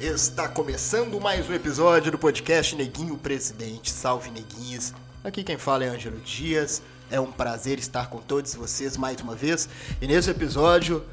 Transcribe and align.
Está 0.00 0.46
começando 0.46 1.20
mais 1.20 1.50
um 1.50 1.52
episódio 1.52 2.12
do 2.12 2.18
podcast 2.18 2.76
Neguinho 2.76 3.18
Presidente. 3.18 3.90
Salve 3.90 4.30
Neguinhos. 4.30 4.94
Aqui 5.24 5.42
quem 5.42 5.58
fala 5.58 5.84
é 5.84 5.88
Ângelo 5.88 6.20
Dias. 6.20 6.80
É 7.10 7.18
um 7.18 7.32
prazer 7.32 7.80
estar 7.80 8.08
com 8.08 8.18
todos 8.18 8.54
vocês 8.54 8.96
mais 8.96 9.20
uma 9.20 9.34
vez. 9.34 9.68
E 10.00 10.06
nesse 10.06 10.30
episódio 10.30 11.04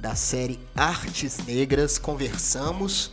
da 0.00 0.16
série 0.16 0.58
Artes 0.74 1.38
Negras, 1.46 1.96
conversamos 1.96 3.12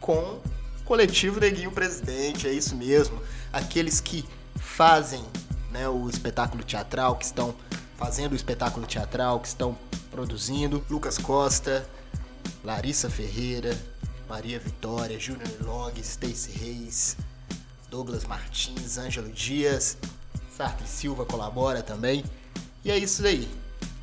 com 0.00 0.18
o 0.18 0.40
coletivo 0.86 1.38
Neguinho 1.38 1.70
Presidente. 1.70 2.48
É 2.48 2.52
isso 2.52 2.74
mesmo. 2.74 3.20
Aqueles 3.52 4.00
que 4.00 4.24
fazem 4.56 5.22
né, 5.70 5.86
o 5.86 6.08
espetáculo 6.08 6.64
teatral, 6.64 7.16
que 7.16 7.26
estão 7.26 7.54
fazendo 7.98 8.32
o 8.32 8.36
espetáculo 8.36 8.86
teatral, 8.86 9.38
que 9.38 9.48
estão 9.48 9.76
produzindo. 10.10 10.82
Lucas 10.88 11.18
Costa, 11.18 11.86
Larissa 12.64 13.10
Ferreira, 13.10 13.76
Maria 14.28 14.58
Vitória, 14.58 15.18
Júnior 15.18 15.50
Long, 15.60 15.92
Stacy 15.98 16.52
Reis, 16.52 17.16
Douglas 17.90 18.24
Martins, 18.24 18.96
Ângelo 18.96 19.30
Dias, 19.30 19.98
Sartre 20.56 20.86
Silva 20.86 21.26
colabora 21.26 21.82
também. 21.82 22.24
E 22.84 22.90
é 22.90 22.96
isso 22.96 23.26
aí. 23.26 23.48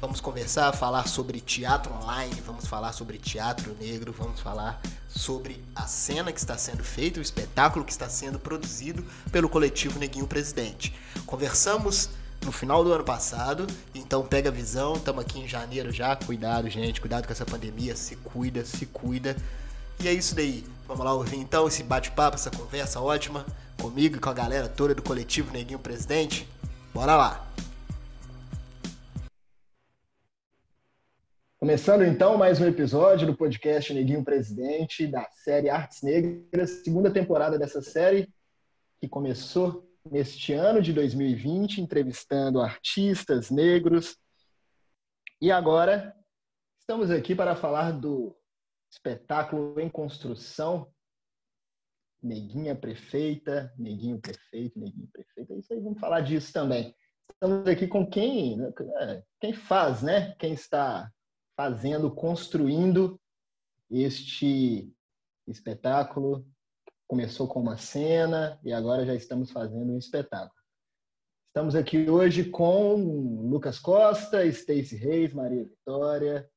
Vamos 0.01 0.21
conversar, 0.21 0.71
falar 0.73 1.07
sobre 1.07 1.41
teatro 1.41 1.93
online, 1.93 2.39
vamos 2.45 2.65
falar 2.67 2.93
sobre 2.93 3.17
teatro 3.17 3.75
negro, 3.79 4.13
vamos 4.17 4.39
falar 4.39 4.81
sobre 5.09 5.61
a 5.75 5.87
cena 5.87 6.31
que 6.31 6.39
está 6.39 6.57
sendo 6.57 6.83
feita, 6.83 7.19
o 7.19 7.21
espetáculo 7.21 7.83
que 7.83 7.91
está 7.91 8.07
sendo 8.07 8.39
produzido 8.39 9.03
pelo 9.31 9.49
coletivo 9.49 9.99
Neguinho 9.99 10.27
Presidente. 10.27 10.95
Conversamos 11.25 12.09
no 12.45 12.51
final 12.51 12.83
do 12.83 12.93
ano 12.93 13.03
passado, 13.03 13.67
então 13.93 14.25
pega 14.25 14.49
a 14.49 14.51
visão, 14.51 14.93
estamos 14.93 15.23
aqui 15.23 15.39
em 15.39 15.47
janeiro 15.47 15.91
já, 15.91 16.15
cuidado 16.15 16.69
gente, 16.69 17.01
cuidado 17.01 17.25
com 17.25 17.33
essa 17.33 17.45
pandemia, 17.45 17.95
se 17.95 18.15
cuida, 18.17 18.63
se 18.63 18.85
cuida. 18.85 19.35
E 20.01 20.07
é 20.07 20.13
isso 20.13 20.33
daí, 20.35 20.63
vamos 20.87 21.03
lá 21.03 21.13
ouvir 21.13 21.37
então 21.37 21.67
esse 21.67 21.83
bate-papo, 21.83 22.35
essa 22.35 22.49
conversa 22.49 23.01
ótima 23.01 23.45
comigo 23.81 24.15
e 24.15 24.19
com 24.19 24.29
a 24.29 24.33
galera 24.33 24.69
toda 24.69 24.95
do 24.95 25.03
coletivo 25.03 25.51
Neguinho 25.51 25.79
Presidente. 25.79 26.47
Bora 26.93 27.15
lá! 27.15 27.45
Começando 31.59 32.05
então 32.05 32.37
mais 32.37 32.61
um 32.61 32.65
episódio 32.65 33.27
do 33.27 33.35
podcast 33.35 33.93
Neguinho 33.93 34.23
Presidente 34.23 35.05
da 35.05 35.27
série 35.43 35.69
Artes 35.69 36.01
Negras, 36.01 36.83
segunda 36.85 37.11
temporada 37.11 37.59
dessa 37.59 37.81
série 37.81 38.29
que 39.01 39.09
começou 39.09 39.88
neste 40.11 40.53
ano 40.53 40.81
de 40.81 40.93
2020, 40.93 41.81
entrevistando 41.81 42.61
artistas 42.61 43.49
negros. 43.49 44.17
E 45.41 45.51
agora 45.51 46.15
estamos 46.79 47.11
aqui 47.11 47.35
para 47.35 47.55
falar 47.55 47.91
do 47.91 48.35
espetáculo 48.91 49.79
em 49.79 49.89
construção 49.89 50.91
Neguinha 52.21 52.75
Prefeita, 52.75 53.73
Neguinho 53.77 54.19
Prefeito, 54.19 54.79
Neguinho 54.79 55.07
Prefeita, 55.13 55.53
é 55.53 55.57
isso 55.57 55.73
aí, 55.73 55.79
vamos 55.79 55.99
falar 55.99 56.21
disso 56.21 56.51
também. 56.51 56.93
Estamos 57.31 57.67
aqui 57.67 57.87
com 57.87 58.05
quem, 58.09 58.57
é, 58.99 59.23
quem 59.39 59.53
faz, 59.53 60.01
né? 60.01 60.35
Quem 60.35 60.53
está 60.53 61.09
fazendo, 61.55 62.13
construindo 62.13 63.19
este 63.89 64.93
espetáculo. 65.47 66.45
Começou 67.09 67.47
com 67.47 67.59
uma 67.59 67.75
cena 67.75 68.59
e 68.63 68.71
agora 68.71 69.03
já 69.03 69.15
estamos 69.15 69.49
fazendo 69.49 69.93
um 69.93 69.97
espetáculo. 69.97 70.53
Estamos 71.47 71.73
aqui 71.73 72.07
hoje 72.07 72.47
com 72.51 72.93
Lucas 73.49 73.79
Costa, 73.79 74.45
Stacy 74.45 74.95
Reis, 74.95 75.33
Maria 75.33 75.63
Vitória, 75.63 76.47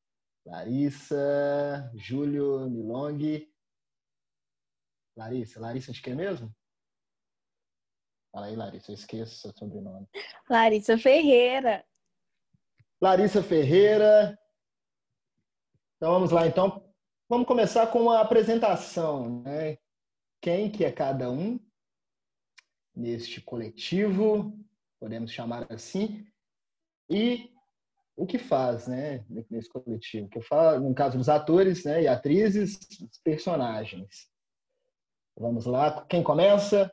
Larissa, 0.44 1.90
Júlio 1.94 2.68
Milong. 2.68 3.50
Larissa, 5.16 5.58
Larissa 5.58 5.90
de 5.90 6.02
quem 6.02 6.14
mesmo? 6.14 6.54
Fala 8.30 8.46
aí, 8.48 8.54
Larissa, 8.54 8.90
eu 8.90 8.94
esqueço 8.94 9.36
seu 9.36 9.52
sobrenome. 9.56 10.06
Larissa 10.50 10.98
Ferreira. 10.98 11.82
Larissa 13.00 13.42
Ferreira, 13.42 14.38
então 15.96 16.12
vamos 16.12 16.30
lá, 16.30 16.46
então 16.46 16.94
vamos 17.26 17.46
começar 17.46 17.86
com 17.86 18.10
a 18.10 18.20
apresentação, 18.20 19.40
né? 19.42 19.78
Quem 20.42 20.68
que 20.68 20.84
é 20.84 20.90
cada 20.90 21.30
um 21.30 21.60
neste 22.92 23.40
coletivo, 23.40 24.52
podemos 24.98 25.30
chamar 25.30 25.72
assim, 25.72 26.26
e 27.08 27.48
o 28.16 28.26
que 28.26 28.38
faz, 28.38 28.88
né, 28.88 29.24
nesse 29.48 29.68
coletivo? 29.68 30.28
Que 30.28 30.42
fala, 30.42 30.80
no 30.80 30.92
caso 30.94 31.16
dos 31.16 31.28
atores, 31.28 31.84
né, 31.84 32.02
e 32.02 32.08
atrizes, 32.08 32.76
os 33.00 33.18
personagens. 33.22 34.28
Vamos 35.38 35.64
lá, 35.64 36.04
quem 36.06 36.24
começa? 36.24 36.92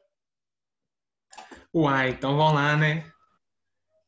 Uai, 1.74 2.12
então 2.12 2.38
vamos 2.38 2.54
lá, 2.54 2.78
né? 2.78 3.12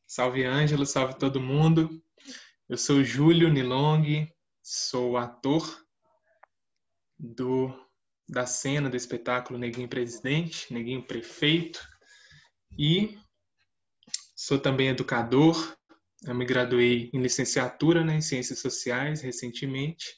Salve 0.06 0.44
Ângelo, 0.44 0.86
salve 0.86 1.18
todo 1.18 1.40
mundo. 1.40 2.00
Eu 2.68 2.78
sou 2.78 3.02
Júlio 3.02 3.52
Nilong, 3.52 4.28
sou 4.62 5.16
ator 5.16 5.84
do 7.18 7.81
da 8.32 8.46
cena 8.46 8.88
do 8.88 8.96
espetáculo 8.96 9.58
Neguinho 9.58 9.88
Presidente, 9.88 10.72
Neguinho 10.72 11.06
Prefeito 11.06 11.86
e 12.78 13.18
sou 14.34 14.58
também 14.58 14.88
educador. 14.88 15.76
Eu 16.24 16.34
me 16.34 16.46
graduei 16.46 17.10
em 17.12 17.20
licenciatura 17.20 18.02
né, 18.02 18.16
em 18.16 18.22
Ciências 18.22 18.58
Sociais 18.58 19.20
recentemente 19.20 20.16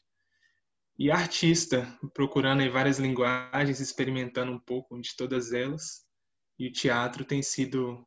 e 0.97 1.11
artista, 1.11 1.93
procurando 2.15 2.63
em 2.63 2.71
várias 2.71 3.01
linguagens, 3.01 3.81
experimentando 3.81 4.53
um 4.53 4.61
pouco 4.61 5.01
de 5.01 5.17
todas 5.17 5.53
elas. 5.53 6.05
E 6.57 6.69
o 6.69 6.73
teatro 6.73 7.25
tem 7.25 7.43
sido 7.43 8.07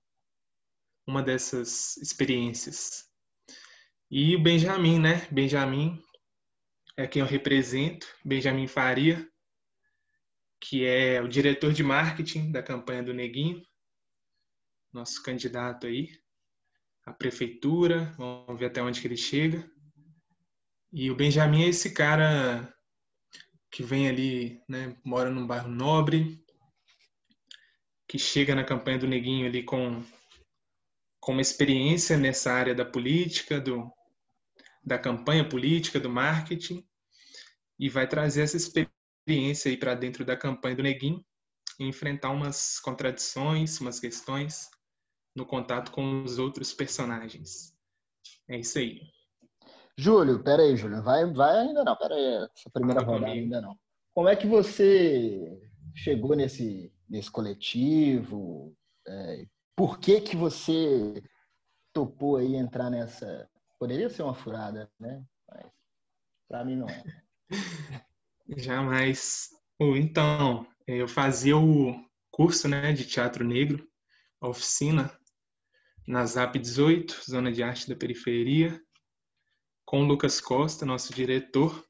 uma 1.05 1.21
dessas 1.21 1.97
experiências. 1.97 3.09
E 4.09 4.37
o 4.37 4.41
Benjamin, 4.41 4.99
né? 4.99 5.27
Benjamin 5.29 6.01
é 6.95 7.05
quem 7.05 7.19
eu 7.21 7.25
represento, 7.25 8.07
Benjamin 8.23 8.67
Faria, 8.67 9.29
que 10.59 10.85
é 10.85 11.21
o 11.21 11.27
diretor 11.27 11.73
de 11.73 11.83
marketing 11.83 12.51
da 12.51 12.63
campanha 12.63 13.03
do 13.03 13.13
Neguinho, 13.13 13.63
nosso 14.91 15.21
candidato 15.21 15.87
aí 15.87 16.09
à 17.05 17.13
prefeitura, 17.13 18.13
vamos 18.17 18.59
ver 18.59 18.65
até 18.65 18.81
onde 18.81 18.99
que 18.99 19.07
ele 19.07 19.17
chega. 19.17 19.69
E 20.91 21.09
o 21.11 21.15
Benjamin 21.15 21.63
é 21.63 21.67
esse 21.67 21.93
cara 21.93 22.73
que 23.69 23.83
vem 23.83 24.09
ali, 24.09 24.61
né, 24.67 24.97
mora 25.03 25.29
num 25.29 25.45
bairro 25.45 25.69
nobre, 25.69 26.43
que 28.07 28.17
chega 28.17 28.55
na 28.55 28.63
campanha 28.63 28.97
do 28.97 29.07
Neguinho 29.07 29.45
ali 29.45 29.63
com, 29.63 30.03
com 31.19 31.33
uma 31.33 31.41
experiência 31.41 32.17
nessa 32.17 32.51
área 32.51 32.73
da 32.73 32.85
política, 32.85 33.59
do, 33.59 33.91
da 34.83 34.97
campanha 34.97 35.47
política, 35.47 35.99
do 35.99 36.09
marketing, 36.09 36.85
e 37.77 37.89
vai 37.89 38.07
trazer 38.07 38.41
essa 38.41 38.57
experiência 38.57 38.96
aí 39.29 39.77
para 39.77 39.95
dentro 39.95 40.23
da 40.25 40.37
campanha 40.37 40.75
do 40.75 40.83
Neguinho 40.83 41.23
e 41.79 41.85
enfrentar 41.85 42.31
umas 42.31 42.79
contradições, 42.79 43.79
umas 43.79 43.99
questões 43.99 44.69
no 45.35 45.45
contato 45.45 45.91
com 45.91 46.23
os 46.23 46.39
outros 46.39 46.73
personagens. 46.73 47.73
É 48.49 48.57
isso 48.57 48.79
aí. 48.79 49.01
Júlio, 49.97 50.43
peraí, 50.43 50.75
Júlio, 50.75 51.01
vai, 51.01 51.25
vai 51.25 51.59
ainda 51.59 51.83
não, 51.83 51.95
peraí, 51.95 52.47
essa 52.55 52.69
primeira 52.71 53.01
Fala 53.01 53.13
rodada 53.13 53.31
comigo. 53.31 53.45
ainda 53.45 53.61
não. 53.61 53.79
Como 54.13 54.27
é 54.27 54.35
que 54.35 54.47
você 54.47 55.59
chegou 55.95 56.35
nesse, 56.35 56.91
nesse 57.09 57.29
coletivo? 57.31 58.75
É, 59.07 59.45
por 59.75 59.99
que 59.99 60.21
que 60.21 60.35
você 60.35 61.21
topou 61.93 62.37
aí 62.37 62.55
entrar 62.55 62.89
nessa... 62.89 63.49
Poderia 63.79 64.09
ser 64.09 64.23
uma 64.23 64.33
furada, 64.33 64.89
né? 64.99 65.23
Mas 65.47 65.71
para 66.47 66.65
mim 66.65 66.75
não 66.77 66.87
é. 66.87 67.03
Jamais. 68.55 69.49
Então, 69.79 70.65
eu 70.87 71.07
fazia 71.07 71.57
o 71.57 71.93
curso 72.31 72.67
né, 72.67 72.93
de 72.93 73.05
teatro 73.05 73.43
negro, 73.43 73.85
a 74.39 74.47
oficina, 74.47 75.11
na 76.07 76.25
ZAP 76.25 76.57
18, 76.57 77.23
Zona 77.29 77.51
de 77.51 77.61
Arte 77.61 77.89
da 77.89 77.95
Periferia, 77.95 78.81
com 79.85 80.01
o 80.01 80.07
Lucas 80.07 80.39
Costa, 80.39 80.85
nosso 80.85 81.13
diretor. 81.13 81.85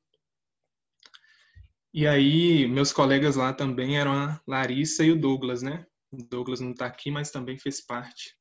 E 1.93 2.07
aí, 2.07 2.67
meus 2.67 2.91
colegas 2.91 3.35
lá 3.35 3.53
também 3.53 3.97
eram 3.97 4.13
a 4.13 4.41
Larissa 4.47 5.03
e 5.03 5.11
o 5.11 5.19
Douglas, 5.19 5.61
né? 5.61 5.85
O 6.11 6.17
Douglas 6.17 6.59
não 6.59 6.71
está 6.71 6.87
aqui, 6.87 7.11
mas 7.11 7.29
também 7.29 7.57
fez 7.59 7.81
parte 7.81 8.35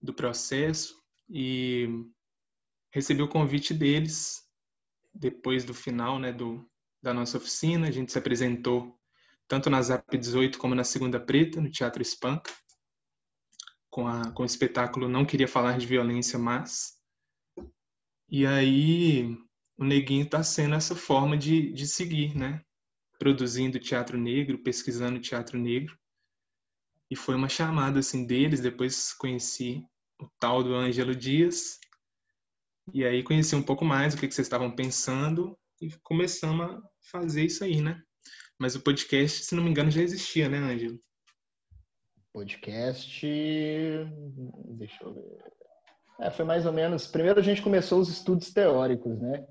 do 0.00 0.14
processo. 0.14 0.94
E 1.28 1.88
recebi 2.90 3.22
o 3.22 3.28
convite 3.28 3.74
deles 3.74 4.42
depois 5.14 5.64
do 5.64 5.74
final 5.74 6.18
né, 6.18 6.32
do, 6.32 6.66
da 7.06 7.14
nossa 7.14 7.38
oficina. 7.38 7.86
A 7.86 7.90
gente 7.90 8.10
se 8.10 8.18
apresentou 8.18 8.98
tanto 9.46 9.70
na 9.70 9.80
ZAP 9.80 10.18
18 10.18 10.58
como 10.58 10.74
na 10.74 10.82
Segunda 10.82 11.20
Preta, 11.20 11.60
no 11.60 11.70
Teatro 11.70 12.02
Espanca, 12.02 12.52
com, 13.88 14.08
a, 14.08 14.32
com 14.32 14.42
o 14.42 14.46
espetáculo 14.46 15.08
Não 15.08 15.24
Queria 15.24 15.46
Falar 15.46 15.78
de 15.78 15.86
Violência, 15.86 16.38
mas. 16.38 16.96
E 18.28 18.44
aí 18.44 19.38
o 19.78 19.84
Neguinho 19.84 20.24
está 20.24 20.42
sendo 20.42 20.74
essa 20.74 20.96
forma 20.96 21.36
de, 21.36 21.72
de 21.72 21.86
seguir, 21.86 22.36
né? 22.36 22.60
produzindo 23.18 23.78
teatro 23.78 24.18
negro, 24.18 24.58
pesquisando 24.58 25.20
teatro 25.20 25.58
negro. 25.58 25.96
E 27.08 27.16
foi 27.16 27.34
uma 27.34 27.48
chamada 27.48 28.00
assim 28.00 28.26
deles, 28.26 28.60
depois 28.60 29.12
conheci 29.12 29.82
o 30.20 30.28
tal 30.40 30.62
do 30.62 30.74
Ângelo 30.74 31.14
Dias. 31.14 31.78
E 32.92 33.04
aí 33.04 33.22
conheci 33.22 33.54
um 33.54 33.62
pouco 33.62 33.84
mais 33.84 34.12
o 34.12 34.18
que, 34.18 34.26
que 34.26 34.34
vocês 34.34 34.46
estavam 34.46 34.74
pensando 34.74 35.56
e 35.80 35.90
começamos 36.02 36.66
a 36.66 36.82
fazer 37.10 37.44
isso 37.44 37.64
aí, 37.64 37.80
né? 37.80 38.00
Mas 38.58 38.74
o 38.74 38.80
podcast, 38.80 39.44
se 39.44 39.54
não 39.54 39.62
me 39.62 39.70
engano, 39.70 39.90
já 39.90 40.02
existia, 40.02 40.48
né, 40.48 40.58
Ângelo? 40.58 40.98
Podcast. 42.32 43.26
Deixa 44.78 45.04
eu 45.04 45.14
ver. 45.14 45.56
É, 46.20 46.30
foi 46.30 46.44
mais 46.44 46.64
ou 46.64 46.72
menos. 46.72 47.06
Primeiro 47.06 47.40
a 47.40 47.42
gente 47.42 47.62
começou 47.62 48.00
os 48.00 48.08
estudos 48.08 48.52
teóricos, 48.52 49.18
né? 49.20 49.46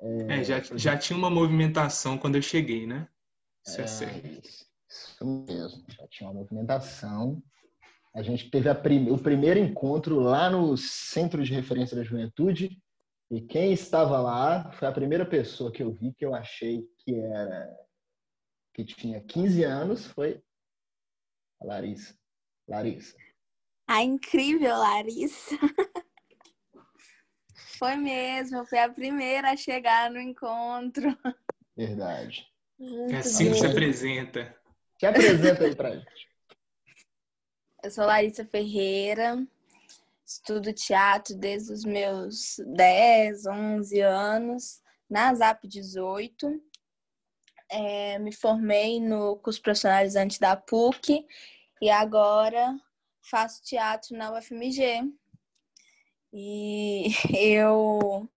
É, 0.00 0.40
é 0.40 0.44
já, 0.44 0.60
já 0.76 0.96
tinha 0.96 1.16
uma 1.16 1.30
movimentação 1.30 2.18
quando 2.18 2.36
eu 2.36 2.42
cheguei, 2.42 2.86
né? 2.86 3.08
Isso 3.66 3.80
é, 3.80 3.84
é 3.84 3.86
certo. 3.86 4.48
Isso 4.88 5.24
mesmo, 5.24 5.84
já 5.88 6.06
tinha 6.08 6.28
uma 6.28 6.40
movimentação. 6.40 7.42
A 8.14 8.22
gente 8.22 8.50
teve 8.50 8.74
prim... 8.74 9.10
o 9.10 9.18
primeiro 9.18 9.58
encontro 9.58 10.18
lá 10.18 10.50
no 10.50 10.76
Centro 10.76 11.42
de 11.44 11.52
Referência 11.52 11.96
da 11.96 12.02
Juventude. 12.02 12.78
E 13.30 13.40
quem 13.40 13.72
estava 13.72 14.20
lá 14.20 14.72
foi 14.72 14.88
a 14.88 14.92
primeira 14.92 15.24
pessoa 15.24 15.70
que 15.70 15.82
eu 15.82 15.92
vi 15.92 16.12
que 16.12 16.24
eu 16.24 16.34
achei 16.34 16.84
que 16.98 17.14
era 17.14 17.70
que 18.74 18.84
tinha 18.84 19.20
15 19.20 19.62
anos, 19.62 20.06
foi 20.06 20.42
a 21.60 21.66
Larissa. 21.66 22.18
Larissa. 22.68 23.16
A 23.86 24.02
incrível 24.02 24.76
Larissa. 24.76 25.56
foi 27.78 27.96
mesmo, 27.96 28.66
foi 28.66 28.78
a 28.78 28.92
primeira 28.92 29.52
a 29.52 29.56
chegar 29.56 30.10
no 30.10 30.20
encontro. 30.20 31.16
Verdade. 31.76 32.46
Muito 32.78 33.14
é 33.14 33.18
assim 33.18 33.52
que 33.52 33.58
se 33.58 33.66
apresenta. 33.66 34.56
Se 34.98 35.06
apresenta 35.06 35.64
aí 35.64 35.74
pra 35.74 35.96
gente. 35.96 36.30
Eu 37.82 37.90
sou 37.90 38.04
Larissa 38.04 38.44
Ferreira, 38.44 39.46
estudo 40.30 40.72
teatro 40.72 41.34
desde 41.34 41.72
os 41.72 41.84
meus 41.84 42.56
10, 42.76 43.46
11 43.46 44.00
anos, 44.00 44.80
na 45.08 45.34
ZAP 45.34 45.66
18. 45.66 46.62
É, 47.68 48.18
me 48.20 48.32
formei 48.32 49.00
no 49.00 49.36
curso 49.38 49.60
profissionalizante 49.60 50.38
da 50.38 50.56
PUC 50.56 51.26
e 51.82 51.90
agora 51.90 52.76
faço 53.28 53.62
teatro 53.62 54.16
na 54.16 54.32
UFMG. 54.32 55.02
E 56.32 57.08
eu 57.36 58.28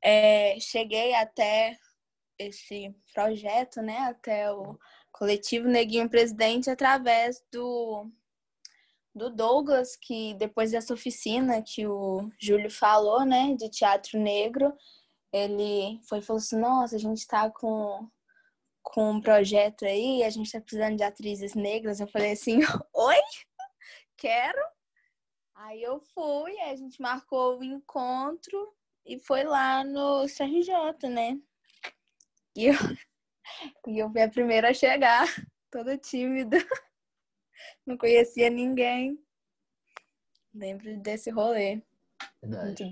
é, 0.00 0.58
cheguei 0.60 1.12
até 1.14 1.76
esse 2.38 2.94
projeto, 3.12 3.82
né, 3.82 3.98
até 3.98 4.52
o 4.52 4.78
coletivo 5.10 5.66
Neguinho 5.66 6.08
Presidente 6.08 6.70
através 6.70 7.42
do 7.52 8.10
do 9.14 9.30
Douglas, 9.30 9.96
que 9.96 10.34
depois 10.34 10.72
dessa 10.72 10.92
oficina 10.92 11.62
que 11.62 11.86
o 11.86 12.28
Júlio 12.40 12.70
falou, 12.70 13.24
né, 13.24 13.54
de 13.54 13.70
teatro 13.70 14.18
negro, 14.18 14.72
ele 15.32 16.00
foi 16.08 16.20
falou 16.20 16.38
assim: 16.38 16.58
"Nossa, 16.58 16.96
a 16.96 16.98
gente 16.98 17.18
está 17.18 17.50
com 17.50 18.08
com 18.82 19.12
um 19.12 19.20
projeto 19.20 19.84
aí, 19.86 20.22
a 20.22 20.30
gente 20.30 20.46
está 20.46 20.60
precisando 20.60 20.96
de 20.96 21.04
atrizes 21.04 21.54
negras". 21.54 22.00
Eu 22.00 22.08
falei 22.08 22.32
assim: 22.32 22.58
"Oi? 22.94 23.20
Quero". 24.16 24.60
Aí 25.54 25.82
eu 25.82 26.00
fui, 26.14 26.58
a 26.60 26.76
gente 26.76 27.00
marcou 27.00 27.58
o 27.58 27.64
encontro 27.64 28.74
e 29.06 29.18
foi 29.18 29.44
lá 29.44 29.84
no 29.84 30.26
CRJ, 30.28 31.08
né? 31.08 31.38
E 32.56 32.66
eu, 32.66 32.74
e 33.88 33.98
eu 33.98 34.10
fui 34.10 34.22
a 34.22 34.28
primeira 34.30 34.70
a 34.70 34.74
chegar, 34.74 35.24
toda 35.70 35.96
tímida. 35.98 36.58
Não 37.86 37.96
conhecia 37.96 38.50
ninguém. 38.50 39.18
Lembro 40.54 40.96
desse 40.98 41.30
rolê. 41.30 41.82
Verdade. 42.42 42.90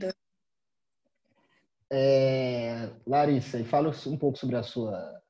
É, 1.91 2.91
Larissa, 3.07 3.59
e 3.59 3.65
fala 3.65 3.93
um 4.07 4.17
pouco 4.17 4.39
sobre 4.39 4.57
a 4.57 4.63
sua 4.63 5.21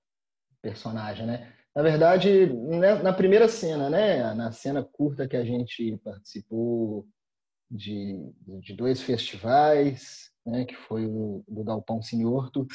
personagem, 0.63 1.27
né? 1.27 1.53
Na 1.75 1.83
verdade, 1.83 2.47
né, 2.53 2.95
na 3.03 3.13
primeira 3.13 3.49
cena, 3.49 3.91
né? 3.91 4.33
Na 4.35 4.53
cena 4.53 4.85
curta 4.85 5.27
que 5.27 5.37
a 5.37 5.45
gente 5.45 5.97
participou 6.05 7.07
de, 7.71 8.17
de 8.61 8.75
dois 8.75 9.03
festivais, 9.03 10.31
né? 10.47 10.65
Que 10.65 10.77
foi 10.77 11.05
o 11.07 11.43
do 11.49 11.65
Galpão 11.65 12.01
Sinhorto 12.01 12.67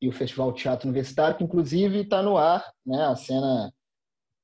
e 0.00 0.08
o 0.08 0.12
Festival 0.12 0.52
Teatro 0.52 0.88
Universitário, 0.88 1.36
que 1.36 1.44
inclusive 1.44 2.00
está 2.00 2.22
no 2.22 2.36
ar, 2.36 2.64
né? 2.84 3.04
A 3.04 3.14
cena 3.14 3.72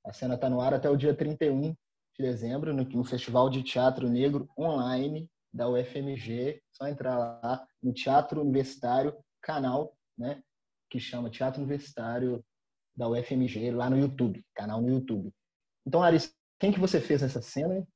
a 0.05 0.13
cena 0.13 0.35
está 0.35 0.51
no 0.51 0.61
ar 0.61 0.75
até 0.75 0.89
o 0.91 0.97
dia 0.97 1.15
31 1.15 1.61
de 1.63 1.77
dezembro, 2.19 2.73
no, 2.73 3.05
Festival 3.05 3.49
de 3.49 3.63
Teatro 3.63 4.09
Negro 4.09 4.49
Online 4.57 5.29
da 5.53 5.69
UFMG. 5.69 6.63
Só 6.71 6.87
entrar 6.87 7.17
lá 7.19 7.67
no 7.83 7.93
Teatro 7.93 8.43
Universitário, 8.43 9.17
canal, 9.41 9.97
né? 10.17 10.43
Que 10.91 11.01
chama 11.01 11.31
Teatro 11.31 11.61
Universitário 11.61 12.45
da 12.95 13.09
UFMG, 13.09 13.71
lá 13.73 13.91
no 13.91 13.99
YouTube, 13.99 14.45
canal 14.55 14.81
no 14.81 14.91
YouTube. 14.91 15.33
Então, 15.87 16.01
Larissa, 16.01 16.33
quem 16.61 16.73
que 16.73 16.79
você 16.79 17.01
fez 17.01 17.23
nessa 17.23 17.43
cena? 17.43 17.87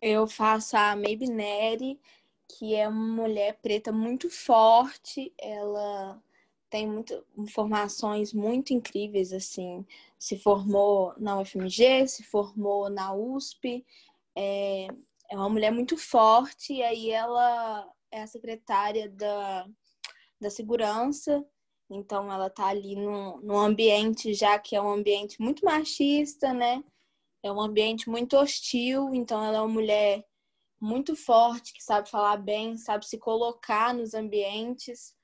Eu 0.00 0.26
faço 0.26 0.76
a 0.76 0.96
Maybe 0.96 1.26
Neri, 1.30 2.00
que 2.48 2.74
é 2.74 2.88
uma 2.88 3.22
mulher 3.22 3.60
preta 3.62 3.92
muito 3.92 4.28
forte. 4.28 5.32
Ela 5.38 6.20
tem 6.72 6.86
muito, 6.86 7.22
informações 7.36 8.32
muito 8.32 8.72
incríveis, 8.72 9.30
assim. 9.30 9.86
Se 10.18 10.38
formou 10.38 11.12
na 11.18 11.38
UFMG, 11.38 12.08
se 12.08 12.22
formou 12.22 12.88
na 12.88 13.12
USP. 13.12 13.84
É, 14.34 14.86
é 15.30 15.36
uma 15.36 15.50
mulher 15.50 15.70
muito 15.70 15.98
forte, 15.98 16.72
e 16.72 16.82
aí 16.82 17.10
ela 17.10 17.86
é 18.10 18.22
a 18.22 18.26
secretária 18.26 19.10
da, 19.10 19.68
da 20.40 20.48
segurança. 20.48 21.44
Então, 21.90 22.32
ela 22.32 22.48
tá 22.48 22.68
ali 22.68 22.96
no, 22.96 23.38
no 23.42 23.58
ambiente, 23.58 24.32
já 24.32 24.58
que 24.58 24.74
é 24.74 24.80
um 24.80 24.90
ambiente 24.90 25.42
muito 25.42 25.66
machista, 25.66 26.54
né? 26.54 26.82
É 27.42 27.52
um 27.52 27.60
ambiente 27.60 28.08
muito 28.08 28.34
hostil. 28.38 29.12
Então, 29.12 29.44
ela 29.44 29.58
é 29.58 29.60
uma 29.60 29.68
mulher 29.68 30.24
muito 30.80 31.14
forte, 31.14 31.74
que 31.74 31.84
sabe 31.84 32.08
falar 32.08 32.38
bem, 32.38 32.78
sabe 32.78 33.06
se 33.06 33.18
colocar 33.18 33.92
nos 33.92 34.14
ambientes. 34.14 35.14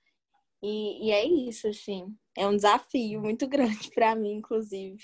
E, 0.62 1.06
e 1.06 1.10
é 1.10 1.24
isso, 1.24 1.68
assim. 1.68 2.16
É 2.36 2.46
um 2.46 2.56
desafio 2.56 3.20
muito 3.20 3.46
grande 3.48 3.90
para 3.92 4.14
mim, 4.14 4.34
inclusive. 4.34 5.02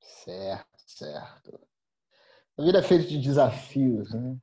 Certo, 0.00 0.78
certo. 0.86 1.60
A 2.58 2.62
vida 2.62 2.78
é 2.78 2.82
feita 2.82 3.06
de 3.06 3.18
desafios, 3.18 4.12
né? 4.12 4.36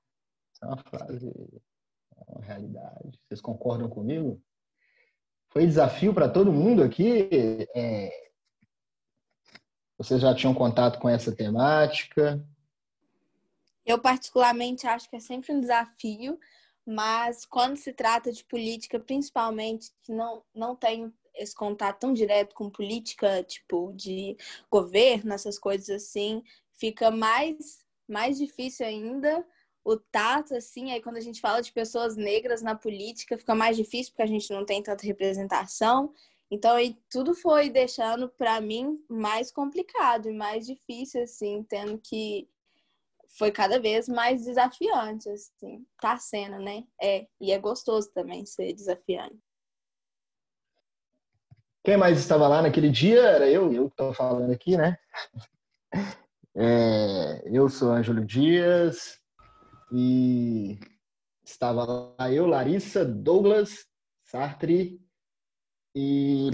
Essa 0.54 0.66
é 0.66 0.68
uma 0.68 0.78
frase, 0.78 1.28
é 1.28 2.32
uma 2.32 2.44
realidade. 2.44 3.20
Vocês 3.28 3.40
concordam 3.40 3.88
comigo? 3.88 4.42
Foi 5.50 5.66
desafio 5.66 6.14
para 6.14 6.28
todo 6.28 6.52
mundo 6.52 6.84
aqui. 6.84 7.30
É... 7.76 8.10
Vocês 9.98 10.22
já 10.22 10.34
tinham 10.34 10.54
contato 10.54 11.00
com 11.00 11.08
essa 11.08 11.36
temática? 11.36 12.44
Eu, 13.86 14.00
particularmente, 14.00 14.86
acho 14.86 15.10
que 15.10 15.16
é 15.16 15.20
sempre 15.20 15.54
um 15.54 15.62
desafio, 15.62 16.40
mas 16.88 17.46
quando 17.46 17.76
se 17.76 17.92
trata 17.92 18.32
de 18.32 18.46
política, 18.46 18.98
principalmente, 18.98 19.92
que 20.02 20.14
não, 20.14 20.42
não 20.56 20.74
tem 20.74 21.14
esse 21.36 21.54
contato 21.54 22.00
tão 22.00 22.14
direto 22.14 22.56
com 22.56 22.70
política, 22.70 23.44
tipo, 23.44 23.92
de 23.94 24.38
governo, 24.72 25.34
essas 25.34 25.60
coisas 25.60 25.90
assim, 25.90 26.42
fica 26.72 27.12
mais, 27.12 27.86
mais 28.08 28.38
difícil 28.38 28.86
ainda 28.86 29.46
o 29.84 29.98
tato, 29.98 30.56
assim, 30.56 30.92
aí 30.92 31.02
quando 31.02 31.18
a 31.18 31.22
gente 31.22 31.42
fala 31.42 31.62
de 31.62 31.74
pessoas 31.74 32.16
negras 32.16 32.62
na 32.62 32.76
política, 32.76 33.38
fica 33.38 33.54
mais 33.54 33.76
difícil 33.76 34.14
porque 34.14 34.24
a 34.24 34.28
gente 34.28 34.50
não 34.52 34.66
tem 34.66 34.82
tanta 34.82 35.06
representação. 35.06 36.14
Então, 36.50 36.76
aí, 36.76 36.98
tudo 37.10 37.36
foi 37.36 37.70
deixando, 37.70 38.30
para 38.30 38.62
mim, 38.62 38.98
mais 39.10 39.52
complicado 39.52 40.30
e 40.30 40.34
mais 40.34 40.66
difícil, 40.66 41.24
assim, 41.24 41.64
tendo 41.64 41.98
que 42.00 42.48
foi 43.38 43.52
cada 43.52 43.80
vez 43.80 44.08
mais 44.08 44.46
desafiante, 44.46 45.30
assim. 45.30 45.86
Tá 46.02 46.18
sendo, 46.18 46.58
né? 46.60 46.84
É. 47.02 47.28
E 47.40 47.52
é 47.52 47.60
gostoso 47.60 48.12
também 48.14 48.46
ser 48.46 48.74
desafiante. 48.74 49.38
Quem 51.84 51.96
mais 51.96 52.20
estava 52.20 52.48
lá 52.48 52.62
naquele 52.62 52.90
dia? 52.90 53.22
Era 53.22 53.50
eu, 53.50 53.72
eu 53.72 53.86
que 53.86 53.94
estou 53.94 54.14
falando 54.14 54.52
aqui, 54.52 54.76
né? 54.76 54.98
É, 56.60 57.44
eu 57.56 57.70
sou 57.70 57.92
Ângelo 57.92 58.26
Dias 58.26 59.20
e 59.92 60.80
estava 61.46 61.86
lá 62.18 62.32
eu, 62.32 62.48
Larissa, 62.48 63.06
Douglas, 63.06 63.86
Sartre 64.24 65.00
e 65.96 66.50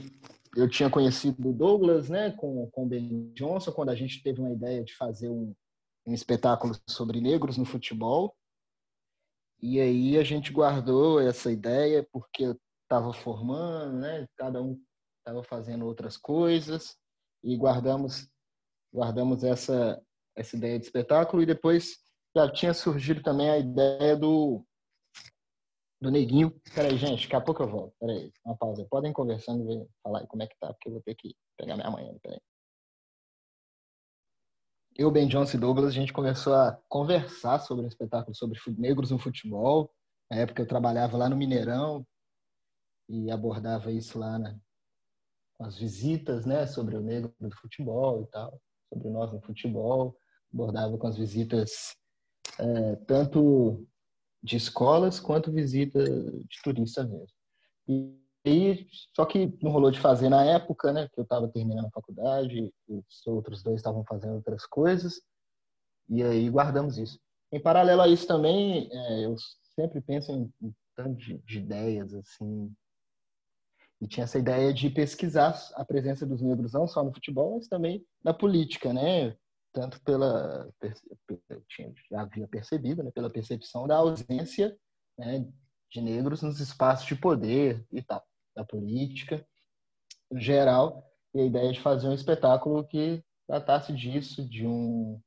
eu 0.58 0.70
tinha 0.70 0.90
conhecido 0.90 1.50
o 1.50 1.54
Douglas, 1.54 2.10
né, 2.10 2.32
com, 2.32 2.70
com 2.72 2.84
o 2.84 2.86
Ben 2.86 3.32
Johnson, 3.34 3.72
quando 3.72 3.92
a 3.92 3.96
gente 3.96 4.22
teve 4.22 4.42
uma 4.42 4.52
ideia 4.52 4.84
de 4.84 4.94
fazer 4.94 5.30
um, 5.30 5.56
um 6.05 6.13
espetáculo 6.13 6.75
sobre 6.88 7.22
negros 7.22 7.57
no 7.57 7.65
futebol. 7.65 8.36
E 9.62 9.79
aí 9.79 10.17
a 10.17 10.24
gente 10.24 10.51
guardou 10.51 11.19
essa 11.22 11.51
ideia 11.51 12.07
porque 12.12 12.43
eu 12.43 12.60
estava 12.83 13.13
formando, 13.13 14.00
né? 14.00 14.27
Cada 14.38 14.62
um 14.62 14.81
estava 15.19 15.43
fazendo 15.43 15.86
outras 15.86 16.17
coisas 16.17 16.98
e 17.43 17.55
guardamos 17.57 18.27
guardamos 18.93 19.43
essa 19.43 20.01
essa 20.36 20.57
ideia 20.57 20.79
de 20.79 20.86
espetáculo 20.86 21.41
e 21.41 21.45
depois 21.45 22.00
já 22.36 22.51
tinha 22.51 22.74
surgido 22.74 23.22
também 23.22 23.50
a 23.50 23.57
ideia 23.57 24.15
do 24.15 24.65
do 26.01 26.12
neguinho. 26.12 26.51
Peraí, 26.75 26.98
gente, 26.98 27.24
daqui 27.24 27.36
a 27.36 27.41
pouco 27.41 27.63
eu 27.63 27.67
volto. 27.69 27.95
Peraí, 28.00 28.31
uma 28.45 28.57
pausa. 28.57 28.86
Podem 28.89 29.13
conversando 29.13 29.72
e 29.72 29.88
falar 30.03 30.27
como 30.27 30.43
é 30.43 30.48
que 30.48 30.57
tá, 30.60 30.74
porque 30.74 30.89
eu 30.89 30.93
vou 30.93 31.01
ter 31.01 31.15
que 31.15 31.33
pegar 31.57 31.77
minha 31.77 31.89
manhã. 31.89 32.13
Peraí. 32.22 32.41
Eu, 34.95 35.09
Ben 35.09 35.27
Johnson 35.27 35.57
e 35.57 35.59
Douglas, 35.59 35.88
a 35.88 35.91
gente 35.91 36.13
começou 36.13 36.53
a 36.53 36.79
conversar 36.88 37.59
sobre 37.59 37.83
um 37.83 37.88
espetáculo 37.88 38.35
sobre 38.35 38.59
negros 38.77 39.09
no 39.09 39.17
futebol. 39.17 39.91
Na 40.29 40.38
época 40.38 40.62
eu 40.62 40.67
trabalhava 40.67 41.17
lá 41.17 41.27
no 41.27 41.35
Mineirão 41.35 42.05
e 43.09 43.31
abordava 43.31 43.91
isso 43.91 44.19
lá 44.19 44.38
na, 44.38 44.55
com 45.57 45.65
as 45.65 45.79
visitas, 45.79 46.45
né, 46.45 46.67
sobre 46.67 46.95
o 46.95 47.01
negro 47.01 47.33
do 47.39 47.55
futebol 47.55 48.21
e 48.21 48.27
tal, 48.27 48.62
sobre 48.88 49.09
nós 49.09 49.33
no 49.33 49.41
futebol. 49.41 50.15
Abordava 50.53 50.95
com 50.95 51.07
as 51.07 51.17
visitas 51.17 51.95
é, 52.59 52.95
tanto 53.07 53.88
de 54.43 54.57
escolas 54.57 55.19
quanto 55.19 55.51
visita 55.51 56.03
de 56.03 56.62
turista 56.63 57.03
mesmo. 57.03 57.35
E 57.88 58.23
aí, 58.45 58.88
só 59.15 59.25
que 59.25 59.57
não 59.62 59.71
rolou 59.71 59.91
de 59.91 60.00
fazer 60.00 60.29
na 60.29 60.43
época, 60.43 60.91
né? 60.91 61.07
Que 61.13 61.19
eu 61.19 61.23
estava 61.23 61.47
terminando 61.47 61.85
a 61.85 61.91
faculdade, 61.91 62.73
os 62.88 63.27
outros 63.27 63.63
dois 63.63 63.77
estavam 63.77 64.03
fazendo 64.05 64.35
outras 64.35 64.65
coisas, 64.65 65.21
e 66.09 66.23
aí 66.23 66.50
guardamos 66.50 66.97
isso. 66.97 67.19
Em 67.51 67.62
paralelo 67.62 68.01
a 68.01 68.07
isso 68.07 68.27
também, 68.27 68.89
é, 68.91 69.25
eu 69.25 69.35
sempre 69.75 70.01
penso 70.01 70.31
em, 70.31 70.51
em 70.62 70.75
tanto 70.95 71.15
de, 71.15 71.38
de 71.39 71.59
ideias 71.59 72.13
assim. 72.13 72.73
E 74.01 74.07
tinha 74.07 74.25
essa 74.25 74.38
ideia 74.38 74.73
de 74.73 74.89
pesquisar 74.89 75.57
a 75.75 75.85
presença 75.85 76.25
dos 76.25 76.41
negros 76.41 76.73
não 76.73 76.88
só 76.88 77.03
no 77.03 77.13
futebol, 77.13 77.55
mas 77.55 77.67
também 77.67 78.05
na 78.23 78.33
política, 78.33 78.91
né? 78.91 79.38
tanto 79.73 80.00
pela 80.03 80.71
tinha, 81.67 81.91
já 82.09 82.21
havia 82.21 82.47
percebido, 82.47 83.03
né, 83.03 83.12
pela 83.12 83.29
percepção 83.29 83.88
da 83.88 83.97
ausência 83.97 84.77
né, 85.17 85.45
de 85.91 86.00
negros 86.00 86.43
nos 86.43 86.59
espaços 86.59 87.07
de 87.07 87.15
poder 87.15 87.85
e 87.91 88.01
tal, 88.01 88.23
da 88.55 88.63
política 88.63 89.45
geral, 90.36 91.10
e 91.33 91.41
a 91.41 91.45
ideia 91.45 91.72
de 91.72 91.81
fazer 91.81 92.07
um 92.07 92.13
espetáculo 92.13 92.86
que 92.86 93.24
tratasse 93.48 93.93
disso, 93.93 94.48
de 94.48 94.65
um 94.65 95.19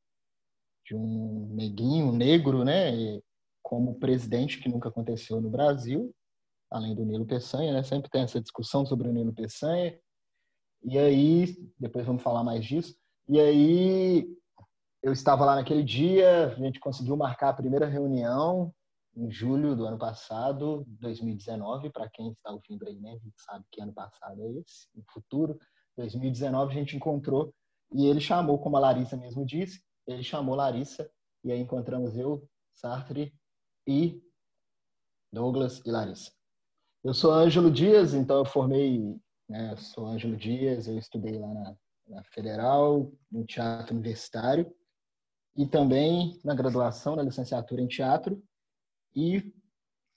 de 0.84 0.94
um 0.94 1.48
neguinho 1.52 2.12
negro, 2.12 2.64
né, 2.64 3.20
como 3.60 3.98
presidente 3.98 4.60
que 4.60 4.68
nunca 4.68 4.88
aconteceu 4.88 5.40
no 5.40 5.50
Brasil, 5.50 6.14
além 6.70 6.94
do 6.94 7.04
Nilo 7.04 7.26
Peçanha, 7.26 7.72
né, 7.72 7.82
sempre 7.82 8.08
tem 8.08 8.22
essa 8.22 8.40
discussão 8.40 8.86
sobre 8.86 9.08
o 9.08 9.12
Nilo 9.12 9.34
Peçanha. 9.34 9.98
E 10.84 10.96
aí, 10.96 11.56
depois 11.76 12.06
vamos 12.06 12.22
falar 12.22 12.44
mais 12.44 12.64
disso. 12.64 12.96
E 13.28 13.40
aí 13.40 14.28
eu 15.02 15.12
estava 15.12 15.44
lá 15.44 15.56
naquele 15.56 15.82
dia, 15.82 16.46
a 16.46 16.54
gente 16.54 16.78
conseguiu 16.78 17.16
marcar 17.16 17.48
a 17.48 17.54
primeira 17.54 17.86
reunião 17.86 18.72
em 19.16 19.30
julho 19.30 19.74
do 19.74 19.86
ano 19.86 19.98
passado, 19.98 20.84
2019, 21.00 21.90
para 21.90 22.08
quem 22.08 22.32
está 22.32 22.50
ouvindo 22.50 22.86
aí, 22.86 23.00
né? 23.00 23.12
A 23.12 23.18
gente 23.18 23.40
sabe 23.40 23.64
que 23.70 23.80
ano 23.80 23.92
passado 23.92 24.40
é 24.42 24.50
esse, 24.52 24.88
no 24.94 25.02
futuro. 25.12 25.58
2019 25.96 26.72
a 26.72 26.74
gente 26.74 26.96
encontrou 26.96 27.54
e 27.92 28.06
ele 28.06 28.20
chamou, 28.20 28.58
como 28.58 28.76
a 28.76 28.80
Larissa 28.80 29.16
mesmo 29.16 29.46
disse, 29.46 29.82
ele 30.06 30.22
chamou 30.22 30.54
Larissa 30.54 31.10
e 31.42 31.50
aí 31.50 31.58
encontramos 31.58 32.16
eu, 32.16 32.46
Sartre 32.74 33.34
e 33.86 34.22
Douglas 35.32 35.82
e 35.86 35.90
Larissa. 35.90 36.30
Eu 37.02 37.14
sou 37.14 37.32
Ângelo 37.32 37.70
Dias, 37.70 38.12
então 38.12 38.38
eu 38.38 38.44
formei, 38.44 39.16
né, 39.48 39.74
sou 39.76 40.06
Ângelo 40.06 40.36
Dias, 40.36 40.86
eu 40.86 40.98
estudei 40.98 41.38
lá 41.38 41.54
na 41.54 41.76
na 42.08 42.22
Federal, 42.24 43.12
no 43.30 43.44
Teatro 43.44 43.94
Universitário, 43.94 44.72
e 45.56 45.66
também 45.66 46.38
na 46.44 46.54
graduação, 46.54 47.16
na 47.16 47.22
licenciatura 47.22 47.80
em 47.80 47.88
teatro. 47.88 48.42
E 49.16 49.50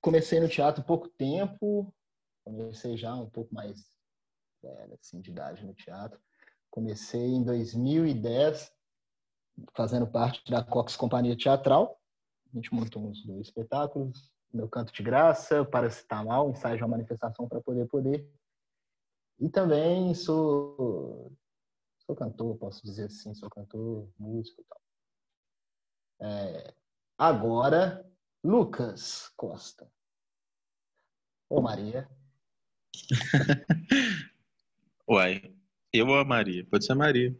comecei 0.01 0.41
no 0.41 0.49
teatro 0.49 0.83
pouco 0.83 1.07
tempo, 1.07 1.93
comecei 2.43 2.97
já 2.97 3.15
um 3.15 3.29
pouco 3.29 3.53
mais 3.53 3.97
velho, 4.61 4.93
assim, 4.99 5.21
de 5.21 5.31
idade 5.31 5.65
no 5.65 5.73
teatro. 5.73 6.19
Comecei 6.69 7.27
em 7.27 7.43
2010, 7.43 8.71
fazendo 9.73 10.05
parte 10.05 10.43
da 10.51 10.61
Cox 10.61 10.97
Companhia 10.97 11.37
Teatral. 11.37 11.97
A 12.51 12.55
gente 12.55 12.73
montou 12.73 13.07
uns 13.07 13.25
dois 13.25 13.47
espetáculos, 13.47 14.31
Meu 14.53 14.67
Canto 14.67 14.91
de 14.91 15.01
Graça, 15.01 15.63
Para 15.63 15.89
Citar 15.89 16.25
Mal, 16.25 16.49
Ensaio 16.49 16.75
de 16.75 16.83
uma 16.83 16.89
Manifestação 16.89 17.47
para 17.47 17.61
Poder 17.61 17.87
Poder. 17.87 18.29
E 19.39 19.47
também 19.49 20.13
sou 20.13 21.31
sou 22.05 22.15
cantor, 22.15 22.57
posso 22.57 22.83
dizer 22.83 23.05
assim, 23.05 23.33
sou 23.35 23.49
cantor, 23.49 24.09
músico 24.17 24.61
e 24.61 24.65
tal. 24.65 24.81
É, 26.21 26.73
agora, 27.17 28.08
Lucas 28.43 29.31
Costa. 29.36 29.91
Ô 31.50 31.62
Maria. 31.62 32.10
Uai, 35.10 35.53
eu 35.91 36.08
ou 36.08 36.17
a 36.17 36.24
Maria? 36.24 36.65
Pode 36.69 36.86
ser 36.86 36.93
a 36.93 36.96
Maria. 36.96 37.36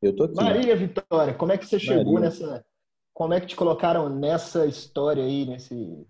Eu 0.00 0.16
tô 0.16 0.24
aqui. 0.24 0.34
Maria 0.34 0.74
Vitória, 0.74 1.34
como 1.34 1.52
é 1.52 1.58
que 1.58 1.66
você 1.66 1.78
chegou 1.78 2.14
Maria. 2.14 2.30
nessa. 2.30 2.66
Como 3.14 3.34
é 3.34 3.40
que 3.40 3.46
te 3.46 3.56
colocaram 3.56 4.08
nessa 4.08 4.66
história 4.66 5.22
aí, 5.22 5.46
nesse. 5.46 6.06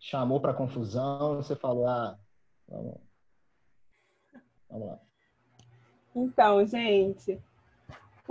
Chamou 0.00 0.40
para 0.40 0.54
confusão, 0.54 1.36
você 1.36 1.54
falou, 1.54 1.86
ah, 1.86 2.18
vamos, 2.66 3.00
vamos 4.68 4.88
lá. 4.88 5.00
Então, 6.16 6.66
gente, 6.66 7.40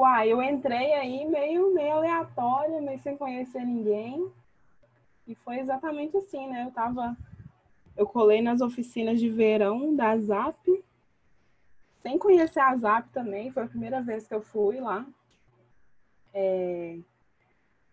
uai, 0.01 0.31
eu 0.31 0.41
entrei 0.41 0.93
aí 0.93 1.25
meio, 1.25 1.73
meio 1.73 1.93
aleatória, 1.93 2.81
meio 2.81 2.99
sem 2.99 3.15
conhecer 3.15 3.63
ninguém. 3.63 4.31
E 5.27 5.35
foi 5.35 5.59
exatamente 5.59 6.17
assim, 6.17 6.47
né? 6.47 6.65
Eu 6.65 6.71
tava. 6.71 7.15
Eu 7.95 8.07
colei 8.07 8.41
nas 8.41 8.61
oficinas 8.61 9.19
de 9.19 9.29
verão 9.29 9.95
da 9.95 10.17
ZAP, 10.17 10.83
sem 12.01 12.17
conhecer 12.17 12.59
a 12.59 12.75
ZAP 12.75 13.09
também, 13.09 13.51
foi 13.51 13.63
a 13.63 13.67
primeira 13.67 14.01
vez 14.01 14.27
que 14.27 14.33
eu 14.33 14.41
fui 14.41 14.79
lá. 14.79 15.05
É... 16.33 16.97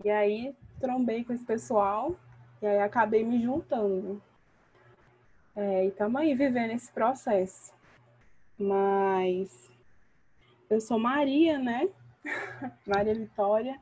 E 0.02 0.10
aí 0.10 0.54
trombei 0.80 1.24
com 1.24 1.32
esse 1.32 1.44
pessoal 1.44 2.16
e 2.62 2.66
aí 2.66 2.78
acabei 2.78 3.22
me 3.24 3.42
juntando. 3.42 4.22
É, 5.54 5.84
e 5.84 5.88
estamos 5.88 6.20
aí 6.20 6.34
vivendo 6.34 6.70
esse 6.70 6.90
processo. 6.90 7.74
Mas 8.56 9.70
eu 10.70 10.80
sou 10.80 10.98
Maria, 10.98 11.58
né? 11.58 11.88
Maria 12.86 13.14
Vitória. 13.14 13.80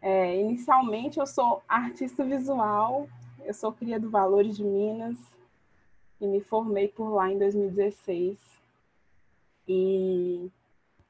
É, 0.00 0.40
inicialmente, 0.40 1.18
eu 1.18 1.26
sou 1.26 1.62
artista 1.68 2.24
visual, 2.24 3.08
eu 3.44 3.52
sou 3.52 3.72
cria 3.72 3.98
do 3.98 4.10
Valores 4.10 4.56
de 4.56 4.64
Minas 4.64 5.18
e 6.20 6.26
me 6.26 6.40
formei 6.40 6.88
por 6.88 7.10
lá 7.10 7.30
em 7.30 7.38
2016. 7.38 8.38
E, 9.66 10.50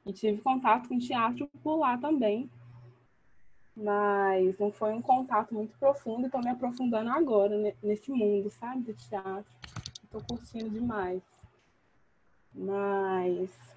e 0.07 0.13
tive 0.13 0.41
contato 0.41 0.89
com 0.89 0.99
teatro 0.99 1.49
por 1.63 1.77
lá 1.77 1.97
também, 1.99 2.51
mas 3.77 4.59
não 4.59 4.73
foi 4.73 4.93
um 4.93 5.03
contato 5.03 5.55
muito 5.55 5.77
profundo 5.79 6.23
e 6.23 6.27
estou 6.27 6.41
me 6.41 6.51
aprofundando 6.51 7.11
agora 7.11 7.75
nesse 7.83 8.11
mundo, 8.11 8.51
sabe, 8.51 8.83
do 8.83 8.95
teatro. 8.95 9.53
Estou 10.03 10.23
curtindo 10.23 10.71
demais. 10.71 11.23
Mas 12.55 13.68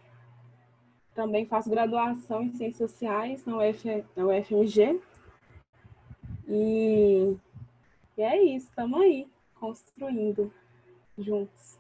também 1.13 1.45
faço 1.45 1.69
graduação 1.69 2.41
em 2.41 2.53
Ciências 2.53 2.91
Sociais 2.91 3.45
na, 3.45 3.57
UF, 3.57 4.05
na 4.15 4.25
UFMG. 4.25 5.01
E, 6.47 7.37
e 8.17 8.21
é 8.21 8.43
isso, 8.43 8.67
estamos 8.67 8.99
aí, 9.01 9.27
construindo 9.59 10.51
juntos. 11.17 11.79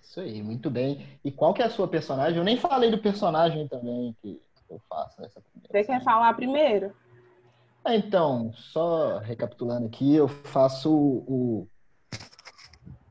Isso 0.00 0.20
aí, 0.20 0.42
muito 0.42 0.70
bem. 0.70 1.06
E 1.24 1.30
qual 1.30 1.52
que 1.52 1.62
é 1.62 1.66
a 1.66 1.70
sua 1.70 1.86
personagem? 1.86 2.38
Eu 2.38 2.44
nem 2.44 2.56
falei 2.56 2.90
do 2.90 2.98
personagem 2.98 3.68
também 3.68 4.16
que 4.22 4.40
eu 4.70 4.80
faço 4.88 5.20
nessa 5.20 5.40
primeira. 5.40 5.68
Você 5.70 5.84
quer 5.84 6.02
falar 6.02 6.34
primeiro? 6.34 6.94
então, 7.88 8.52
só 8.52 9.18
recapitulando 9.18 9.86
aqui, 9.86 10.12
eu 10.12 10.26
faço 10.26 10.92
o, 10.92 11.68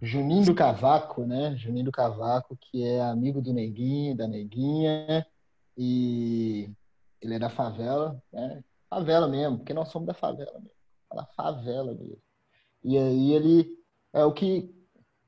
Juninho 0.02 0.46
do 0.46 0.56
Cavaco, 0.56 1.26
né? 1.26 1.56
Juninho 1.56 1.86
do 1.86 1.92
Cavaco, 1.92 2.58
que 2.58 2.84
é 2.84 3.02
amigo 3.02 3.42
do 3.42 3.54
Neguinho, 3.54 4.16
da 4.16 4.28
Neguinha, 4.28 5.26
e 5.78 6.70
ele 7.22 7.36
é 7.36 7.40
da 7.40 7.50
favela, 7.50 8.22
né? 8.32 8.64
Favela 8.90 9.28
mesmo, 9.28 9.58
porque 9.58 9.74
nós 9.74 9.90
somos 9.90 10.08
da 10.08 10.14
favela 10.14 10.54
mesmo. 10.54 10.76
Da 11.14 11.26
favela 11.26 11.94
mesmo. 11.94 12.22
E 12.84 12.98
aí 12.98 13.32
ele 13.34 13.78
é 14.14 14.24
o 14.24 14.34
que 14.34 14.74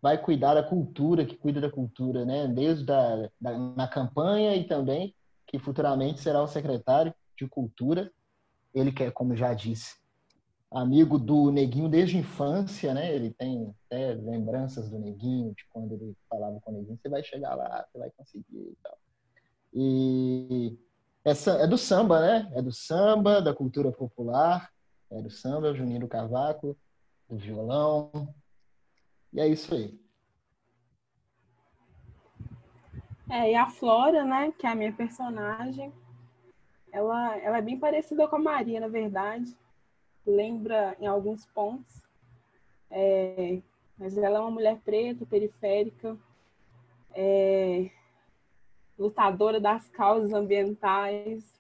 vai 0.02 0.18
cuidar 0.18 0.54
da 0.54 0.64
cultura, 0.64 1.26
que 1.26 1.36
cuida 1.36 1.60
da 1.60 1.72
cultura, 1.72 2.24
né? 2.26 2.48
Desde 2.48 2.92
a, 2.92 3.30
da, 3.40 3.58
na 3.58 3.88
campanha 3.88 4.56
e 4.56 4.66
também 4.66 5.16
que 5.48 5.58
futuramente 5.58 6.20
será 6.20 6.42
o 6.42 6.48
secretário 6.48 7.14
de 7.38 7.48
cultura. 7.48 8.12
Ele 8.74 8.92
que 8.92 9.04
é, 9.04 9.12
como 9.12 9.36
já 9.36 9.54
disse, 9.54 9.96
amigo 10.72 11.18
do 11.18 11.52
Neguinho 11.52 11.90
desde 11.90 12.18
a 12.18 12.20
infância, 12.20 12.94
né? 12.94 13.14
Ele 13.14 13.32
tem 13.32 13.74
até 13.86 14.14
lembranças 14.14 14.90
do 14.90 15.00
Neguinho, 15.00 15.54
de 15.56 15.66
quando 15.70 15.94
ele 15.94 16.16
falava 16.30 16.60
com 16.62 16.72
o 16.72 16.74
Neguinho, 16.74 17.00
você 17.02 17.10
vai 17.10 17.24
chegar 17.24 17.56
lá, 17.56 17.86
você 17.90 17.98
vai 17.98 18.12
conseguir 18.12 18.46
e 18.58 18.78
tal. 18.84 18.98
E 19.74 20.78
essa 21.24 21.52
é 21.54 21.68
do 21.68 21.78
samba, 21.78 22.20
né? 22.20 22.52
É 22.54 22.62
do 22.62 22.72
samba, 22.72 23.42
da 23.42 23.54
cultura 23.54 23.92
popular, 23.92 24.70
é 25.12 25.22
do 25.22 25.30
samba, 25.30 25.74
Juninho 25.74 26.02
do 26.02 26.08
Cavaco, 26.08 26.78
do 27.30 27.38
violão. 27.38 28.12
E 29.34 29.40
é 29.40 29.48
isso 29.48 29.74
aí. 29.74 29.98
É, 33.30 33.52
e 33.52 33.56
a 33.56 33.70
Flora, 33.70 34.24
né, 34.24 34.54
que 34.58 34.66
é 34.66 34.70
a 34.70 34.76
minha 34.76 34.94
personagem, 34.94 35.92
ela, 36.94 37.38
ela 37.40 37.58
é 37.58 37.62
bem 37.62 37.78
parecida 37.78 38.26
com 38.26 38.38
a 38.38 38.40
Maria, 38.40 38.80
na 38.80 38.88
verdade 38.88 39.54
lembra 40.28 40.96
em 41.00 41.08
alguns 41.08 41.46
pontos. 41.48 42.02
É, 42.92 43.62
mas 43.98 44.18
ela 44.18 44.38
é 44.38 44.42
uma 44.42 44.52
mulher 44.52 44.80
preta, 44.84 45.26
periférica, 45.26 46.18
é, 47.14 47.90
lutadora 48.98 49.60
das 49.60 49.90
causas 49.90 50.34
ambientais, 50.34 51.60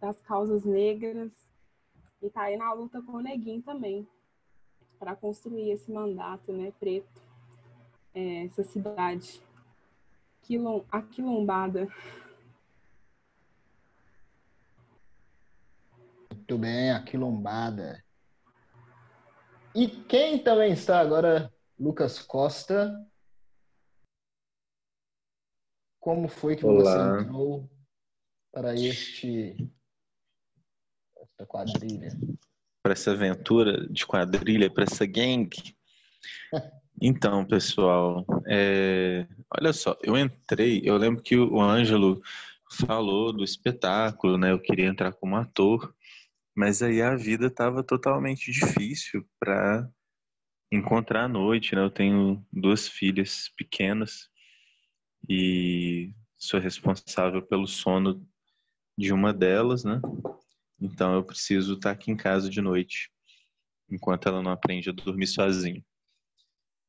das 0.00 0.20
causas 0.20 0.64
negras, 0.64 1.32
e 2.22 2.26
está 2.26 2.42
aí 2.42 2.56
na 2.56 2.72
luta 2.72 3.00
com 3.02 3.12
o 3.12 3.20
Neguinho 3.20 3.62
também, 3.62 4.06
para 4.98 5.16
construir 5.16 5.70
esse 5.70 5.90
mandato 5.90 6.52
né, 6.52 6.72
preto, 6.78 7.22
é, 8.14 8.44
essa 8.44 8.62
cidade 8.62 9.40
quilom, 10.42 10.82
aquilombada. 10.90 11.88
Muito 16.48 16.60
bem, 16.60 16.92
a 16.92 17.02
quilombada. 17.02 18.04
E 19.74 19.88
quem 19.88 20.38
também 20.38 20.72
está 20.74 21.00
agora? 21.00 21.52
Lucas 21.76 22.20
Costa. 22.20 23.04
Como 25.98 26.28
foi 26.28 26.54
que 26.54 26.64
Olá. 26.64 26.84
você 26.84 27.24
entrou 27.24 27.68
para 28.52 28.74
este 28.76 29.56
esta 31.20 31.44
quadrilha? 31.44 32.16
Para 32.80 32.92
essa 32.92 33.10
aventura 33.10 33.84
de 33.88 34.06
quadrilha, 34.06 34.72
para 34.72 34.84
essa 34.84 35.04
gangue? 35.04 35.76
Então, 36.98 37.44
pessoal, 37.44 38.24
é... 38.46 39.26
olha 39.54 39.70
só, 39.74 39.98
eu 40.02 40.16
entrei, 40.16 40.80
eu 40.82 40.96
lembro 40.96 41.22
que 41.22 41.36
o 41.36 41.60
Ângelo 41.60 42.22
falou 42.70 43.34
do 43.34 43.44
espetáculo, 43.44 44.38
né? 44.38 44.50
Eu 44.50 44.58
queria 44.58 44.86
entrar 44.86 45.12
como 45.12 45.36
ator. 45.36 45.94
Mas 46.56 46.80
aí 46.82 47.02
a 47.02 47.14
vida 47.14 47.48
estava 47.48 47.84
totalmente 47.84 48.50
difícil 48.50 49.28
para 49.38 49.86
encontrar 50.72 51.24
à 51.24 51.28
noite, 51.28 51.74
né? 51.74 51.82
Eu 51.82 51.90
tenho 51.90 52.42
duas 52.50 52.88
filhas 52.88 53.50
pequenas 53.58 54.30
e 55.28 56.14
sou 56.38 56.58
responsável 56.58 57.42
pelo 57.42 57.66
sono 57.66 58.26
de 58.96 59.12
uma 59.12 59.34
delas, 59.34 59.84
né? 59.84 60.00
Então 60.80 61.14
eu 61.14 61.22
preciso 61.22 61.74
estar 61.74 61.90
aqui 61.90 62.10
em 62.10 62.16
casa 62.16 62.48
de 62.48 62.62
noite, 62.62 63.10
enquanto 63.90 64.26
ela 64.26 64.42
não 64.42 64.50
aprende 64.50 64.88
a 64.88 64.94
dormir 64.94 65.26
sozinha. 65.26 65.84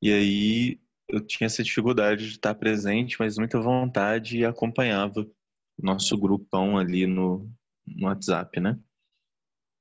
E 0.02 0.14
aí 0.14 0.80
eu 1.10 1.20
tinha 1.20 1.46
essa 1.46 1.62
dificuldade 1.62 2.26
de 2.26 2.36
estar 2.36 2.56
presente, 2.56 3.18
mas 3.20 3.38
muita 3.38 3.60
vontade 3.60 4.38
e 4.38 4.46
acompanhava 4.46 5.22
o 5.22 5.86
nosso 5.86 6.18
grupão 6.18 6.78
ali 6.78 7.06
no, 7.06 7.52
no 7.86 8.08
WhatsApp, 8.08 8.62
né? 8.62 8.80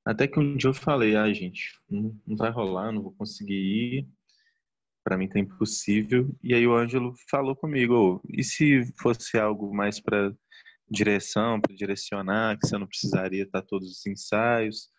Até 0.07 0.25
que 0.25 0.39
um 0.39 0.55
dia 0.55 0.69
eu 0.69 0.73
falei, 0.73 1.17
ah, 1.17 1.31
gente, 1.33 1.77
não, 1.89 2.17
não 2.25 2.37
vai 2.37 2.49
rolar, 2.49 2.93
não 2.93 3.03
vou 3.03 3.11
conseguir 3.11 3.55
ir, 3.55 4.07
para 5.03 5.17
mim 5.17 5.27
tá 5.27 5.37
impossível. 5.37 6.33
E 6.41 6.53
aí 6.53 6.65
o 6.65 6.73
Ângelo 6.73 7.13
falou 7.29 7.53
comigo, 7.53 7.93
oh, 7.93 8.21
e 8.29 8.41
se 8.41 8.85
fosse 9.01 9.37
algo 9.37 9.75
mais 9.75 9.99
para 9.99 10.33
direção, 10.89 11.59
para 11.59 11.75
direcionar, 11.75 12.57
que 12.57 12.65
você 12.65 12.77
não 12.77 12.87
precisaria 12.87 13.43
estar 13.43 13.61
todos 13.63 13.91
os 13.91 14.05
ensaios, 14.07 14.89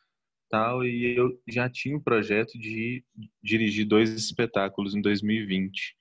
tal, 0.51 0.85
e 0.85 1.17
eu 1.17 1.41
já 1.49 1.71
tinha 1.71 1.97
o 1.97 2.03
projeto 2.03 2.59
de 2.59 3.03
dirigir 3.43 3.87
dois 3.87 4.11
espetáculos 4.11 4.95
em 4.95 5.01
2020, 5.01 5.97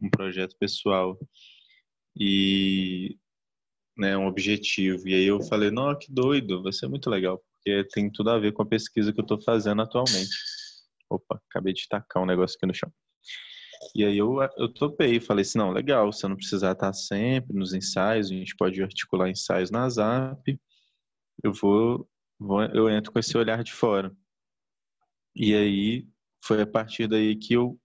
um 0.00 0.08
projeto 0.08 0.56
pessoal. 0.56 1.18
E 2.16 3.18
né, 3.98 4.16
um 4.16 4.26
objetivo. 4.26 5.08
E 5.08 5.14
aí 5.14 5.24
eu 5.24 5.42
falei, 5.42 5.70
não, 5.72 5.98
que 5.98 6.12
doido, 6.12 6.62
vai 6.62 6.72
ser 6.72 6.86
muito 6.86 7.10
legal 7.10 7.42
porque 7.62 7.84
tem 7.92 8.10
tudo 8.10 8.30
a 8.30 8.38
ver 8.38 8.52
com 8.52 8.62
a 8.62 8.66
pesquisa 8.66 9.12
que 9.12 9.20
eu 9.20 9.22
estou 9.22 9.40
fazendo 9.40 9.80
atualmente. 9.82 10.30
Opa, 11.08 11.40
acabei 11.48 11.72
de 11.72 11.86
tacar 11.88 12.22
um 12.22 12.26
negócio 12.26 12.56
aqui 12.56 12.66
no 12.66 12.74
chão. 12.74 12.92
E 13.94 14.04
aí 14.04 14.18
eu, 14.18 14.38
eu 14.56 14.72
topei, 14.72 15.20
falei 15.20 15.42
assim, 15.42 15.58
não, 15.58 15.70
legal, 15.70 16.12
você 16.12 16.26
não 16.26 16.36
precisar 16.36 16.72
estar 16.72 16.92
sempre 16.92 17.56
nos 17.56 17.72
ensaios, 17.72 18.30
a 18.30 18.34
gente 18.34 18.56
pode 18.56 18.82
articular 18.82 19.28
ensaios 19.28 19.70
na 19.70 19.88
Zap, 19.88 20.60
eu 21.42 21.52
vou, 21.52 22.08
vou 22.38 22.62
eu 22.62 22.88
entro 22.88 23.12
com 23.12 23.18
esse 23.18 23.36
olhar 23.36 23.62
de 23.62 23.72
fora. 23.72 24.14
E 25.34 25.54
aí 25.54 26.08
foi 26.44 26.62
a 26.62 26.66
partir 26.66 27.06
daí 27.06 27.36
que 27.36 27.54
eu 27.54 27.78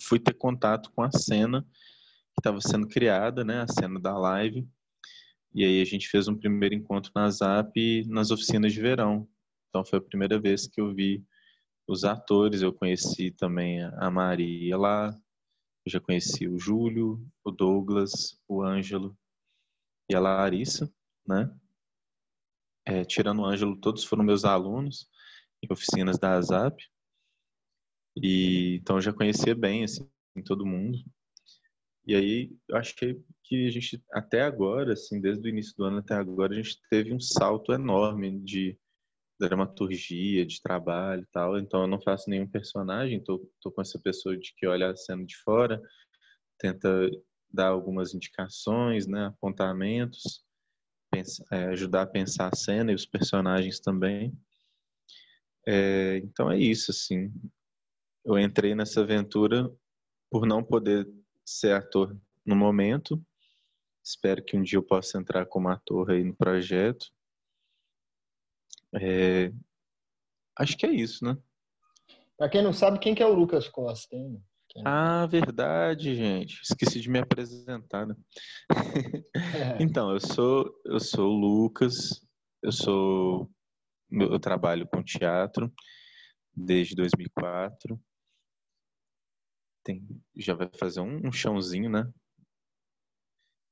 fui 0.00 0.18
ter 0.18 0.34
contato 0.34 0.90
com 0.92 1.02
a 1.02 1.10
cena 1.12 1.62
que 1.62 2.40
estava 2.40 2.60
sendo 2.60 2.88
criada, 2.88 3.44
né, 3.44 3.62
a 3.62 3.68
cena 3.68 4.00
da 4.00 4.16
live, 4.16 4.66
e 5.54 5.64
aí 5.64 5.80
a 5.82 5.84
gente 5.84 6.08
fez 6.08 6.28
um 6.28 6.36
primeiro 6.36 6.74
encontro 6.74 7.12
na 7.14 7.28
Zap 7.30 7.72
nas 8.06 8.30
oficinas 8.30 8.72
de 8.72 8.80
verão. 8.80 9.28
Então 9.68 9.84
foi 9.84 9.98
a 9.98 10.02
primeira 10.02 10.40
vez 10.40 10.66
que 10.66 10.80
eu 10.80 10.94
vi 10.94 11.24
os 11.86 12.04
atores. 12.04 12.62
Eu 12.62 12.72
conheci 12.72 13.30
também 13.30 13.82
a 13.82 14.10
Maria 14.10 14.76
lá, 14.76 15.18
eu 15.84 15.90
já 15.90 16.00
conheci 16.00 16.48
o 16.48 16.58
Júlio, 16.58 17.24
o 17.44 17.50
Douglas, 17.50 18.40
o 18.48 18.62
Ângelo 18.62 19.16
e 20.08 20.14
a 20.14 20.20
Larissa, 20.20 20.92
né? 21.26 21.52
É, 22.84 23.04
tirando 23.04 23.40
o 23.40 23.44
Ângelo, 23.44 23.76
todos 23.76 24.04
foram 24.04 24.24
meus 24.24 24.44
alunos 24.44 25.08
em 25.62 25.72
oficinas 25.72 26.18
da 26.18 26.40
Zap. 26.40 26.82
E 28.16 28.76
então 28.80 28.96
eu 28.96 29.02
já 29.02 29.12
conhecia 29.12 29.54
bem 29.54 29.84
assim 29.84 30.08
todo 30.44 30.66
mundo. 30.66 30.98
E 32.04 32.14
aí, 32.16 32.50
eu 32.68 32.76
achei 32.76 33.22
que 33.44 33.66
a 33.66 33.70
gente, 33.70 34.02
até 34.12 34.42
agora, 34.42 34.94
assim, 34.94 35.20
desde 35.20 35.46
o 35.46 35.48
início 35.48 35.74
do 35.76 35.84
ano 35.84 35.98
até 35.98 36.14
agora, 36.14 36.52
a 36.52 36.56
gente 36.56 36.80
teve 36.90 37.14
um 37.14 37.20
salto 37.20 37.72
enorme 37.72 38.40
de 38.40 38.76
dramaturgia, 39.38 40.44
de 40.44 40.60
trabalho 40.60 41.22
e 41.22 41.26
tal. 41.32 41.58
Então, 41.58 41.82
eu 41.82 41.86
não 41.86 42.00
faço 42.00 42.28
nenhum 42.28 42.46
personagem, 42.46 43.22
tô, 43.22 43.48
tô 43.60 43.70
com 43.70 43.80
essa 43.80 43.98
pessoa 43.98 44.36
de 44.36 44.52
que 44.56 44.66
olha 44.66 44.90
a 44.90 44.96
cena 44.96 45.24
de 45.24 45.36
fora, 45.38 45.80
tenta 46.58 47.10
dar 47.50 47.68
algumas 47.68 48.14
indicações, 48.14 49.06
né, 49.06 49.26
apontamentos, 49.26 50.44
pensa, 51.10 51.44
é, 51.52 51.66
ajudar 51.66 52.02
a 52.02 52.06
pensar 52.06 52.50
a 52.52 52.56
cena 52.56 52.90
e 52.90 52.94
os 52.94 53.06
personagens 53.06 53.78
também. 53.78 54.32
É, 55.66 56.16
então, 56.18 56.50
é 56.50 56.58
isso, 56.58 56.90
assim. 56.90 57.32
Eu 58.24 58.38
entrei 58.38 58.74
nessa 58.74 59.02
aventura 59.02 59.70
por 60.30 60.46
não 60.46 60.64
poder 60.64 61.06
ser 61.52 61.74
ator 61.74 62.16
no 62.44 62.56
momento. 62.56 63.22
Espero 64.04 64.44
que 64.44 64.56
um 64.56 64.62
dia 64.62 64.78
eu 64.78 64.82
possa 64.82 65.18
entrar 65.18 65.46
como 65.46 65.68
ator 65.68 66.10
aí 66.10 66.24
no 66.24 66.34
projeto. 66.34 67.06
É... 68.94 69.52
Acho 70.58 70.76
que 70.76 70.84
é 70.84 70.90
isso, 70.90 71.24
né? 71.24 71.36
Pra 72.36 72.48
quem 72.48 72.62
não 72.62 72.72
sabe, 72.72 72.98
quem 72.98 73.14
que 73.14 73.22
é 73.22 73.26
o 73.26 73.32
Lucas 73.32 73.68
Costa, 73.68 74.16
hein? 74.16 74.42
Quem... 74.68 74.82
Ah, 74.84 75.26
verdade, 75.26 76.14
gente. 76.14 76.60
Esqueci 76.62 77.00
de 77.00 77.08
me 77.08 77.20
apresentar, 77.20 78.06
né? 78.06 78.16
É. 78.70 78.74
então, 79.82 80.10
eu 80.10 80.20
sou 80.20 80.74
eu 80.84 80.98
sou 80.98 81.30
o 81.30 81.38
Lucas, 81.38 82.26
eu 82.62 82.72
sou 82.72 83.50
eu 84.10 84.38
trabalho 84.38 84.86
com 84.86 85.02
teatro 85.02 85.72
desde 86.54 86.94
2004 86.94 87.98
tem, 89.82 90.06
já 90.36 90.54
vai 90.54 90.68
fazer 90.78 91.00
um, 91.00 91.28
um 91.28 91.32
chãozinho, 91.32 91.90
né? 91.90 92.10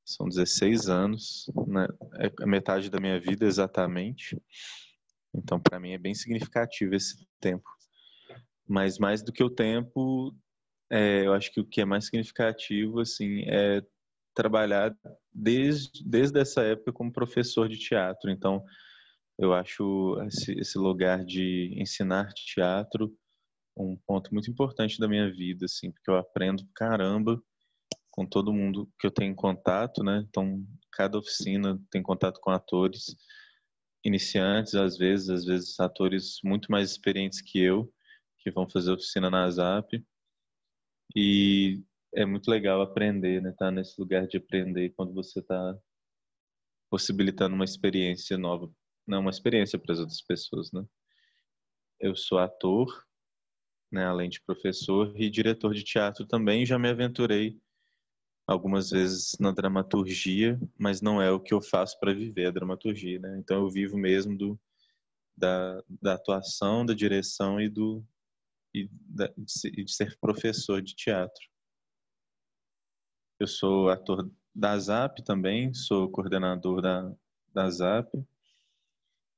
São 0.05 0.27
16 0.27 0.89
anos, 0.89 1.49
né? 1.67 1.87
É 2.19 2.31
a 2.43 2.47
metade 2.47 2.89
da 2.89 2.99
minha 2.99 3.19
vida 3.19 3.45
exatamente. 3.45 4.41
Então, 5.33 5.59
para 5.59 5.79
mim 5.79 5.91
é 5.91 5.97
bem 5.97 6.13
significativo 6.13 6.95
esse 6.95 7.25
tempo. 7.39 7.69
Mas 8.67 8.97
mais 8.97 9.23
do 9.23 9.31
que 9.31 9.43
o 9.43 9.49
tempo, 9.49 10.35
é, 10.89 11.25
eu 11.25 11.33
acho 11.33 11.51
que 11.51 11.61
o 11.61 11.65
que 11.65 11.81
é 11.81 11.85
mais 11.85 12.05
significativo, 12.05 12.99
assim, 12.99 13.43
é 13.47 13.81
trabalhar 14.33 14.95
desde, 15.33 16.03
desde 16.05 16.39
essa 16.39 16.61
época 16.63 16.91
como 16.91 17.11
professor 17.11 17.67
de 17.69 17.77
teatro. 17.77 18.29
Então, 18.29 18.63
eu 19.37 19.53
acho 19.53 20.21
esse, 20.27 20.53
esse 20.53 20.77
lugar 20.77 21.23
de 21.23 21.73
ensinar 21.77 22.33
teatro 22.33 23.15
um 23.81 23.97
ponto 24.05 24.33
muito 24.33 24.49
importante 24.49 24.99
da 24.99 25.07
minha 25.07 25.31
vida, 25.31 25.65
assim, 25.65 25.91
porque 25.91 26.09
eu 26.09 26.15
aprendo 26.15 26.67
caramba 26.75 27.41
com 28.11 28.25
todo 28.25 28.53
mundo 28.53 28.91
que 28.99 29.07
eu 29.07 29.11
tenho 29.11 29.33
contato, 29.35 30.03
né? 30.03 30.25
Então, 30.29 30.65
cada 30.91 31.17
oficina 31.17 31.79
tem 31.89 32.03
contato 32.03 32.39
com 32.41 32.51
atores 32.51 33.15
iniciantes, 34.03 34.75
às 34.75 34.97
vezes, 34.97 35.29
às 35.29 35.45
vezes 35.45 35.79
atores 35.79 36.39
muito 36.43 36.71
mais 36.71 36.91
experientes 36.91 37.41
que 37.41 37.59
eu, 37.59 37.91
que 38.39 38.51
vão 38.51 38.69
fazer 38.69 38.91
oficina 38.91 39.29
na 39.29 39.49
ZAP. 39.49 40.03
E 41.15 41.81
é 42.13 42.25
muito 42.25 42.49
legal 42.49 42.81
aprender, 42.81 43.41
né? 43.41 43.53
Tá 43.57 43.71
nesse 43.71 43.99
lugar 43.99 44.27
de 44.27 44.37
aprender 44.37 44.89
quando 44.91 45.13
você 45.13 45.39
está 45.39 45.77
possibilitando 46.89 47.55
uma 47.55 47.65
experiência 47.65 48.37
nova, 48.37 48.69
não 49.07 49.21
uma 49.21 49.29
experiência 49.29 49.79
para 49.79 49.93
as 49.93 49.99
outras 49.99 50.21
pessoas, 50.21 50.71
né? 50.73 50.85
Eu 51.99 52.15
sou 52.15 52.39
ator, 52.39 53.05
né? 53.91 54.05
Além 54.05 54.29
de 54.29 54.41
professor 54.41 55.13
e 55.19 55.29
diretor 55.29 55.73
de 55.73 55.83
teatro 55.83 56.25
também, 56.25 56.65
já 56.65 56.79
me 56.79 56.89
aventurei 56.89 57.59
algumas 58.47 58.89
vezes 58.89 59.37
na 59.39 59.51
dramaturgia, 59.51 60.59
mas 60.77 61.01
não 61.01 61.21
é 61.21 61.31
o 61.31 61.39
que 61.39 61.53
eu 61.53 61.61
faço 61.61 61.99
para 61.99 62.13
viver 62.13 62.47
a 62.47 62.51
dramaturgia, 62.51 63.19
né? 63.19 63.37
Então 63.39 63.63
eu 63.63 63.69
vivo 63.69 63.97
mesmo 63.97 64.37
do 64.37 64.59
da, 65.35 65.81
da 66.01 66.13
atuação, 66.13 66.85
da 66.85 66.93
direção 66.93 67.59
e 67.59 67.69
do 67.69 68.03
e, 68.73 68.89
da, 68.91 69.27
de 69.37 69.91
ser 69.91 70.17
professor 70.19 70.81
de 70.81 70.95
teatro. 70.95 71.41
Eu 73.39 73.47
sou 73.47 73.89
ator 73.89 74.29
da 74.53 74.77
ZAP 74.77 75.23
também, 75.23 75.73
sou 75.73 76.09
coordenador 76.09 76.81
da, 76.81 77.13
da 77.53 77.69
ZAP, 77.69 78.13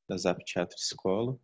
da 0.08 0.18
ZAP 0.18 0.44
Teatro 0.44 0.78
Escola, 0.78 1.40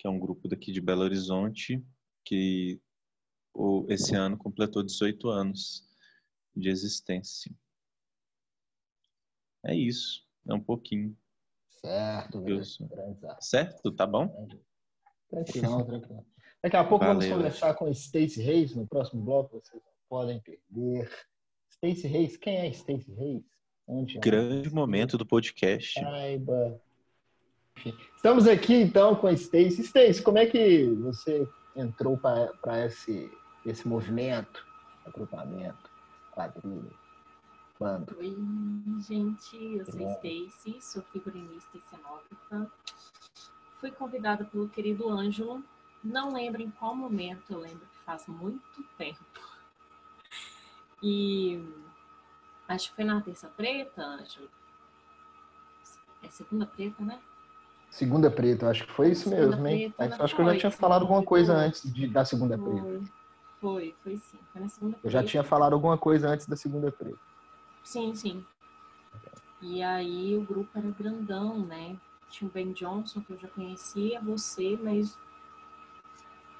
que 0.00 0.06
é 0.06 0.10
um 0.10 0.18
grupo 0.18 0.48
daqui 0.48 0.72
de 0.72 0.80
Belo 0.80 1.02
Horizonte, 1.02 1.84
que 2.24 2.80
esse 3.90 4.14
ano 4.14 4.38
completou 4.38 4.82
18 4.82 5.28
anos 5.28 5.86
de 6.56 6.70
existência. 6.70 7.54
É 9.66 9.74
isso, 9.74 10.26
é 10.48 10.54
um 10.54 10.60
pouquinho. 10.60 11.14
Certo, 11.68 12.40
grande, 12.40 12.78
Certo, 13.40 13.92
tá 13.92 14.06
bom? 14.06 14.48
Tranquilo, 15.28 15.84
tranquilo. 15.84 16.26
Daqui 16.62 16.76
a 16.76 16.84
pouco 16.84 17.04
Valeu. 17.04 17.20
vamos 17.20 17.36
conversar 17.36 17.74
com 17.74 17.90
Stacy 17.90 18.40
Reis 18.40 18.74
no 18.74 18.86
próximo 18.86 19.22
bloco, 19.22 19.60
vocês 19.60 19.82
podem 20.08 20.40
perder. 20.40 21.10
Stacy 21.68 22.06
Reis, 22.06 22.38
quem 22.38 22.56
é 22.56 22.68
Stacy 22.68 23.12
Reis? 23.12 23.44
Onde 23.86 24.16
é? 24.16 24.20
Grande 24.20 24.72
momento 24.72 25.18
do 25.18 25.26
podcast. 25.26 26.00
Saiba. 26.00 26.80
Estamos 28.16 28.46
aqui 28.46 28.74
então 28.74 29.14
com 29.14 29.26
a 29.26 29.32
Stacy. 29.32 29.82
Stacy, 29.82 30.22
como 30.22 30.38
é 30.38 30.46
que 30.46 30.86
você 31.00 31.48
entrou 31.74 32.16
para 32.16 32.84
esse, 32.84 33.30
esse 33.64 33.88
movimento, 33.88 34.66
agrupamento? 35.06 35.90
quadrilha? 36.30 37.00
Quando? 37.76 38.16
Oi, 38.18 38.36
gente, 39.00 39.56
eu 39.56 39.86
sou 39.86 40.00
é. 40.00 40.12
Stacy, 40.12 40.80
sou 40.80 41.02
figurinista 41.04 41.78
e 41.78 41.80
cenógrafa. 41.80 42.70
Fui 43.78 43.90
convidada 43.90 44.44
pelo 44.44 44.68
querido 44.68 45.08
Ângelo. 45.08 45.64
Não 46.04 46.32
lembro 46.32 46.62
em 46.62 46.70
qual 46.70 46.94
momento, 46.94 47.52
eu 47.52 47.58
lembro 47.58 47.86
que 47.86 48.04
faz 48.04 48.26
muito 48.26 48.82
tempo. 48.98 49.24
E 51.02 51.62
acho 52.68 52.90
que 52.90 52.96
foi 52.96 53.04
na 53.04 53.20
terça 53.22 53.48
preta, 53.48 54.02
Ângelo. 54.02 54.50
É 56.22 56.28
segunda 56.28 56.66
preta, 56.66 57.02
né? 57.02 57.18
Segunda 57.90 58.30
preta, 58.30 58.68
acho 58.68 58.86
que 58.86 58.92
foi 58.92 59.10
isso 59.10 59.28
segunda 59.28 59.56
mesmo, 59.56 59.66
hein? 59.66 59.90
Preta, 59.90 60.24
acho 60.24 60.34
que 60.34 60.40
eu 60.40 60.46
já 60.46 60.56
tinha 60.56 60.70
falado 60.70 61.02
alguma 61.02 61.24
coisa 61.24 61.52
antes 61.54 61.92
de, 61.92 62.06
da 62.06 62.24
segunda 62.24 62.56
preta. 62.56 63.00
Foi, 63.60 63.94
foi 64.02 64.16
sim. 64.16 64.38
Foi 64.52 64.62
na 64.62 64.68
segunda 64.68 64.96
Eu 65.02 65.10
já 65.10 65.24
tinha 65.24 65.42
falado 65.42 65.72
alguma 65.72 65.98
coisa 65.98 66.28
antes 66.28 66.46
da 66.46 66.56
segunda 66.56 66.90
preta. 66.92 67.18
Sim, 67.82 68.14
sim. 68.14 68.44
E 69.60 69.82
aí 69.82 70.36
o 70.36 70.42
grupo 70.42 70.70
era 70.78 70.88
grandão, 70.90 71.58
né? 71.58 71.96
Tinha 72.30 72.48
o 72.48 72.52
Ben 72.52 72.72
Johnson, 72.72 73.20
que 73.22 73.32
eu 73.32 73.38
já 73.38 73.48
conhecia, 73.48 74.20
você, 74.20 74.78
mas 74.80 75.18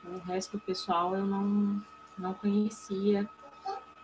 o 0.04 0.18
resto 0.18 0.58
do 0.58 0.60
pessoal 0.60 1.14
eu 1.14 1.24
não, 1.24 1.80
não 2.18 2.34
conhecia. 2.34 3.28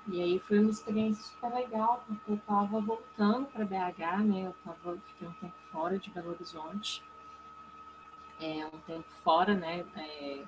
E 0.09 0.23
aí 0.23 0.39
foi 0.39 0.61
uma 0.61 0.71
experiência 0.71 1.25
super 1.25 1.53
legal, 1.53 2.05
porque 2.07 2.33
eu 2.33 2.41
tava 2.47 2.81
voltando 2.81 3.47
para 3.47 3.65
BH, 3.65 4.23
né? 4.25 4.47
Eu 4.47 4.55
tava, 4.65 4.97
fiquei 5.09 5.27
um 5.27 5.33
tempo 5.33 5.55
fora 5.73 5.99
de 5.99 6.09
Belo 6.11 6.31
Horizonte. 6.31 7.03
É, 8.41 8.67
um 8.67 8.79
tempo 8.81 9.09
fora, 9.23 9.55
né? 9.55 9.85
É, 9.97 10.45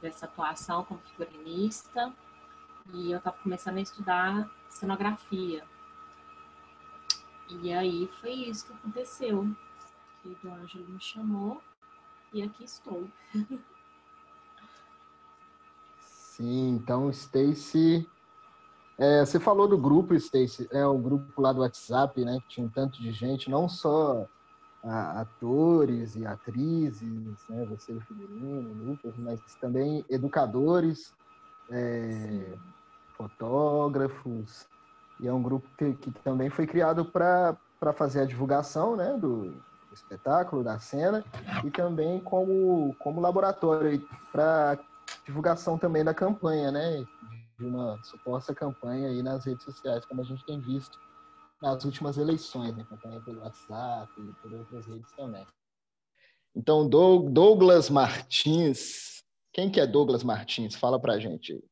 dessa 0.00 0.26
atuação 0.26 0.84
como 0.84 1.00
figurinista 1.00 2.12
e 2.92 3.12
eu 3.12 3.18
estava 3.18 3.36
começando 3.38 3.78
a 3.78 3.80
estudar 3.80 4.50
cenografia. 4.68 5.64
E 7.48 7.72
aí 7.72 8.08
foi 8.20 8.32
isso 8.32 8.66
que 8.66 8.72
aconteceu. 8.72 9.48
Que 10.22 10.46
o 10.46 10.52
Ângelo 10.52 10.88
me 10.88 11.00
chamou 11.00 11.62
e 12.32 12.42
aqui 12.42 12.64
estou. 12.64 13.08
Sim, 15.98 16.70
então 16.70 17.10
Stacy, 17.10 18.08
é, 18.98 19.24
você 19.24 19.38
falou 19.38 19.68
do 19.68 19.78
grupo, 19.78 20.14
Stacy, 20.14 20.68
é 20.72 20.84
o 20.84 20.98
grupo 20.98 21.40
lá 21.40 21.52
do 21.52 21.60
WhatsApp, 21.60 22.24
né? 22.24 22.40
Que 22.40 22.48
tinha 22.48 22.66
um 22.66 22.70
tanto 22.70 23.00
de 23.00 23.12
gente, 23.12 23.50
não 23.50 23.68
só 23.68 24.26
atores 24.84 26.14
e 26.14 26.26
atrizes, 26.26 27.38
né, 27.48 27.64
você 27.64 27.98
figurino, 28.00 28.72
Lucas, 28.84 29.14
mas 29.16 29.40
também 29.60 30.04
educadores, 30.10 31.14
é, 31.70 32.52
fotógrafos, 33.16 34.68
e 35.18 35.26
é 35.26 35.32
um 35.32 35.42
grupo 35.42 35.66
que, 35.78 35.94
que 35.94 36.10
também 36.20 36.50
foi 36.50 36.66
criado 36.66 37.04
para 37.04 37.56
fazer 37.94 38.20
a 38.20 38.26
divulgação 38.26 38.94
né, 38.94 39.16
do, 39.16 39.52
do, 39.52 39.64
espetáculo, 39.94 40.62
da 40.62 40.78
cena, 40.78 41.24
e 41.64 41.70
também 41.70 42.20
como, 42.20 42.94
como 42.98 43.20
laboratório 43.20 44.06
para 44.32 44.78
divulgação 45.24 45.78
também 45.78 46.04
da 46.04 46.12
campanha, 46.12 46.70
né, 46.70 47.06
de 47.58 47.64
uma 47.64 47.98
suposta 48.02 48.54
campanha 48.54 49.08
aí 49.08 49.22
nas 49.22 49.46
redes 49.46 49.64
sociais, 49.64 50.04
como 50.04 50.20
a 50.20 50.24
gente 50.24 50.44
tem 50.44 50.60
visto 50.60 50.98
nas 51.64 51.84
últimas 51.84 52.16
eleições, 52.18 52.76
né? 52.76 52.86
Pelo 53.24 53.40
WhatsApp 53.40 54.12
e 54.20 54.32
por 54.34 54.52
outras 54.52 54.86
redes 54.86 55.10
também. 55.12 55.46
Então, 56.54 56.86
Douglas 56.86 57.88
Martins. 57.88 59.24
Quem 59.50 59.70
que 59.70 59.80
é 59.80 59.86
Douglas 59.86 60.22
Martins? 60.22 60.74
Fala 60.74 61.00
pra 61.00 61.18
gente 61.18 61.54
aí. 61.54 61.64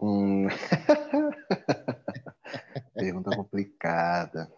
Hum... 0.00 0.46
Pergunta 2.94 3.36
complicada. 3.36 4.48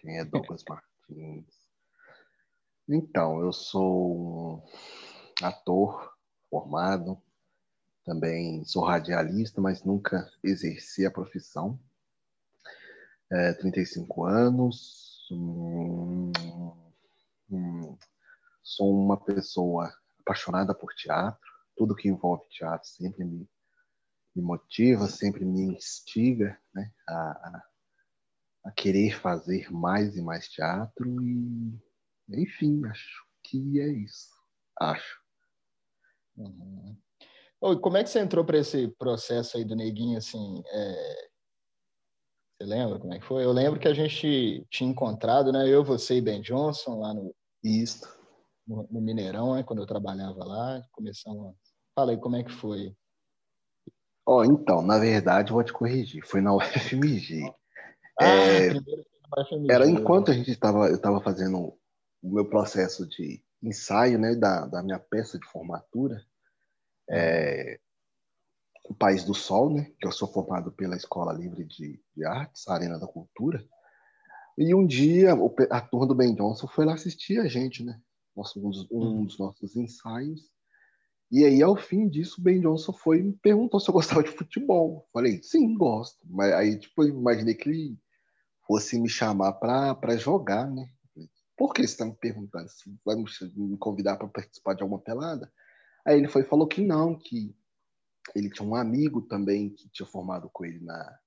Quem 0.00 0.18
é 0.18 0.24
Douglas 0.24 0.64
Martins? 0.68 1.46
Então, 2.88 3.40
eu 3.40 3.52
sou 3.52 4.16
um 4.16 4.64
ator 5.42 6.12
formado, 6.50 7.22
também 8.04 8.64
sou 8.64 8.82
radialista, 8.82 9.60
mas 9.60 9.84
nunca 9.84 10.28
exerci 10.42 11.06
a 11.06 11.10
profissão 11.10 11.78
é, 13.30 13.52
35 13.54 14.24
anos, 14.24 15.28
hum, 15.30 16.32
hum, 17.50 17.96
sou 18.62 18.92
uma 18.92 19.16
pessoa 19.16 19.92
apaixonada 20.20 20.74
por 20.74 20.92
teatro, 20.94 21.40
tudo 21.76 21.94
que 21.94 22.08
envolve 22.08 22.48
teatro 22.48 22.88
sempre 22.88 23.24
me, 23.24 23.48
me 24.34 24.42
motiva, 24.42 25.06
sempre 25.06 25.44
me 25.44 25.62
instiga 25.62 26.58
né, 26.74 26.92
a, 27.08 27.62
a, 28.64 28.72
querer 28.72 29.18
fazer 29.18 29.70
mais 29.70 30.16
e 30.16 30.22
mais 30.22 30.48
teatro 30.48 31.08
e, 31.22 31.78
enfim, 32.30 32.84
acho 32.86 33.24
que 33.44 33.80
é 33.80 33.88
isso, 33.88 34.28
acho. 34.78 35.20
Uhum. 36.36 36.96
como 37.82 37.96
é 37.96 38.04
que 38.04 38.08
você 38.08 38.20
entrou 38.20 38.44
para 38.44 38.58
esse 38.58 38.88
processo 38.88 39.56
aí 39.56 39.64
do 39.64 39.76
Neguinho, 39.76 40.16
assim, 40.16 40.62
é 40.66 41.29
você 42.60 42.64
lembra 42.66 42.98
como 42.98 43.14
é 43.14 43.18
que 43.18 43.24
foi? 43.24 43.42
Eu 43.42 43.52
lembro 43.52 43.80
que 43.80 43.88
a 43.88 43.94
gente 43.94 44.66
tinha 44.68 44.90
encontrado, 44.90 45.50
né? 45.50 45.66
Eu, 45.66 45.82
você 45.82 46.16
e 46.16 46.20
Ben 46.20 46.42
Johnson 46.42 47.00
lá 47.00 47.14
no. 47.14 47.34
Isso. 47.64 48.06
No, 48.68 48.86
no 48.90 49.00
Mineirão, 49.00 49.54
né? 49.54 49.62
Quando 49.62 49.80
eu 49.80 49.86
trabalhava 49.86 50.44
lá. 50.44 50.82
Começamos. 50.92 51.54
Fala 51.94 52.10
aí 52.10 52.18
como 52.18 52.36
é 52.36 52.44
que 52.44 52.52
foi. 52.52 52.94
Ó, 54.26 54.40
oh, 54.40 54.44
então, 54.44 54.82
na 54.82 54.98
verdade, 54.98 55.52
vou 55.52 55.64
te 55.64 55.72
corrigir. 55.72 56.22
Foi 56.26 56.42
na 56.42 56.52
UFMG. 56.54 57.50
Ah, 58.20 58.26
é, 58.26 58.74
na 58.74 58.80
UFMG. 59.38 59.72
Era 59.72 59.88
enquanto 59.88 60.30
a 60.30 60.34
gente 60.34 60.50
estava, 60.50 60.88
eu 60.88 60.96
estava 60.96 61.18
fazendo 61.22 61.74
o 62.22 62.30
meu 62.30 62.44
processo 62.44 63.08
de 63.08 63.42
ensaio, 63.62 64.18
né, 64.18 64.34
da, 64.34 64.66
da 64.66 64.82
minha 64.82 64.98
peça 64.98 65.38
de 65.38 65.46
formatura. 65.46 66.22
É, 67.08 67.80
o 68.90 68.94
País 68.94 69.22
do 69.22 69.32
Sol, 69.32 69.72
né? 69.72 69.88
Que 70.00 70.06
eu 70.08 70.10
sou 70.10 70.26
formado 70.26 70.72
pela 70.72 70.96
Escola 70.96 71.32
Livre 71.32 71.64
de, 71.64 72.02
de 72.16 72.24
Artes, 72.24 72.66
Arena 72.66 72.98
da 72.98 73.06
Cultura. 73.06 73.64
E 74.58 74.74
um 74.74 74.84
dia 74.84 75.32
a 75.70 75.80
turma 75.80 76.08
do 76.08 76.14
Ben 76.14 76.34
Johnson 76.34 76.66
foi 76.66 76.84
lá 76.84 76.94
assistir 76.94 77.38
a 77.38 77.46
gente, 77.46 77.84
né? 77.84 78.00
Nosso, 78.36 78.58
um, 78.58 78.68
dos, 78.68 78.90
um 78.90 79.24
dos 79.24 79.38
nossos 79.38 79.76
ensaios. 79.76 80.50
E 81.30 81.44
aí, 81.44 81.62
ao 81.62 81.76
fim 81.76 82.08
disso, 82.08 82.40
o 82.40 82.42
Ben 82.42 82.60
Johnson 82.60 82.92
foi 82.92 83.20
e 83.20 83.22
me 83.22 83.32
perguntou 83.34 83.78
se 83.78 83.88
eu 83.88 83.94
gostava 83.94 84.24
de 84.24 84.30
futebol. 84.30 85.08
Falei, 85.12 85.40
sim, 85.40 85.72
gosto. 85.76 86.18
Mas 86.28 86.52
aí, 86.52 86.76
tipo, 86.76 87.04
eu 87.04 87.10
imaginei 87.10 87.54
que 87.54 87.68
ele 87.68 87.96
fosse 88.66 88.98
me 88.98 89.08
chamar 89.08 89.52
para 89.52 90.16
jogar, 90.16 90.68
né? 90.68 90.90
por 91.56 91.74
que 91.74 91.82
você 91.82 91.92
está 91.92 92.06
me 92.06 92.14
perguntando 92.14 92.68
se 92.70 92.92
vai 93.04 93.14
me 93.14 93.76
convidar 93.78 94.16
para 94.16 94.26
participar 94.26 94.74
de 94.74 94.82
alguma 94.82 94.98
pelada? 94.98 95.52
Aí 96.04 96.18
ele 96.18 96.26
foi 96.26 96.42
falou 96.42 96.66
que 96.66 96.80
não, 96.80 97.14
que 97.14 97.54
ele 98.34 98.50
tinha 98.50 98.66
um 98.66 98.74
amigo 98.74 99.22
também 99.22 99.70
que 99.70 99.88
tinha 99.90 100.06
formado 100.06 100.48
com 100.52 100.64
ele 100.64 100.80
na 100.80 101.18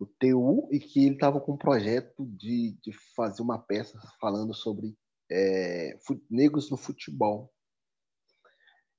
no 0.00 0.06
TU 0.18 0.68
e 0.72 0.80
que 0.80 1.04
ele 1.04 1.14
estava 1.14 1.40
com 1.40 1.52
um 1.52 1.56
projeto 1.56 2.26
de, 2.26 2.76
de 2.82 2.92
fazer 3.14 3.40
uma 3.40 3.56
peça 3.56 4.00
falando 4.20 4.52
sobre 4.52 4.96
é, 5.30 5.96
negros 6.28 6.68
no 6.70 6.76
futebol. 6.76 7.52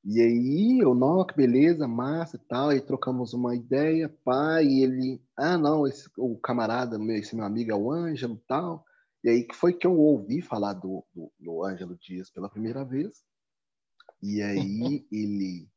E 0.06 0.22
aí, 0.22 0.80
eu, 0.80 0.94
não, 0.94 1.26
que 1.26 1.36
beleza, 1.36 1.88
massa 1.88 2.38
e 2.38 2.40
tal, 2.40 2.70
aí 2.70 2.82
trocamos 2.82 3.34
uma 3.34 3.56
ideia, 3.56 4.10
pai, 4.24 4.66
e 4.66 4.84
ele, 4.84 5.22
ah, 5.38 5.58
não, 5.58 5.88
esse, 5.88 6.10
o 6.18 6.38
camarada, 6.38 6.98
esse 7.14 7.36
meu 7.36 7.46
amigo 7.46 7.72
é 7.72 7.76
o 7.76 7.92
Ângelo 7.92 8.36
e 8.36 8.48
tal. 8.48 8.86
E 9.24 9.30
aí 9.30 9.44
que 9.44 9.56
foi 9.56 9.74
que 9.74 9.88
eu 9.88 9.98
ouvi 9.98 10.42
falar 10.42 10.74
do, 10.74 11.06
do, 11.14 11.32
do 11.40 11.64
Ângelo 11.64 11.98
Dias 11.98 12.30
pela 12.30 12.50
primeira 12.50 12.84
vez. 12.84 13.24
E 14.22 14.42
aí 14.42 15.06
ele, 15.12 15.70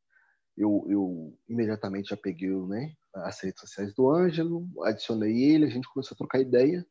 eu, 0.57 0.87
eu 0.88 1.38
imediatamente 1.49 2.11
já 2.11 2.16
peguei 2.16 2.51
né, 2.66 2.95
as 3.14 3.40
redes 3.40 3.61
sociais 3.61 3.95
do 3.95 4.11
Ângelo, 4.11 4.66
adicionei 4.85 5.42
ele, 5.42 5.66
a 5.66 5.71
gente 5.71 5.88
começou 5.88 6.14
a 6.14 6.19
trocar 6.19 6.40
ideia. 6.40 6.87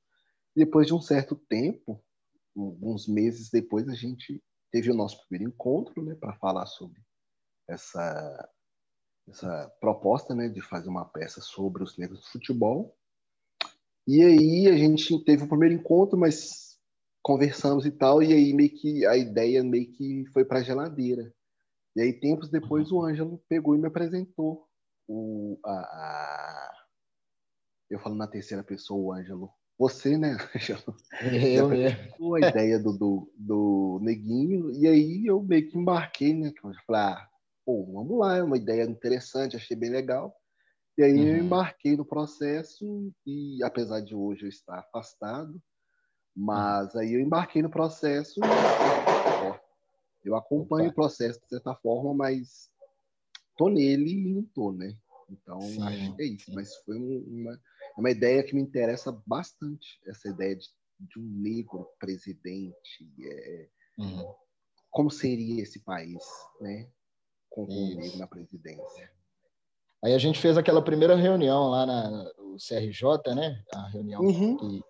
Depois 0.55 0.87
de 0.87 0.93
um 0.93 1.01
certo 1.01 1.35
tempo, 1.35 2.01
alguns 2.55 3.07
meses 3.07 3.49
depois, 3.49 3.89
a 3.89 3.95
gente 3.95 4.41
teve 4.71 4.91
o 4.91 4.95
nosso 4.95 5.19
primeiro 5.27 5.51
encontro 5.51 6.03
né, 6.03 6.15
para 6.15 6.35
falar 6.35 6.65
sobre 6.65 7.01
essa, 7.67 8.49
essa 9.27 9.69
proposta 9.79 10.35
né, 10.35 10.47
de 10.47 10.61
fazer 10.61 10.89
uma 10.89 11.05
peça 11.05 11.41
sobre 11.41 11.83
os 11.83 11.97
negros 11.97 12.21
do 12.21 12.27
futebol. 12.27 12.95
E 14.07 14.21
aí 14.21 14.67
a 14.67 14.77
gente 14.77 15.23
teve 15.23 15.43
o 15.43 15.49
primeiro 15.49 15.75
encontro, 15.75 16.17
mas 16.17 16.77
conversamos 17.23 17.87
e 17.87 17.91
tal, 17.91 18.21
e 18.21 18.31
aí 18.31 18.53
meio 18.53 18.69
que 18.69 19.03
a 19.07 19.17
ideia 19.17 19.63
meio 19.63 19.91
que 19.91 20.25
foi 20.27 20.45
para 20.45 20.59
a 20.59 20.63
geladeira. 20.63 21.33
E 21.95 22.01
aí 22.01 22.13
tempos 22.13 22.49
depois 22.49 22.91
o 22.91 23.01
Ângelo 23.01 23.41
pegou 23.47 23.75
e 23.75 23.77
me 23.77 23.87
apresentou 23.87 24.67
o 25.07 25.57
a, 25.65 25.71
a... 25.71 26.71
eu 27.89 27.99
falo 27.99 28.15
na 28.15 28.27
terceira 28.27 28.63
pessoa 28.63 28.99
o 28.99 29.13
Ângelo. 29.13 29.49
Você, 29.77 30.17
né, 30.17 30.37
Ângelo? 30.55 30.95
Eu 31.21 31.69
mesmo. 31.69 32.35
A 32.35 32.49
ideia 32.49 32.79
do, 32.79 32.97
do, 32.97 33.33
do 33.37 33.99
Neguinho, 34.01 34.71
e 34.71 34.87
aí 34.87 35.25
eu 35.25 35.41
meio 35.41 35.69
que 35.69 35.77
embarquei, 35.77 36.33
né? 36.33 36.51
Eu 36.63 36.73
falei, 36.85 37.01
ah, 37.01 37.27
pô, 37.65 37.85
vamos 37.93 38.19
lá, 38.19 38.37
é 38.37 38.43
uma 38.43 38.57
ideia 38.57 38.83
interessante, 38.83 39.55
achei 39.55 39.75
bem 39.75 39.89
legal. 39.89 40.35
E 40.97 41.03
aí 41.03 41.13
uhum. 41.13 41.27
eu 41.27 41.37
embarquei 41.37 41.97
no 41.97 42.05
processo 42.05 43.11
e 43.25 43.61
apesar 43.63 43.99
de 43.99 44.15
hoje 44.15 44.43
eu 44.43 44.49
estar 44.49 44.79
afastado, 44.79 45.61
mas 46.35 46.93
uhum. 46.93 47.01
aí 47.01 47.13
eu 47.13 47.19
embarquei 47.19 47.61
no 47.61 47.69
processo 47.69 48.39
eu 50.25 50.35
acompanho 50.35 50.85
Opa. 50.85 50.91
o 50.91 50.95
processo 50.95 51.39
de 51.41 51.47
certa 51.47 51.75
forma, 51.75 52.13
mas 52.13 52.69
tô 53.57 53.69
nele 53.69 54.11
e 54.11 54.33
não 54.33 54.43
tô, 54.43 54.71
né? 54.71 54.95
Então 55.29 55.59
sim, 55.61 55.81
acho 55.81 56.15
que 56.15 56.21
é 56.21 56.25
isso. 56.25 56.45
Sim. 56.45 56.55
Mas 56.55 56.75
foi 56.77 56.97
uma, 56.97 57.59
uma 57.97 58.11
ideia 58.11 58.43
que 58.43 58.53
me 58.53 58.61
interessa 58.61 59.11
bastante, 59.25 59.99
essa 60.05 60.29
ideia 60.29 60.55
de, 60.55 60.67
de 60.99 61.19
um 61.19 61.23
negro 61.23 61.87
presidente. 61.99 63.13
É, 63.23 63.69
uhum. 63.97 64.33
Como 64.91 65.09
seria 65.09 65.63
esse 65.63 65.79
país, 65.79 66.23
né? 66.61 66.89
Com 67.49 67.65
um 67.65 67.95
negro 67.95 68.17
na 68.17 68.27
presidência. 68.27 69.11
Aí 70.03 70.13
a 70.13 70.17
gente 70.17 70.39
fez 70.39 70.57
aquela 70.57 70.83
primeira 70.83 71.15
reunião 71.15 71.69
lá 71.69 71.85
na, 71.85 72.09
no 72.37 72.57
CRJ, 72.57 73.33
né? 73.35 73.63
A 73.73 73.87
reunião 73.87 74.21
uhum. 74.21 74.57
que 74.57 74.81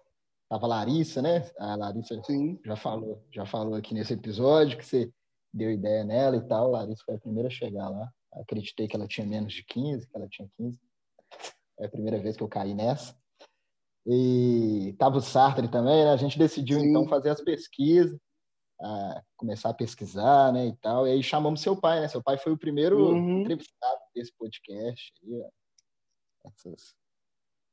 tava 0.49 0.67
Larissa, 0.67 1.21
né? 1.21 1.49
A 1.57 1.75
Larissa 1.75 2.21
Sim. 2.23 2.59
já 2.65 2.75
falou, 2.75 3.23
já 3.31 3.45
falou 3.45 3.75
aqui 3.75 3.93
nesse 3.93 4.13
episódio 4.13 4.77
que 4.77 4.85
você 4.85 5.11
deu 5.55 5.71
ideia 5.71 6.03
nela 6.03 6.35
e 6.35 6.47
tal. 6.47 6.69
Larissa 6.69 7.03
foi 7.05 7.15
a 7.15 7.19
primeira 7.19 7.47
a 7.47 7.51
chegar 7.51 7.89
lá. 7.89 8.11
Acreditei 8.33 8.87
que 8.87 8.95
ela 8.95 9.07
tinha 9.07 9.25
menos 9.25 9.53
de 9.53 9.63
15, 9.63 10.07
que 10.07 10.15
ela 10.15 10.27
tinha 10.27 10.49
15. 10.57 10.77
É 11.79 11.85
a 11.85 11.89
primeira 11.89 12.19
vez 12.19 12.35
que 12.35 12.43
eu 12.43 12.49
caí 12.49 12.73
nessa. 12.73 13.17
E 14.05 14.93
tava 14.99 15.17
o 15.17 15.21
Sartre 15.21 15.67
também, 15.67 16.03
né? 16.03 16.11
A 16.11 16.17
gente 16.17 16.37
decidiu 16.37 16.79
Sim. 16.79 16.89
então 16.89 17.07
fazer 17.07 17.29
as 17.29 17.41
pesquisas, 17.41 18.19
a 18.79 19.23
começar 19.37 19.69
a 19.69 19.73
pesquisar, 19.73 20.51
né, 20.51 20.67
e 20.67 20.75
tal. 20.77 21.07
E 21.07 21.11
aí 21.11 21.23
chamamos 21.23 21.61
seu 21.61 21.75
pai, 21.79 22.01
né? 22.01 22.07
Seu 22.07 22.21
pai 22.21 22.37
foi 22.37 22.51
o 22.51 22.57
primeiro 22.57 23.13
uhum. 23.13 23.41
entrevistado 23.41 23.99
desse 24.13 24.33
podcast. 24.37 25.13
Aí, 25.23 25.49
Essas... 26.45 26.95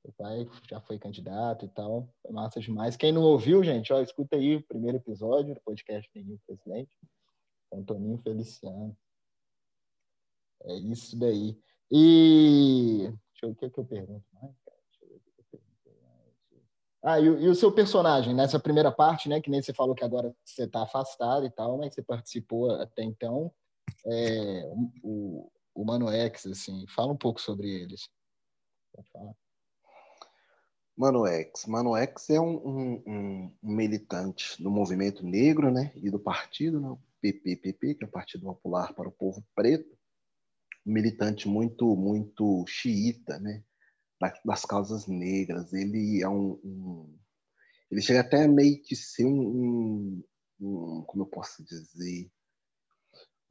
Seu 0.01 0.13
pai 0.19 0.49
já 0.69 0.81
foi 0.81 0.99
candidato 0.99 1.65
e 1.65 1.69
tal. 1.69 2.09
Foi 2.23 2.33
massa 2.33 2.59
demais. 2.61 2.97
Quem 2.97 3.13
não 3.13 3.23
ouviu, 3.23 3.63
gente, 3.63 3.93
ó, 3.93 4.01
escuta 4.01 4.37
aí 4.37 4.57
o 4.57 4.67
primeiro 4.67 4.97
episódio 4.97 5.55
do 5.55 5.61
podcast 5.61 6.11
Neguinho 6.13 6.41
Presidente. 6.45 6.91
Antoninho 7.73 8.19
Feliciano. 8.19 8.97
É 10.65 10.75
isso 10.75 11.19
daí. 11.19 11.59
E 11.91 13.09
deixa 13.33 13.45
eu 13.45 13.49
ver 13.49 13.53
o 13.53 13.57
que, 13.57 13.65
é 13.65 13.71
que 13.71 13.79
eu 13.79 13.85
pergunto 13.85 14.25
mais, 14.33 14.55
Deixa 14.65 15.05
eu 15.05 15.09
ver 15.09 15.17
o 15.17 15.21
que 15.21 15.31
eu 15.39 15.45
pergunto 15.51 16.03
mais. 16.03 16.63
Ah, 17.03 17.21
e, 17.21 17.25
e, 17.25 17.49
o 17.49 17.55
seu 17.55 17.73
personagem, 17.73 18.35
nessa 18.35 18.59
primeira 18.59 18.93
parte, 18.93 19.29
né? 19.29 19.41
Que 19.41 19.51
nem 19.51 19.61
você 19.61 19.75
falou 19.75 19.95
que 19.95 20.05
agora 20.05 20.35
você 20.45 20.65
está 20.65 20.83
afastado 20.83 21.45
e 21.45 21.51
tal, 21.51 21.79
mas 21.79 21.95
você 21.95 22.03
participou 22.03 22.71
até 22.71 23.03
então. 23.03 23.53
É, 24.07 24.73
o, 25.03 25.51
o 25.75 25.85
Mano 25.85 26.09
X, 26.11 26.47
assim, 26.47 26.87
fala 26.89 27.13
um 27.13 27.17
pouco 27.17 27.41
sobre 27.41 27.69
eles. 27.69 28.09
Mano 30.97 31.27
X. 31.27 31.67
Mano 31.67 31.97
X 31.97 32.31
é 32.31 32.41
um, 32.41 32.57
um, 32.57 33.03
um, 33.07 33.57
militante 33.63 34.63
do 34.63 34.71
movimento 34.71 35.25
negro, 35.25 35.71
né? 35.71 35.93
E 35.97 36.11
do 36.11 36.19
partido, 36.19 36.81
né? 36.81 36.97
PPPP, 37.23 37.95
que 37.95 38.05
é 38.05 38.07
o 38.07 38.11
Partido 38.11 38.45
Popular 38.45 38.93
para 38.95 39.09
o 39.09 39.13
Povo 39.13 39.43
Preto, 39.55 39.97
um 40.85 40.93
militante 40.93 41.49
muito, 41.49 41.97
muito 41.97 42.65
xiita, 42.67 43.39
né? 43.39 43.63
Das 44.45 44.65
causas 44.65 45.07
negras. 45.07 45.73
Ele 45.73 46.23
é 46.23 46.29
um, 46.29 46.61
um 46.65 47.19
ele 47.91 48.01
chega 48.01 48.21
até 48.21 48.49
meio 48.49 48.83
que 48.83 48.97
ser 48.97 49.27
um, 49.27 50.23
um 50.61 51.05
como 51.07 51.25
eu 51.25 51.27
posso 51.27 51.63
dizer, 51.65 52.31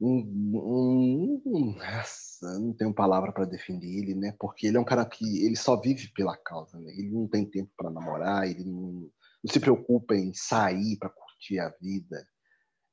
um, 0.00 1.40
um, 1.46 1.76
nossa, 1.76 2.58
não 2.58 2.72
tenho 2.72 2.92
palavra 2.92 3.32
para 3.32 3.44
definir 3.44 3.98
ele, 3.98 4.14
né? 4.16 4.34
Porque 4.38 4.66
ele 4.66 4.76
é 4.76 4.80
um 4.80 4.84
cara 4.84 5.04
que 5.06 5.46
ele 5.46 5.54
só 5.54 5.80
vive 5.80 6.08
pela 6.08 6.36
causa, 6.36 6.76
né? 6.80 6.92
Ele 6.92 7.10
não 7.10 7.28
tem 7.28 7.48
tempo 7.48 7.70
para 7.76 7.88
namorar, 7.88 8.48
ele 8.48 8.64
não, 8.64 9.08
não, 9.44 9.52
se 9.52 9.60
preocupa 9.60 10.16
em 10.16 10.34
sair 10.34 10.96
para 10.98 11.08
curtir 11.08 11.60
a 11.60 11.68
vida. 11.80 12.26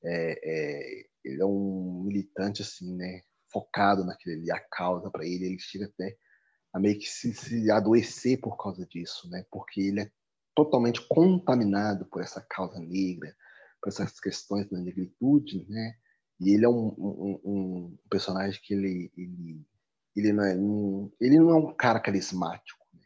É, 0.03 0.39
é, 0.43 1.05
ele 1.23 1.41
é 1.41 1.45
um 1.45 2.03
militante 2.05 2.61
assim, 2.61 2.95
né? 2.95 3.21
Focado 3.51 4.05
naquele 4.05 4.51
a 4.51 4.59
causa 4.59 5.09
para 5.09 5.25
ele, 5.25 5.45
ele 5.45 5.59
chega 5.59 5.85
até 5.85 6.15
a 6.71 6.79
meio 6.79 6.99
que 6.99 7.07
se, 7.07 7.33
se 7.33 7.71
adoecer 7.71 8.39
por 8.39 8.55
causa 8.57 8.85
disso, 8.85 9.29
né? 9.29 9.45
Porque 9.51 9.81
ele 9.81 10.01
é 10.01 10.11
totalmente 10.55 11.01
contaminado 11.07 12.05
por 12.05 12.21
essa 12.21 12.41
causa 12.41 12.79
negra, 12.79 13.35
por 13.81 13.89
essas 13.89 14.19
questões 14.19 14.69
da 14.69 14.77
negritude, 14.77 15.65
né? 15.69 15.95
E 16.39 16.53
ele 16.53 16.65
é 16.65 16.69
um, 16.69 16.87
um, 16.97 17.41
um 17.43 17.97
personagem 18.09 18.59
que 18.63 18.73
ele, 18.73 19.11
ele, 19.17 19.65
ele, 20.15 20.31
não 20.31 20.43
é, 20.43 20.55
um, 20.55 21.11
ele 21.19 21.37
não 21.37 21.49
é 21.49 21.55
um 21.55 21.73
cara 21.75 21.99
carismático. 21.99 22.85
Né? 22.93 23.01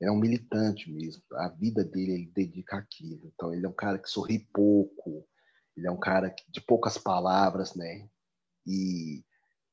Ele 0.00 0.10
é 0.10 0.12
um 0.12 0.18
militante 0.18 0.90
mesmo. 0.90 1.22
A 1.34 1.48
vida 1.48 1.84
dele 1.84 2.12
ele 2.12 2.32
dedica 2.34 2.78
àquilo. 2.78 3.30
Então 3.32 3.54
ele 3.54 3.64
é 3.64 3.68
um 3.68 3.74
cara 3.74 3.98
que 3.98 4.08
sorri 4.08 4.40
pouco. 4.52 5.26
Ele 5.78 5.86
é 5.86 5.90
um 5.90 5.98
cara 5.98 6.34
de 6.48 6.60
poucas 6.60 6.98
palavras, 6.98 7.74
né? 7.74 8.08
E 8.66 9.24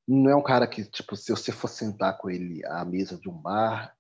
não 0.08 0.30
é 0.30 0.36
um 0.36 0.44
cara 0.44 0.68
que, 0.68 0.86
tipo, 0.86 1.16
se 1.16 1.32
você 1.32 1.52
for 1.52 1.68
sentar 1.68 2.18
com 2.20 2.30
ele 2.30 2.64
à 2.68 2.86
mesa 2.86 3.18
de 3.18 3.28
um 3.28 3.34
bar, 3.34 3.98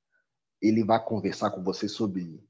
ele 0.61 0.83
vai 0.83 1.03
conversar 1.03 1.49
com 1.49 1.63
você 1.63 1.89
sobre 1.89 2.47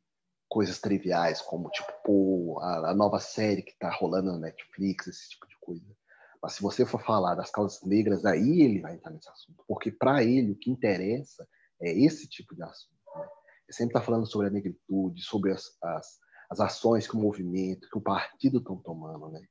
coisas 0.49 0.79
triviais, 0.79 1.41
como, 1.41 1.69
tipo, 1.69 1.91
pô, 2.03 2.59
a, 2.61 2.91
a 2.91 2.93
nova 2.93 3.19
série 3.19 3.61
que 3.63 3.77
tá 3.79 3.89
rolando 3.89 4.33
na 4.33 4.39
Netflix, 4.39 5.07
esse 5.07 5.29
tipo 5.29 5.47
de 5.47 5.57
coisa. 5.59 5.95
Mas 6.41 6.53
se 6.53 6.61
você 6.61 6.85
for 6.85 7.01
falar 7.01 7.35
das 7.35 7.49
causas 7.49 7.81
negras, 7.81 8.25
aí 8.25 8.61
ele 8.61 8.81
vai 8.81 8.95
entrar 8.95 9.11
nesse 9.11 9.29
assunto. 9.29 9.63
Porque 9.67 9.89
para 9.89 10.21
ele 10.21 10.51
o 10.51 10.55
que 10.55 10.69
interessa 10.69 11.47
é 11.81 11.91
esse 11.91 12.27
tipo 12.27 12.53
de 12.53 12.61
assunto. 12.61 12.93
Né? 13.15 13.23
Ele 13.67 13.77
sempre 13.77 13.95
está 13.95 14.01
falando 14.01 14.27
sobre 14.27 14.47
a 14.47 14.51
negritude, 14.51 15.23
sobre 15.23 15.51
as, 15.53 15.63
as, 15.81 16.19
as, 16.49 16.59
ações 16.59 17.07
que 17.07 17.15
o 17.15 17.19
movimento, 17.19 17.89
que 17.89 17.97
o 17.97 18.01
partido 18.01 18.59
estão 18.59 18.77
tomando. 18.77 19.29
Né? 19.29 19.45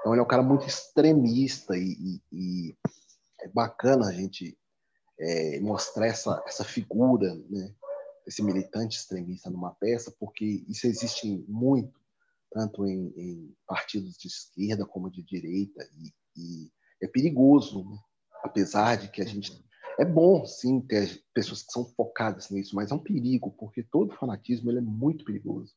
Então 0.00 0.12
ele 0.12 0.20
é 0.20 0.24
um 0.24 0.28
cara 0.28 0.42
muito 0.42 0.66
extremista 0.66 1.76
e, 1.76 1.92
e, 1.92 2.22
e 2.32 2.76
é 3.40 3.48
bacana 3.48 4.08
a 4.08 4.12
gente 4.12 4.56
é, 5.18 5.60
mostrar 5.60 6.06
essa, 6.06 6.42
essa 6.46 6.64
figura, 6.64 7.34
né? 7.48 7.74
esse 8.26 8.42
militante 8.42 8.98
extremista 8.98 9.50
numa 9.50 9.74
peça, 9.74 10.14
porque 10.18 10.64
isso 10.68 10.86
existe 10.86 11.44
muito, 11.48 11.98
tanto 12.50 12.86
em, 12.86 13.12
em 13.16 13.56
partidos 13.66 14.16
de 14.16 14.28
esquerda 14.28 14.84
como 14.84 15.10
de 15.10 15.22
direita, 15.22 15.88
e 15.96 16.12
e 16.38 16.70
é 17.02 17.08
perigoso, 17.08 17.84
né? 17.84 17.98
apesar 18.42 18.96
de 18.96 19.08
que 19.08 19.20
a 19.20 19.24
gente. 19.24 19.66
É 19.98 20.04
bom, 20.04 20.46
sim, 20.46 20.80
ter 20.80 21.24
pessoas 21.34 21.64
que 21.64 21.72
são 21.72 21.84
focadas 21.84 22.50
nisso, 22.50 22.76
mas 22.76 22.92
é 22.92 22.94
um 22.94 23.02
perigo, 23.02 23.50
porque 23.50 23.82
todo 23.82 24.14
fanatismo 24.14 24.70
ele 24.70 24.78
é 24.78 24.82
muito 24.82 25.24
perigoso. 25.24 25.74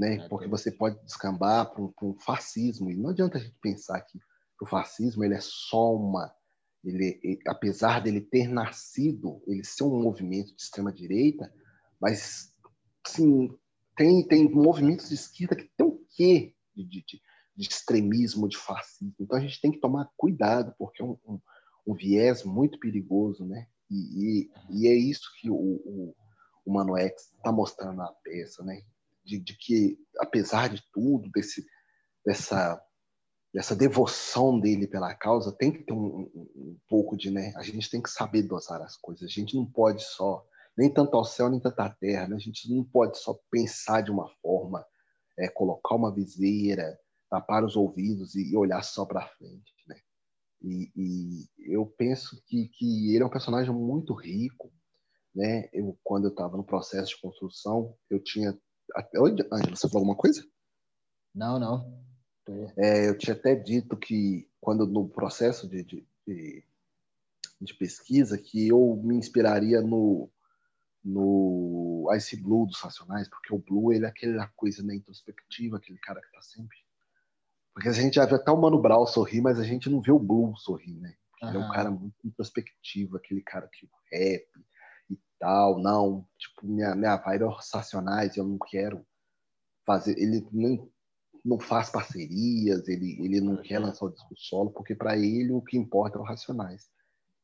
Né? 0.00 0.26
Porque 0.30 0.48
você 0.48 0.72
pode 0.72 0.98
descambar 1.04 1.70
para 1.70 1.82
um, 1.82 1.92
um, 2.02 2.18
fascismo. 2.18 2.90
E 2.90 2.96
não 2.96 3.10
adianta 3.10 3.36
a 3.36 3.40
gente 3.40 3.54
pensar 3.60 4.00
que 4.00 4.18
o 4.58 4.66
fascismo 4.66 5.22
ele 5.22 5.34
é 5.34 5.40
só 5.42 5.94
uma. 5.94 6.34
Ele, 6.82 7.20
ele, 7.22 7.38
apesar 7.46 8.00
dele 8.00 8.22
ter 8.22 8.48
nascido, 8.48 9.42
ele 9.46 9.62
ser 9.62 9.84
um 9.84 10.02
movimento 10.02 10.56
de 10.56 10.62
extrema 10.62 10.90
direita, 10.90 11.52
mas 12.00 12.50
sim, 13.06 13.54
tem, 13.94 14.26
tem 14.26 14.50
movimentos 14.50 15.10
de 15.10 15.16
esquerda 15.16 15.54
que 15.54 15.70
tem 15.76 15.86
um 15.86 16.02
quê 16.16 16.54
de, 16.74 16.82
de, 16.86 17.20
de 17.54 17.68
extremismo, 17.68 18.48
de 18.48 18.56
fascismo. 18.56 19.14
Então 19.20 19.36
a 19.36 19.40
gente 19.42 19.60
tem 19.60 19.70
que 19.70 19.80
tomar 19.80 20.10
cuidado, 20.16 20.74
porque 20.78 21.02
é 21.02 21.04
um, 21.04 21.18
um, 21.28 21.38
um 21.86 21.94
viés 21.94 22.42
muito 22.42 22.80
perigoso, 22.80 23.44
né? 23.44 23.66
E, 23.90 23.96
e, 24.46 24.50
e, 24.70 24.88
é 24.88 24.94
isso 24.94 25.28
que 25.38 25.50
o, 25.50 25.54
o, 25.54 26.14
o 26.64 26.98
está 26.98 27.52
mostrando 27.52 27.96
na 27.96 28.10
peça, 28.24 28.64
né? 28.64 28.80
De, 29.30 29.38
de, 29.38 29.56
que, 29.56 29.96
apesar 30.18 30.68
de 30.68 30.82
tudo, 30.92 31.30
desse, 31.30 31.64
dessa, 32.26 32.82
dessa 33.54 33.76
devoção 33.76 34.58
dele 34.58 34.88
pela 34.88 35.14
causa, 35.14 35.56
tem 35.56 35.70
que 35.70 35.84
ter 35.84 35.92
um, 35.92 36.28
um, 36.34 36.50
um, 36.56 36.78
pouco 36.88 37.16
de, 37.16 37.30
né? 37.30 37.52
A 37.54 37.62
gente 37.62 37.88
tem 37.88 38.02
que 38.02 38.10
saber 38.10 38.42
dosar 38.42 38.82
as 38.82 38.96
coisas. 38.96 39.22
A 39.22 39.32
gente 39.32 39.54
não 39.54 39.64
pode 39.64 40.02
só, 40.02 40.44
nem 40.76 40.92
tanto 40.92 41.16
ao 41.16 41.24
céu, 41.24 41.48
nem 41.48 41.60
tanto 41.60 41.78
à 41.78 41.88
terra, 41.88 42.26
né? 42.26 42.34
A 42.34 42.40
gente 42.40 42.68
não 42.74 42.82
pode 42.82 43.18
só 43.18 43.38
pensar 43.52 44.00
de 44.00 44.10
uma 44.10 44.28
forma, 44.42 44.84
é, 45.38 45.48
colocar 45.48 45.94
uma 45.94 46.12
viseira, 46.12 46.98
tapar 47.30 47.62
os 47.64 47.76
ouvidos 47.76 48.34
e, 48.34 48.50
e 48.50 48.56
olhar 48.56 48.82
só 48.82 49.06
para 49.06 49.28
frente, 49.28 49.72
né? 49.86 49.96
E, 50.60 50.90
e, 50.96 51.72
eu 51.72 51.86
penso 51.86 52.42
que, 52.46 52.68
que 52.68 53.14
ele 53.14 53.22
é 53.22 53.26
um 53.26 53.30
personagem 53.30 53.72
muito 53.72 54.12
rico, 54.12 54.72
né? 55.34 55.68
Eu, 55.72 55.98
quando 56.02 56.24
eu 56.24 56.30
estava 56.30 56.56
no 56.56 56.64
processo 56.64 57.14
de 57.14 57.20
construção, 57.20 57.94
eu 58.10 58.22
tinha. 58.22 58.58
Oi, 59.16 59.36
Angela, 59.52 59.76
você 59.76 59.88
falou 59.88 60.02
alguma 60.02 60.16
coisa? 60.16 60.44
Não, 61.34 61.58
não. 61.58 62.02
É, 62.76 63.08
eu 63.08 63.16
tinha 63.16 63.34
até 63.34 63.54
dito 63.54 63.96
que, 63.96 64.48
quando 64.60 64.86
no 64.86 65.08
processo 65.08 65.68
de, 65.68 65.84
de, 65.84 66.06
de, 66.26 66.64
de 67.60 67.74
pesquisa, 67.74 68.36
que 68.36 68.68
eu 68.68 69.00
me 69.04 69.16
inspiraria 69.16 69.80
no, 69.80 70.28
no 71.04 72.10
Ice 72.16 72.36
Blue 72.36 72.66
dos 72.66 72.80
Racionais, 72.80 73.28
porque 73.28 73.54
o 73.54 73.58
Blue 73.58 73.92
ele 73.92 74.04
é 74.04 74.08
aquela 74.08 74.48
coisa 74.56 74.82
né, 74.82 74.94
introspectiva, 74.94 75.76
aquele 75.76 75.98
cara 75.98 76.20
que 76.20 76.26
está 76.26 76.42
sempre 76.42 76.76
porque 77.72 77.88
a 77.88 77.92
gente 77.92 78.14
já 78.14 78.26
viu 78.26 78.36
até 78.36 78.50
o 78.50 78.60
Mano 78.60 78.80
Brown 78.80 79.06
sorrir, 79.06 79.40
mas 79.40 79.58
a 79.58 79.64
gente 79.64 79.88
não 79.88 80.00
vê 80.00 80.12
o 80.12 80.18
Blue 80.18 80.56
sorrir, 80.56 81.00
né? 81.00 81.14
Uhum. 81.42 81.48
ele 81.48 81.56
é 81.56 81.60
um 81.60 81.70
cara 81.70 81.90
muito 81.90 82.14
introspectivo, 82.26 83.16
aquele 83.16 83.40
cara 83.40 83.66
que 83.68 83.88
rap 84.12 84.46
tal. 85.40 85.80
Não, 85.80 86.24
tipo, 86.38 86.66
minha, 86.66 86.94
minha 86.94 87.16
vibe 87.16 87.44
é 87.44 87.48
Racionais, 87.48 88.36
eu 88.36 88.44
não 88.44 88.58
quero 88.58 89.04
fazer. 89.84 90.16
Ele 90.16 90.46
nem, 90.52 90.88
não 91.44 91.58
faz 91.58 91.90
parcerias, 91.90 92.86
ele, 92.86 93.18
ele 93.24 93.40
não 93.40 93.56
quer 93.56 93.80
lançar 93.80 94.06
o 94.06 94.10
disco 94.10 94.34
solo, 94.36 94.70
porque 94.70 94.94
para 94.94 95.16
ele 95.16 95.52
o 95.52 95.62
que 95.62 95.76
importa 95.76 96.18
é 96.18 96.20
o 96.20 96.24
Racionais. 96.24 96.88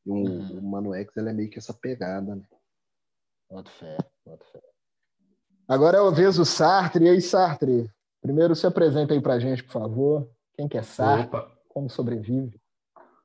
E 0.05 0.11
um, 0.11 0.23
uhum. 0.23 0.59
o 0.59 0.71
Mano 0.71 0.93
X 0.93 1.17
ele 1.17 1.29
é 1.29 1.33
meio 1.33 1.49
que 1.49 1.57
essa 1.57 1.73
pegada, 1.73 2.35
né? 2.35 2.43
Bota 3.49 3.69
fé, 3.71 3.97
bota 4.25 4.45
fé. 4.51 4.61
Agora 5.67 5.97
é 5.97 6.01
a 6.01 6.09
vez 6.11 6.37
do 6.37 6.45
Sartre. 6.45 7.05
E 7.05 7.09
aí, 7.09 7.21
Sartre? 7.21 7.91
Primeiro, 8.21 8.55
se 8.55 8.65
apresenta 8.65 9.13
aí 9.13 9.21
pra 9.21 9.39
gente, 9.39 9.63
por 9.63 9.73
favor. 9.73 10.29
Quem 10.53 10.67
que 10.67 10.77
é 10.77 10.83
Sartre? 10.83 11.27
Opa. 11.27 11.51
Como 11.67 11.89
sobrevive? 11.89 12.59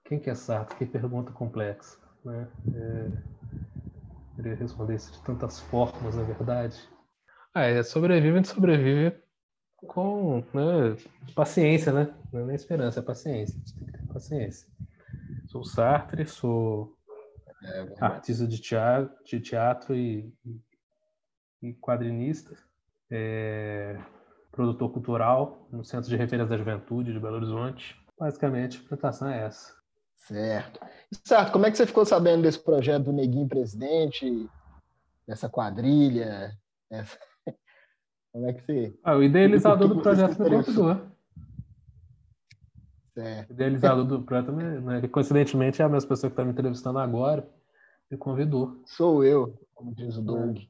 Quem 0.04 0.18
que 0.18 0.28
é 0.28 0.34
Sartre? 0.34 0.76
Que 0.76 0.86
pergunta 0.86 1.32
complexa. 1.32 1.98
Né? 2.24 2.48
É... 2.74 3.10
Queria 4.42 4.56
responder 4.56 4.96
isso 4.96 5.12
de 5.12 5.22
tantas 5.22 5.60
formas, 5.60 6.16
na 6.16 6.24
verdade. 6.24 6.76
Ah, 7.54 7.62
é, 7.62 7.80
sobrevive, 7.84 8.32
a 8.32 8.36
gente 8.38 8.48
sobrevive 8.48 9.16
com 9.86 10.38
né, 10.52 10.96
paciência, 11.32 11.92
né? 11.92 12.12
Não 12.32 12.50
é 12.50 12.54
esperança, 12.56 12.98
é 12.98 13.02
paciência. 13.04 13.54
A 13.54 13.58
gente 13.58 13.78
tem 13.78 13.86
que 13.86 13.92
ter 13.92 14.12
paciência. 14.12 14.68
Sou 15.46 15.62
Sartre, 15.62 16.26
sou 16.26 16.96
é, 17.62 17.94
artista 18.00 18.44
de 18.44 18.60
teatro, 18.60 19.24
de 19.24 19.38
teatro 19.38 19.94
e, 19.94 20.34
e 21.62 21.72
quadrinista. 21.74 22.56
É, 23.08 23.96
produtor 24.50 24.90
cultural 24.90 25.68
no 25.70 25.84
Centro 25.84 26.10
de 26.10 26.16
Referência 26.16 26.48
da 26.48 26.58
Juventude 26.58 27.12
de 27.12 27.20
Belo 27.20 27.36
Horizonte. 27.36 27.96
Basicamente, 28.18 28.78
a 28.78 28.80
apresentação 28.80 29.28
é 29.28 29.44
essa. 29.44 29.81
Certo. 30.22 30.80
Certo, 31.24 31.52
como 31.52 31.66
é 31.66 31.70
que 31.70 31.76
você 31.76 31.86
ficou 31.86 32.04
sabendo 32.04 32.42
desse 32.42 32.58
projeto 32.58 33.04
do 33.04 33.12
Neguinho 33.12 33.48
Presidente, 33.48 34.48
dessa 35.26 35.48
quadrilha? 35.48 36.56
Como 38.32 38.48
é 38.48 38.54
que 38.54 38.62
você... 38.62 38.98
Ah, 39.04 39.14
o 39.14 39.22
idealizador 39.22 39.88
do 39.88 40.00
projeto 40.00 40.42
me 40.42 40.48
convidou. 40.48 41.00
Certo. 43.12 43.50
O 43.50 43.52
idealizador 43.52 44.04
do 44.06 44.22
projeto, 44.22 44.52
né, 44.52 45.06
coincidentemente, 45.08 45.82
é 45.82 45.84
a 45.84 45.88
mesma 45.88 46.08
pessoa 46.08 46.30
que 46.30 46.32
está 46.32 46.42
me 46.42 46.52
entrevistando 46.52 46.98
agora, 46.98 47.46
me 48.10 48.16
convidou. 48.16 48.80
Sou 48.86 49.22
eu, 49.22 49.60
como 49.74 49.94
diz 49.94 50.16
o 50.16 50.22
Doug. 50.22 50.60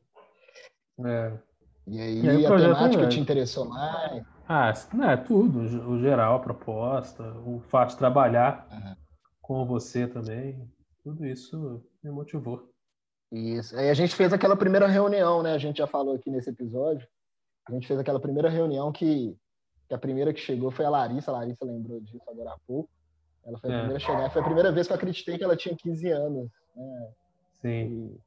É. 1.05 1.39
E 1.87 2.01
aí, 2.01 2.21
e 2.21 2.29
aí 2.31 2.47
a 2.47 2.57
temática 2.57 3.05
é... 3.05 3.09
te 3.09 3.21
interessou 3.21 3.69
mais? 3.69 4.25
Ah, 4.49 4.73
não, 4.93 5.11
é 5.11 5.17
tudo, 5.17 5.61
o 5.89 6.01
geral, 6.01 6.37
a 6.37 6.41
proposta, 6.41 7.23
o 7.47 7.61
fato 7.69 7.91
de 7.91 7.99
trabalhar 7.99 8.67
uhum. 8.73 9.02
Com 9.43 9.67
você 9.67 10.07
também, 10.07 10.67
tudo 11.03 11.27
isso 11.27 11.85
me 12.03 12.11
motivou. 12.11 12.73
Isso. 13.31 13.77
Aí 13.77 13.91
a 13.91 13.95
gente 13.95 14.15
fez 14.15 14.33
aquela 14.33 14.57
primeira 14.57 14.87
reunião, 14.87 15.43
né? 15.43 15.53
A 15.53 15.59
gente 15.59 15.79
já 15.79 15.87
falou 15.87 16.15
aqui 16.15 16.31
nesse 16.31 16.51
episódio. 16.51 17.07
A 17.69 17.73
gente 17.73 17.87
fez 17.87 17.99
aquela 17.99 18.21
primeira 18.21 18.49
reunião 18.49 18.93
que, 18.93 19.37
que 19.89 19.95
a 19.95 19.99
primeira 19.99 20.33
que 20.33 20.41
chegou 20.41 20.71
foi 20.71 20.85
a 20.85 20.91
Larissa. 20.91 21.31
A 21.31 21.35
Larissa 21.35 21.65
lembrou 21.65 22.01
disso 22.01 22.23
agora 22.29 22.53
há 22.53 22.59
pouco. 22.67 22.89
Ela 23.45 23.59
foi 23.59 23.71
a 23.71 23.75
é. 23.75 23.79
primeira 23.79 23.97
a 23.97 24.01
chegar. 24.07 24.31
Foi 24.31 24.43
a 24.43 24.45
primeira 24.45 24.73
vez 24.73 24.87
que 24.87 24.93
eu 24.93 24.97
acreditei 24.97 25.39
que 25.39 25.45
ela 25.45 25.57
tinha 25.57 25.77
15 25.77 26.09
anos. 26.11 26.51
Né? 26.77 27.13
Sim. 27.61 28.19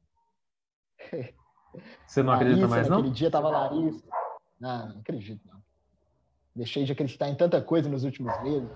E... 1.12 1.34
Você 2.06 2.22
não 2.22 2.32
Larissa, 2.32 2.52
acredita 2.52 2.68
mais, 2.68 2.88
não? 2.88 2.98
Aquele 2.98 3.14
dia 3.14 3.30
tava 3.30 3.50
Larissa. 3.50 4.02
Não, 4.58 4.88
não 4.88 5.00
acredito, 5.00 5.40
não. 5.46 5.62
Deixei 6.54 6.84
de 6.84 6.92
acreditar 6.92 7.28
em 7.28 7.34
tanta 7.34 7.60
coisa 7.60 7.88
nos 7.88 8.02
últimos 8.02 8.42
meses. 8.42 8.70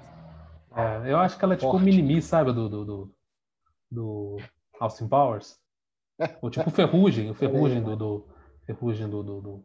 É, 0.77 1.13
eu 1.13 1.19
acho 1.19 1.39
que 1.39 1.45
ela 1.45 1.55
é 1.55 1.57
tipo 1.57 1.77
o 1.77 1.81
mini 1.81 2.23
sabe? 2.23 2.53
Do, 2.53 2.69
do, 2.69 2.85
do, 2.85 3.15
do 3.91 4.37
Austin 4.79 5.09
Powers. 5.09 5.59
Ou 6.43 6.51
tipo 6.51 6.69
o 6.69 6.73
Ferrugem, 6.73 7.31
o 7.31 7.35
Ferrugem 7.35 7.83
do, 7.83 7.97
do, 7.97 8.29
Ferrugem 8.67 9.09
do, 9.09 9.23
do, 9.23 9.41
do, 9.41 9.65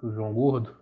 do 0.00 0.12
João 0.12 0.32
Gordo. 0.32 0.76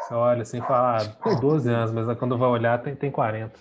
Você 0.00 0.14
olha 0.14 0.44
sem 0.44 0.60
falar 0.60 1.18
12 1.40 1.70
anos, 1.70 1.92
mas 1.92 2.18
quando 2.18 2.36
vai 2.36 2.48
olhar 2.48 2.82
tem, 2.82 2.96
tem 2.96 3.10
40. 3.10 3.58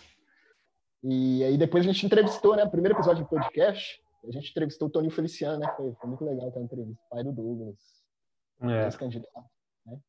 E 1.03 1.43
aí 1.43 1.57
depois 1.57 1.85
a 1.85 1.91
gente 1.91 2.05
entrevistou, 2.05 2.55
né? 2.55 2.65
Primeiro 2.65 2.97
episódio 2.97 3.23
do 3.23 3.29
podcast, 3.29 4.01
a 4.27 4.31
gente 4.31 4.49
entrevistou 4.49 4.87
o 4.87 4.91
Toninho 4.91 5.11
Feliciano, 5.11 5.59
né? 5.59 5.71
Foi, 5.77 5.93
foi 5.93 6.09
muito 6.09 6.25
legal 6.25 6.49
aquela 6.49 6.65
entrevista. 6.65 7.03
Pai 7.09 7.23
do 7.23 7.31
Douglas. 7.31 7.77
É. 8.61 8.85
Ex-candidato, 8.85 9.45
né? 9.85 9.99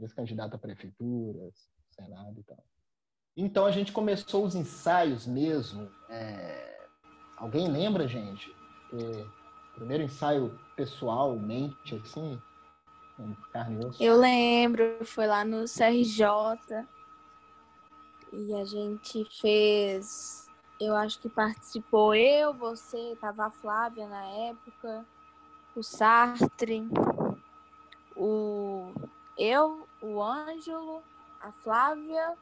Ex-candidato 0.00 0.54
a 0.54 0.58
prefeitura, 0.58 1.50
Senado 1.90 2.40
e 2.40 2.42
tal. 2.42 2.64
Então 3.36 3.66
a 3.66 3.70
gente 3.70 3.92
começou 3.92 4.44
os 4.44 4.54
ensaios 4.54 5.26
mesmo. 5.26 5.90
É... 6.08 6.86
Alguém 7.36 7.70
lembra, 7.70 8.06
gente? 8.06 8.54
É... 8.92 9.24
Primeiro 9.74 10.04
ensaio 10.04 10.58
pessoalmente, 10.76 11.96
assim. 11.96 12.40
Eu 14.00 14.16
lembro, 14.16 15.04
foi 15.04 15.26
lá 15.26 15.44
no 15.44 15.64
CRJ. 15.64 16.26
E 18.32 18.54
a 18.54 18.64
gente 18.64 19.24
fez 19.40 20.44
eu 20.80 20.96
acho 20.96 21.18
que 21.20 21.28
participou 21.28 22.14
eu, 22.14 22.52
você, 22.52 23.16
tava 23.20 23.46
a 23.46 23.50
Flávia 23.50 24.06
na 24.08 24.24
época, 24.24 25.06
o 25.74 25.82
Sartre, 25.82 26.86
o 28.16 28.92
eu, 29.38 29.86
o 30.02 30.22
Ângelo, 30.22 31.02
a 31.40 31.52
Flávia, 31.52 32.36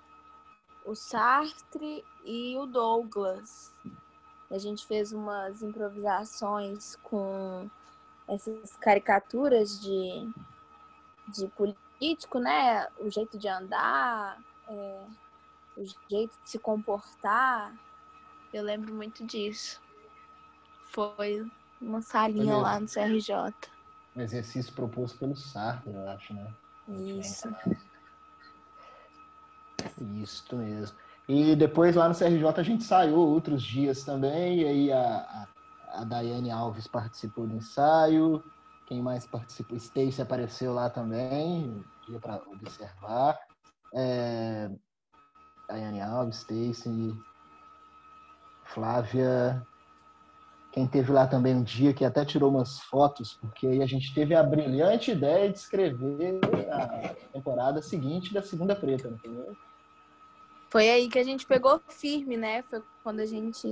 o 0.85 0.95
Sartre 0.95 2.05
e 2.24 2.57
o 2.57 2.66
Douglas. 2.66 3.72
A 4.51 4.59
gente 4.59 4.87
fez 4.87 5.12
umas 5.12 5.62
improvisações 5.62 6.97
com 7.03 7.70
essas 8.28 8.76
caricaturas 8.76 9.80
de, 9.80 10.30
de 11.28 11.49
político, 11.49 12.39
né? 12.39 12.87
O 12.99 13.11
jeito 13.11 13.39
de 13.39 13.49
andar, 13.49 14.39
é, 14.68 15.05
o 15.76 15.85
jeito 16.11 16.37
de 16.45 16.51
se 16.51 16.59
comportar. 16.59 17.74
Eu 18.53 18.62
lembro 18.62 18.95
muito 18.95 19.24
disso. 19.24 19.80
Foi 20.87 21.51
uma 21.80 22.03
salinha 22.03 22.57
lá 22.59 22.78
no 22.78 22.87
CRJ. 22.87 23.55
Um 24.14 24.20
exercício 24.20 24.72
proposto 24.74 25.18
pelo 25.18 25.35
Sartre, 25.35 25.93
eu 25.93 26.09
acho, 26.11 26.35
né? 26.35 26.53
Isso. 26.89 27.49
Isso 30.03 30.57
mesmo. 30.57 30.96
E 31.28 31.55
depois 31.55 31.94
lá 31.94 32.09
no 32.09 32.14
CRJ 32.14 32.44
a 32.57 32.62
gente 32.62 32.84
saiu 32.84 33.16
outros 33.16 33.62
dias 33.62 34.03
também, 34.05 34.61
e 34.61 34.66
aí 34.66 34.92
a, 34.92 35.48
a, 35.88 36.00
a 36.00 36.05
Daiane 36.05 36.50
Alves 36.50 36.86
participou 36.88 37.46
do 37.46 37.57
ensaio, 37.57 38.42
Quem 38.86 39.00
mais 39.00 39.26
participou? 39.26 39.76
Stacy 39.76 40.20
apareceu 40.20 40.74
lá 40.74 40.90
também, 40.90 41.82
dia 42.09 42.18
para 42.18 42.42
observar. 42.48 43.38
É, 43.94 44.70
Daiane 45.68 46.00
Alves, 46.00 46.38
Stacy, 46.38 47.16
Flávia. 48.64 49.64
Quem 50.72 50.86
teve 50.86 51.12
lá 51.12 51.26
também 51.26 51.55
um 51.55 51.62
dia 51.62 51.92
que 51.92 52.05
até 52.05 52.24
tirou 52.24 52.50
umas 52.50 52.80
fotos, 52.80 53.34
porque 53.34 53.66
aí 53.66 53.82
a 53.82 53.86
gente 53.86 54.12
teve 54.14 54.34
a 54.34 54.42
brilhante 54.42 55.12
ideia 55.12 55.50
de 55.50 55.59
escrever 55.59 56.40
a 56.70 57.14
temporada 57.32 57.82
seguinte 57.82 58.32
da 58.32 58.42
Segunda 58.42 58.74
Preta, 58.74 59.09
entendeu? 59.09 59.55
Foi 60.73 60.89
aí 60.89 61.07
que 61.07 61.18
a 61.18 61.23
gente 61.23 61.45
pegou 61.45 61.79
firme, 61.87 62.35
né? 62.35 62.62
Foi 62.62 62.83
quando 63.03 63.20
a 63.20 63.27
gente 63.27 63.68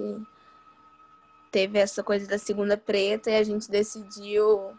teve 1.50 1.78
essa 1.78 2.04
coisa 2.04 2.28
da 2.28 2.36
Segunda 2.36 2.76
Preta 2.76 3.30
e 3.30 3.36
a 3.36 3.42
gente 3.42 3.70
decidiu 3.70 4.78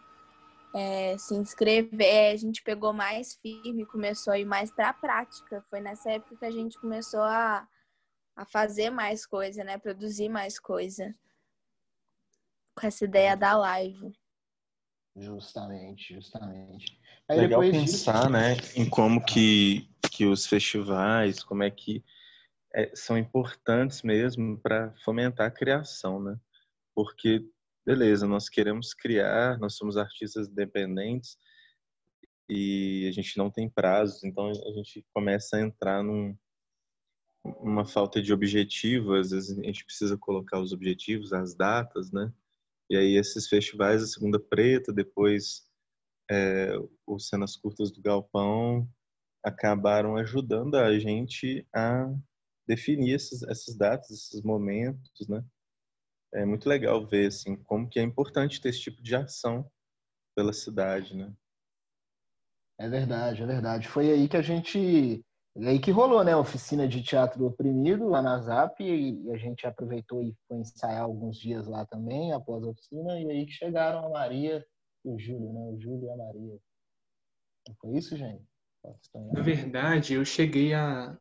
é, 0.72 1.18
se 1.18 1.34
inscrever, 1.34 2.32
a 2.32 2.36
gente 2.36 2.62
pegou 2.62 2.92
mais 2.92 3.34
firme, 3.34 3.84
começou 3.84 4.32
a 4.32 4.38
ir 4.38 4.44
mais 4.44 4.70
para 4.70 4.90
a 4.90 4.94
prática. 4.94 5.66
Foi 5.68 5.80
nessa 5.80 6.12
época 6.12 6.36
que 6.36 6.44
a 6.44 6.50
gente 6.52 6.78
começou 6.78 7.22
a, 7.22 7.66
a 8.36 8.46
fazer 8.46 8.88
mais 8.90 9.26
coisa, 9.26 9.64
né? 9.64 9.76
Produzir 9.76 10.28
mais 10.28 10.60
coisa. 10.60 11.12
Com 12.78 12.86
essa 12.86 13.04
ideia 13.04 13.36
da 13.36 13.56
live. 13.56 14.16
Justamente, 15.16 16.14
justamente. 16.14 16.96
Aí 17.28 17.40
Legal 17.40 17.62
pensar, 17.62 18.12
disso... 18.12 18.30
né, 18.30 18.56
em 18.76 18.88
como 18.88 19.24
que, 19.24 19.91
que 20.12 20.26
os 20.26 20.46
festivais, 20.46 21.42
como 21.42 21.62
é 21.62 21.70
que 21.70 22.04
é, 22.74 22.94
são 22.94 23.16
importantes 23.16 24.02
mesmo 24.02 24.58
para 24.60 24.94
fomentar 25.04 25.46
a 25.46 25.50
criação, 25.50 26.22
né? 26.22 26.38
Porque 26.94 27.42
beleza, 27.84 28.26
nós 28.28 28.48
queremos 28.48 28.92
criar, 28.94 29.58
nós 29.58 29.74
somos 29.74 29.96
artistas 29.96 30.48
independentes 30.48 31.36
e 32.48 33.06
a 33.08 33.12
gente 33.12 33.38
não 33.38 33.50
tem 33.50 33.68
prazos, 33.68 34.22
então 34.22 34.48
a 34.50 34.72
gente 34.72 35.04
começa 35.14 35.56
a 35.56 35.62
entrar 35.62 36.02
num, 36.02 36.36
uma 37.42 37.86
falta 37.86 38.20
de 38.22 38.32
objetivo, 38.32 39.14
às 39.14 39.30
vezes 39.30 39.58
a 39.58 39.62
gente 39.62 39.84
precisa 39.84 40.18
colocar 40.18 40.60
os 40.60 40.72
objetivos, 40.72 41.32
as 41.32 41.54
datas, 41.54 42.12
né? 42.12 42.30
E 42.90 42.96
aí 42.96 43.16
esses 43.16 43.48
festivais, 43.48 44.02
a 44.02 44.06
Segunda 44.06 44.38
Preta, 44.38 44.92
depois 44.92 45.66
é, 46.30 46.74
os 47.06 47.28
Cenas 47.28 47.56
Curtas 47.56 47.90
do 47.90 48.02
Galpão, 48.02 48.86
acabaram 49.44 50.16
ajudando 50.16 50.76
a 50.76 50.98
gente 50.98 51.66
a 51.74 52.12
definir 52.66 53.14
esses, 53.14 53.42
essas 53.42 53.76
datas, 53.76 54.10
esses 54.10 54.42
momentos, 54.42 55.28
né? 55.28 55.44
é 56.34 56.44
muito 56.44 56.68
legal 56.68 57.06
ver 57.06 57.26
assim 57.26 57.56
como 57.64 57.88
que 57.88 57.98
é 57.98 58.02
importante 58.02 58.60
ter 58.60 58.70
esse 58.70 58.80
tipo 58.80 59.02
de 59.02 59.14
ação 59.14 59.70
pela 60.34 60.52
cidade, 60.52 61.14
né? 61.14 61.32
É 62.80 62.88
verdade, 62.88 63.42
é 63.42 63.46
verdade. 63.46 63.86
Foi 63.86 64.10
aí 64.10 64.28
que 64.28 64.36
a 64.36 64.42
gente, 64.42 65.22
é 65.56 65.68
aí 65.68 65.78
que 65.78 65.90
rolou, 65.90 66.24
né, 66.24 66.34
oficina 66.34 66.88
de 66.88 67.02
teatro 67.02 67.38
do 67.38 67.46
oprimido 67.46 68.08
lá 68.08 68.22
na 68.22 68.38
Zap 68.40 68.82
e 68.82 69.30
a 69.30 69.36
gente 69.36 69.66
aproveitou 69.66 70.22
e 70.22 70.34
foi 70.48 70.56
ensaiar 70.58 71.02
alguns 71.02 71.38
dias 71.38 71.66
lá 71.66 71.84
também 71.86 72.32
após 72.32 72.64
a 72.64 72.68
oficina 72.68 73.20
e 73.20 73.30
aí 73.30 73.46
que 73.46 73.52
chegaram 73.52 74.06
a 74.06 74.08
Maria 74.08 74.64
e 75.04 75.10
o 75.10 75.18
Júlio, 75.18 75.52
né, 75.52 75.60
o 75.60 75.78
Júlio 75.78 76.06
e 76.06 76.10
a 76.10 76.16
Maria. 76.16 76.58
Foi 77.78 77.96
isso, 77.96 78.16
gente? 78.16 78.44
Na 79.32 79.40
verdade, 79.40 80.14
eu 80.14 80.24
cheguei 80.24 80.74
a, 80.74 81.16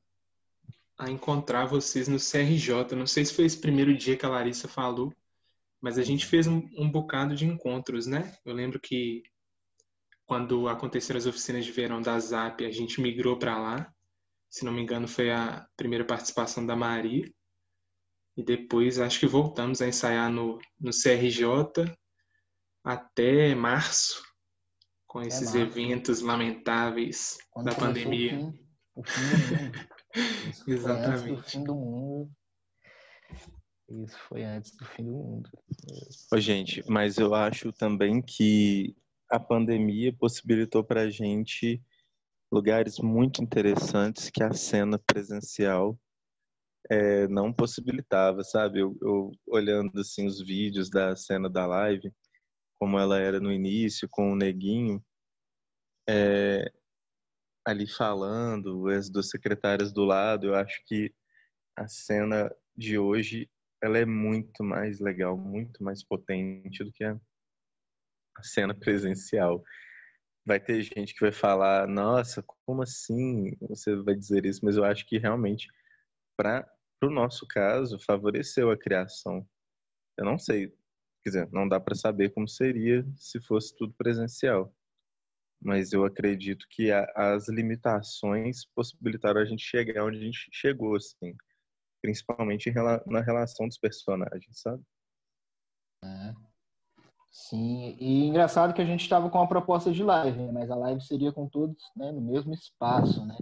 a 0.97 1.09
encontrar 1.09 1.65
vocês 1.65 2.07
no 2.07 2.17
CRJ. 2.17 2.95
Não 2.95 3.07
sei 3.07 3.25
se 3.25 3.33
foi 3.33 3.45
esse 3.45 3.57
primeiro 3.57 3.95
dia 3.95 4.17
que 4.17 4.25
a 4.25 4.29
Larissa 4.29 4.67
falou, 4.67 5.13
mas 5.79 5.97
a 5.97 6.03
gente 6.03 6.25
fez 6.25 6.47
um, 6.47 6.67
um 6.77 6.89
bocado 6.89 7.35
de 7.35 7.45
encontros, 7.45 8.07
né? 8.07 8.35
Eu 8.45 8.53
lembro 8.53 8.79
que 8.79 9.23
quando 10.25 10.67
aconteceram 10.67 11.17
as 11.17 11.25
oficinas 11.25 11.65
de 11.65 11.71
verão 11.71 12.01
da 12.01 12.17
ZAP, 12.19 12.65
a 12.65 12.71
gente 12.71 13.01
migrou 13.01 13.37
para 13.37 13.57
lá. 13.57 13.93
Se 14.49 14.63
não 14.63 14.71
me 14.71 14.81
engano, 14.81 15.07
foi 15.07 15.31
a 15.31 15.67
primeira 15.75 16.05
participação 16.05 16.65
da 16.65 16.75
Maria. 16.75 17.29
E 18.37 18.43
depois 18.43 18.99
acho 18.99 19.19
que 19.19 19.25
voltamos 19.27 19.81
a 19.81 19.87
ensaiar 19.87 20.31
no, 20.31 20.57
no 20.79 20.91
CRJ 20.91 21.93
até 22.83 23.53
março, 23.53 24.23
com 25.11 25.21
esses 25.21 25.53
março. 25.53 25.57
eventos 25.57 26.21
lamentáveis 26.21 27.37
Quando 27.51 27.65
da 27.65 27.75
pandemia. 27.75 28.37
O 28.95 29.03
fim, 29.03 29.03
o 29.03 29.03
fim 29.03 29.69
isso 30.49 30.71
Exatamente. 30.71 31.19
Foi 31.19 31.33
antes 31.33 31.43
do 31.43 31.49
fim 31.49 31.63
do 31.65 31.75
mundo. 31.75 32.31
Isso 33.89 34.17
foi 34.29 34.43
antes 34.45 34.77
do 34.77 34.85
fim 34.85 35.03
do 35.03 35.11
mundo. 35.11 35.49
Ô, 36.33 36.39
gente, 36.39 36.81
mas 36.89 37.17
eu 37.17 37.35
acho 37.35 37.73
também 37.73 38.21
que 38.21 38.95
a 39.29 39.37
pandemia 39.37 40.15
possibilitou 40.17 40.81
para 40.81 41.01
a 41.01 41.09
gente 41.09 41.83
lugares 42.49 42.97
muito 42.97 43.43
interessantes 43.43 44.29
que 44.29 44.41
a 44.41 44.53
cena 44.53 44.97
presencial 44.97 45.99
é, 46.89 47.27
não 47.27 47.51
possibilitava, 47.51 48.45
sabe? 48.45 48.79
Eu, 48.79 48.97
eu, 49.01 49.31
olhando 49.45 49.99
assim 49.99 50.25
os 50.25 50.39
vídeos 50.41 50.89
da 50.89 51.17
cena 51.17 51.49
da 51.49 51.65
live, 51.65 52.13
como 52.81 52.97
ela 52.97 53.19
era 53.19 53.39
no 53.39 53.51
início 53.51 54.09
com 54.09 54.31
o 54.31 54.35
neguinho, 54.35 55.05
é, 56.09 56.65
ali 57.63 57.87
falando, 57.87 58.87
as 58.87 59.07
duas 59.07 59.29
secretárias 59.29 59.93
do 59.93 60.03
lado, 60.03 60.47
eu 60.47 60.55
acho 60.55 60.83
que 60.87 61.13
a 61.77 61.87
cena 61.87 62.51
de 62.75 62.97
hoje 62.97 63.47
ela 63.83 63.99
é 63.99 64.05
muito 64.05 64.63
mais 64.63 64.99
legal, 64.99 65.37
muito 65.37 65.83
mais 65.83 66.03
potente 66.03 66.83
do 66.83 66.91
que 66.91 67.03
a, 67.03 67.19
cena 68.41 68.73
presencial. 68.73 69.63
Vai 70.43 70.59
ter 70.59 70.81
gente 70.81 71.13
que 71.13 71.21
vai 71.21 71.31
falar, 71.31 71.87
nossa, 71.87 72.43
como 72.65 72.81
assim 72.81 73.55
você 73.61 73.95
vai 73.97 74.15
dizer 74.15 74.43
isso? 74.43 74.65
Mas 74.65 74.75
eu 74.75 74.83
acho 74.83 75.05
que 75.05 75.19
realmente, 75.19 75.67
para 76.35 76.67
o 77.03 77.11
nosso 77.11 77.45
caso, 77.45 77.99
favoreceu 77.99 78.71
a 78.71 78.77
criação. 78.77 79.47
Eu 80.17 80.25
não 80.25 80.39
sei, 80.39 80.75
quer 81.23 81.29
dizer, 81.29 81.49
não 81.51 81.67
dá 81.67 81.79
para 81.79 81.95
saber 81.95 82.33
como 82.33 82.47
seria 82.47 83.05
se 83.15 83.39
fosse 83.41 83.75
tudo 83.75 83.93
presencial 83.93 84.73
mas 85.61 85.93
eu 85.93 86.03
acredito 86.03 86.65
que 86.69 86.91
a, 86.91 87.05
as 87.15 87.47
limitações 87.47 88.65
possibilitaram 88.73 89.39
a 89.39 89.45
gente 89.45 89.63
chegar 89.63 90.03
onde 90.03 90.17
a 90.17 90.21
gente 90.21 90.49
chegou, 90.51 90.95
assim, 90.95 91.35
principalmente 92.01 92.71
na 93.05 93.21
relação 93.21 93.67
dos 93.67 93.77
personagens, 93.77 94.59
sabe? 94.59 94.83
É. 96.03 96.33
Sim, 97.31 97.95
e 97.99 98.25
engraçado 98.25 98.73
que 98.73 98.81
a 98.81 98.85
gente 98.85 99.01
estava 99.01 99.29
com 99.29 99.39
a 99.39 99.47
proposta 99.47 99.91
de 99.91 100.03
live, 100.03 100.37
né? 100.37 100.51
mas 100.51 100.69
a 100.69 100.75
live 100.75 100.99
seria 100.99 101.31
com 101.31 101.47
todos 101.47 101.77
né, 101.95 102.11
no 102.11 102.19
mesmo 102.19 102.53
espaço, 102.53 103.25
né? 103.25 103.37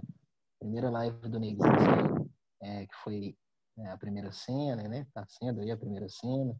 Primeira 0.60 0.90
live 0.90 1.28
do 1.28 1.40
Neguinho, 1.40 2.30
é, 2.62 2.86
que 2.86 2.94
foi 3.02 3.36
né, 3.76 3.90
a 3.90 3.96
primeira 3.96 4.30
cena, 4.30 4.86
né? 4.86 5.06
Tá 5.12 5.26
sendo 5.26 5.60
aí 5.60 5.72
a 5.72 5.76
primeira 5.76 6.08
cena. 6.08 6.54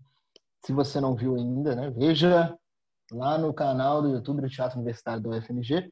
Se 0.65 0.73
você 0.73 1.01
não 1.01 1.15
viu 1.15 1.37
ainda, 1.37 1.75
né? 1.75 1.91
Veja 1.91 2.57
lá 3.13 3.39
no 3.39 3.53
canal 3.53 4.03
do 4.03 4.09
YouTube 4.09 4.43
do 4.43 4.49
Teatro 4.49 4.79
Universitário 4.79 5.23
do 5.23 5.31
UFMG. 5.31 5.91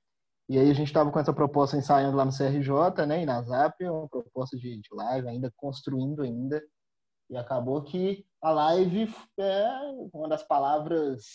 E 0.49 0.59
aí 0.59 0.71
a 0.71 0.75
gente 0.75 0.89
estava 0.89 1.11
com 1.11 1.19
essa 1.19 1.33
proposta 1.33 1.77
ensaiando 1.77 2.17
lá 2.17 2.25
no 2.25 2.33
CRJ, 2.33 3.07
né, 3.07 3.23
e 3.23 3.27
na 3.27 3.43
ZAP, 3.43 3.83
uma 3.83 4.09
proposta 4.09 4.57
de, 4.57 4.79
de 4.79 4.89
live, 4.93 5.29
ainda 5.29 5.53
construindo 5.57 6.23
ainda. 6.23 6.63
E 7.29 7.37
acabou 7.37 7.83
que 7.83 8.25
a 8.41 8.51
live 8.51 9.13
é 9.39 9.69
uma 10.13 10.27
das 10.29 10.43
palavras 10.43 11.27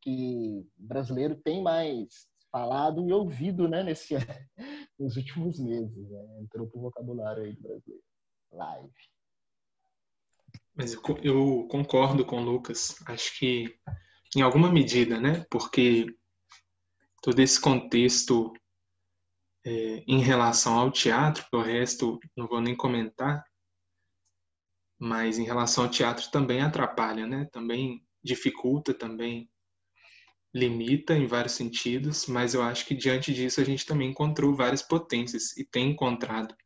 que 0.00 0.64
brasileiro 0.76 1.34
tem 1.34 1.60
mais 1.60 2.28
falado 2.52 3.08
e 3.08 3.12
ouvido, 3.12 3.68
né, 3.68 3.82
nesse, 3.82 4.14
nos 4.98 5.16
últimos 5.16 5.58
meses. 5.58 6.08
Né? 6.08 6.40
Entrou 6.42 6.68
pro 6.68 6.80
vocabulário 6.80 7.42
aí 7.42 7.54
do 7.54 7.62
brasileiro. 7.62 8.04
Live. 8.52 8.92
Mas 10.80 10.94
eu, 10.94 11.02
eu 11.22 11.68
concordo 11.70 12.24
com 12.24 12.40
o 12.40 12.42
Lucas. 12.42 12.96
Acho 13.04 13.38
que 13.38 13.78
em 14.34 14.40
alguma 14.40 14.72
medida, 14.72 15.20
né? 15.20 15.44
Porque 15.50 16.06
todo 17.20 17.38
esse 17.38 17.60
contexto 17.60 18.50
é, 19.62 20.02
em 20.08 20.20
relação 20.20 20.78
ao 20.78 20.90
teatro, 20.90 21.44
o 21.52 21.60
resto 21.60 22.18
não 22.34 22.48
vou 22.48 22.62
nem 22.62 22.74
comentar, 22.74 23.44
mas 24.98 25.38
em 25.38 25.44
relação 25.44 25.84
ao 25.84 25.90
teatro 25.90 26.30
também 26.30 26.62
atrapalha, 26.62 27.26
né? 27.26 27.46
Também 27.52 28.02
dificulta, 28.24 28.94
também 28.94 29.50
limita 30.54 31.14
em 31.14 31.26
vários 31.26 31.52
sentidos, 31.52 32.26
mas 32.26 32.54
eu 32.54 32.62
acho 32.62 32.86
que 32.86 32.94
diante 32.94 33.34
disso 33.34 33.60
a 33.60 33.64
gente 33.64 33.84
também 33.84 34.08
encontrou 34.08 34.56
várias 34.56 34.80
potências 34.80 35.54
e 35.58 35.64
tem 35.64 35.90
encontrado. 35.90 36.56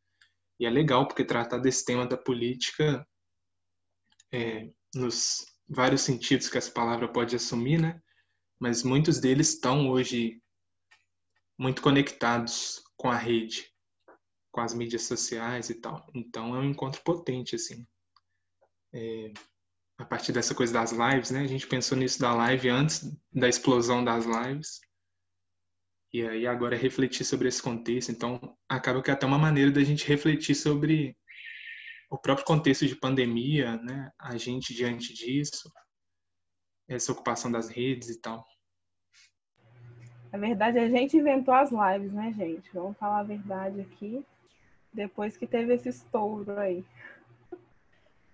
E 0.57 0.65
é 0.65 0.69
legal 0.69 1.05
porque 1.05 1.25
tratar 1.25 1.57
desse 1.57 1.83
tema 1.83 2.07
da 2.07 2.15
política 2.15 3.05
é, 4.31 4.69
nos 4.93 5.45
vários 5.67 6.01
sentidos 6.01 6.49
que 6.49 6.57
essa 6.57 6.71
palavra 6.71 7.07
pode 7.07 7.35
assumir, 7.35 7.81
né? 7.81 8.01
Mas 8.59 8.83
muitos 8.83 9.19
deles 9.19 9.49
estão 9.49 9.89
hoje 9.89 10.41
muito 11.57 11.81
conectados 11.81 12.83
com 12.97 13.09
a 13.09 13.17
rede, 13.17 13.69
com 14.51 14.61
as 14.61 14.73
mídias 14.73 15.03
sociais 15.03 15.69
e 15.69 15.75
tal. 15.75 16.05
Então 16.13 16.55
é 16.55 16.59
um 16.59 16.69
encontro 16.69 17.01
potente, 17.03 17.55
assim. 17.55 17.85
É... 18.93 19.33
a 19.97 20.05
partir 20.05 20.31
dessa 20.31 20.55
coisa 20.55 20.73
das 20.73 20.91
lives, 20.91 21.31
né? 21.31 21.41
A 21.41 21.47
gente 21.47 21.67
pensou 21.67 21.97
nisso 21.97 22.19
da 22.19 22.33
live 22.33 22.69
antes 22.69 23.11
da 23.33 23.49
explosão 23.49 24.03
das 24.03 24.25
lives. 24.25 24.79
E 26.13 26.25
aí 26.25 26.47
agora 26.47 26.75
é 26.75 26.79
refletir 26.79 27.25
sobre 27.25 27.49
esse 27.49 27.61
contexto. 27.61 28.09
Então, 28.09 28.57
acaba 28.69 29.01
que 29.01 29.09
é 29.09 29.13
até 29.13 29.25
uma 29.25 29.37
maneira 29.37 29.69
da 29.69 29.83
gente 29.83 30.07
refletir 30.07 30.55
sobre 30.55 31.17
o 32.09 32.17
próprio 32.17 32.45
contexto 32.45 32.85
de 32.85 32.95
pandemia, 32.95 33.77
né? 33.77 34.11
A 34.19 34.37
gente 34.37 34.73
diante 34.73 35.13
disso, 35.13 35.71
essa 36.87 37.11
ocupação 37.11 37.51
das 37.51 37.69
redes 37.69 38.09
e 38.09 38.21
tal. 38.21 38.45
Na 40.31 40.39
verdade, 40.39 40.77
a 40.79 40.89
gente 40.89 41.17
inventou 41.17 41.53
as 41.53 41.71
lives, 41.71 42.11
né, 42.11 42.33
gente? 42.33 42.69
Vamos 42.73 42.97
falar 42.97 43.19
a 43.19 43.23
verdade 43.23 43.81
aqui. 43.81 44.23
Depois 44.93 45.37
que 45.37 45.47
teve 45.47 45.73
esse 45.73 45.89
estouro 45.89 46.59
aí. 46.59 46.83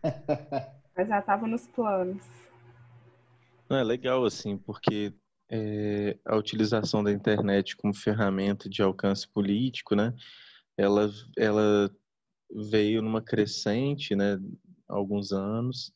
Mas 0.95 1.07
já 1.07 1.19
estava 1.19 1.47
nos 1.47 1.67
planos. 1.67 2.23
Não, 3.69 3.77
é 3.77 3.83
legal, 3.83 4.25
assim, 4.25 4.57
porque 4.57 5.13
é, 5.49 6.17
a 6.25 6.35
utilização 6.35 7.03
da 7.03 7.11
internet 7.11 7.75
como 7.77 7.93
ferramenta 7.93 8.67
de 8.67 8.81
alcance 8.81 9.27
político, 9.27 9.95
né? 9.95 10.13
Ela, 10.77 11.09
ela 11.37 11.91
veio 12.53 13.01
numa 13.01 13.21
crescente, 13.21 14.15
né? 14.15 14.39
Alguns 14.87 15.31
anos. 15.31 15.91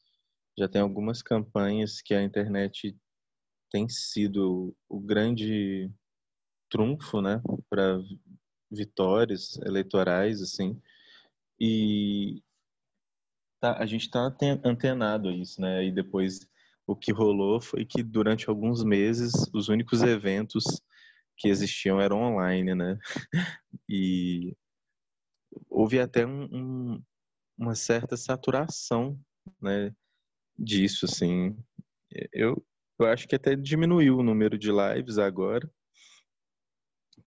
Já 0.58 0.68
tem 0.68 0.82
algumas 0.82 1.22
campanhas 1.22 2.02
que 2.02 2.14
a 2.14 2.24
internet 2.24 2.96
tem 3.70 3.90
sido 3.90 4.76
o 4.88 5.00
grande 5.00 5.92
trunfo, 6.70 7.22
né? 7.22 7.42
Para 7.70 8.00
vitórias 8.72 9.58
eleitorais, 9.66 10.42
assim. 10.42 10.80
E 11.60 12.42
tá, 13.60 13.78
a 13.78 13.86
gente 13.86 14.04
está 14.04 14.34
antenado 14.64 15.30
a 15.30 15.34
isso, 15.34 15.62
né? 15.62 15.86
E 15.86 15.92
depois 15.92 16.48
o 16.88 16.96
que 16.96 17.12
rolou 17.12 17.60
foi 17.60 17.86
que 17.86 18.04
durante 18.04 18.50
alguns 18.50 18.84
meses 18.84 19.34
os 19.54 19.70
únicos 19.70 20.04
eventos 20.04 20.64
que 21.38 21.50
existiam 21.50 22.00
eram 22.00 22.22
online, 22.22 22.76
né? 22.76 22.98
E 23.90 24.56
houve 25.70 26.00
até 26.00 26.26
um, 26.26 26.44
um, 26.52 27.04
uma 27.58 27.76
certa 27.76 28.18
saturação, 28.18 29.20
né? 29.62 29.94
Disso, 30.58 31.06
assim. 31.06 31.58
Eu, 32.32 32.66
eu 33.00 33.06
acho 33.08 33.28
que 33.28 33.36
até 33.36 33.56
diminuiu 33.56 34.18
o 34.18 34.24
número 34.24 34.58
de 34.58 34.70
lives 34.72 35.18
agora, 35.18 35.70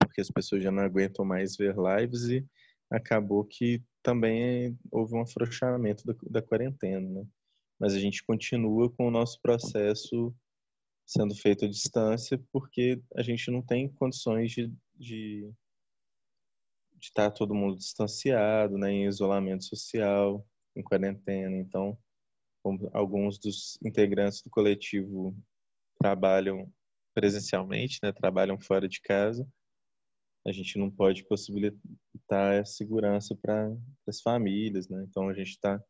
porque 0.00 0.20
as 0.20 0.30
pessoas 0.30 0.62
já 0.62 0.70
não 0.70 0.82
aguentam 0.82 1.24
mais 1.24 1.56
ver 1.56 1.74
lives 1.76 2.24
e 2.28 2.46
acabou 2.90 3.44
que 3.44 3.82
também 4.02 4.78
houve 4.90 5.14
um 5.14 5.20
afrouxamento 5.20 6.04
da, 6.06 6.14
da 6.30 6.42
quarentena, 6.42 7.08
né? 7.08 7.26
Mas 7.78 7.94
a 7.94 7.98
gente 7.98 8.24
continua 8.24 8.90
com 8.90 9.06
o 9.06 9.10
nosso 9.10 9.40
processo 9.40 10.34
sendo 11.06 11.34
feito 11.34 11.64
à 11.64 11.68
distância 11.68 12.42
porque 12.52 13.00
a 13.14 13.22
gente 13.22 13.50
não 13.50 13.62
tem 13.62 13.88
condições 13.88 14.50
de, 14.52 14.72
de, 14.96 15.50
de 16.98 17.06
estar 17.06 17.30
todo 17.30 17.54
mundo 17.54 17.76
distanciado, 17.76 18.76
né, 18.76 18.90
em 18.90 19.06
isolamento 19.06 19.64
social, 19.64 20.46
em 20.76 20.82
quarentena. 20.82 21.56
Então, 21.56 21.96
alguns 22.92 23.38
dos 23.38 23.78
integrantes 23.84 24.42
do 24.42 24.50
coletivo 24.50 25.36
trabalham 26.00 26.70
presencialmente, 27.14 27.98
né, 28.02 28.12
trabalham 28.12 28.60
fora 28.60 28.88
de 28.88 29.00
casa, 29.00 29.48
a 30.46 30.52
gente 30.52 30.78
não 30.78 30.90
pode 30.90 31.24
possibilitar 31.24 32.60
a 32.60 32.64
segurança 32.64 33.36
para 33.36 33.74
as 34.06 34.20
famílias, 34.20 34.88
né? 34.88 35.04
Então 35.08 35.28
a 35.28 35.34
gente 35.34 35.50
está 35.50 35.82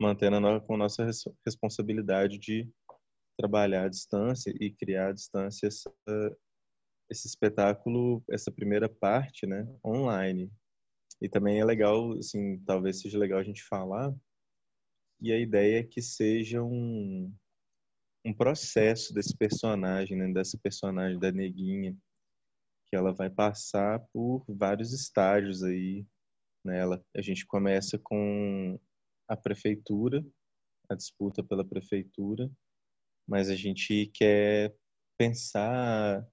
mantendo 0.00 0.46
a, 0.46 0.60
com 0.60 0.76
nossa 0.76 1.08
responsabilidade 1.46 2.38
de 2.38 2.68
trabalhar 3.38 3.84
à 3.84 3.88
distância 3.88 4.52
e 4.60 4.70
criar 4.70 5.08
à 5.08 5.12
distância 5.12 5.66
essa, 5.66 5.90
esse 7.12 7.28
espetáculo, 7.28 8.24
essa 8.30 8.50
primeira 8.50 8.88
parte, 8.88 9.46
né, 9.46 9.68
online. 9.84 10.50
E 11.20 11.28
também 11.28 11.60
é 11.60 11.64
legal, 11.64 12.12
assim, 12.18 12.58
talvez 12.64 13.00
seja 13.00 13.18
legal 13.18 13.38
a 13.38 13.44
gente 13.44 13.62
falar, 13.62 14.12
e 15.20 15.30
a 15.32 15.38
ideia 15.38 15.80
é 15.80 15.84
que 15.84 16.02
seja 16.02 16.62
um, 16.62 17.32
um 18.26 18.34
processo 18.34 19.14
desse 19.14 19.36
personagem, 19.36 20.16
né, 20.16 20.32
dessa 20.32 20.58
personagem 20.58 21.18
da 21.18 21.30
neguinha, 21.30 21.96
que 22.88 22.96
ela 22.96 23.12
vai 23.12 23.30
passar 23.30 24.00
por 24.12 24.44
vários 24.48 24.92
estágios 24.92 25.62
aí. 25.62 26.04
Né? 26.64 26.80
A 27.16 27.22
gente 27.22 27.46
começa 27.46 27.98
com 27.98 28.78
a 29.28 29.36
prefeitura, 29.36 30.24
a 30.88 30.94
disputa 30.94 31.42
pela 31.44 31.64
prefeitura, 31.64 32.50
mas 33.28 33.48
a 33.48 33.54
gente 33.54 34.06
quer 34.14 34.74
pensar, 35.16 36.26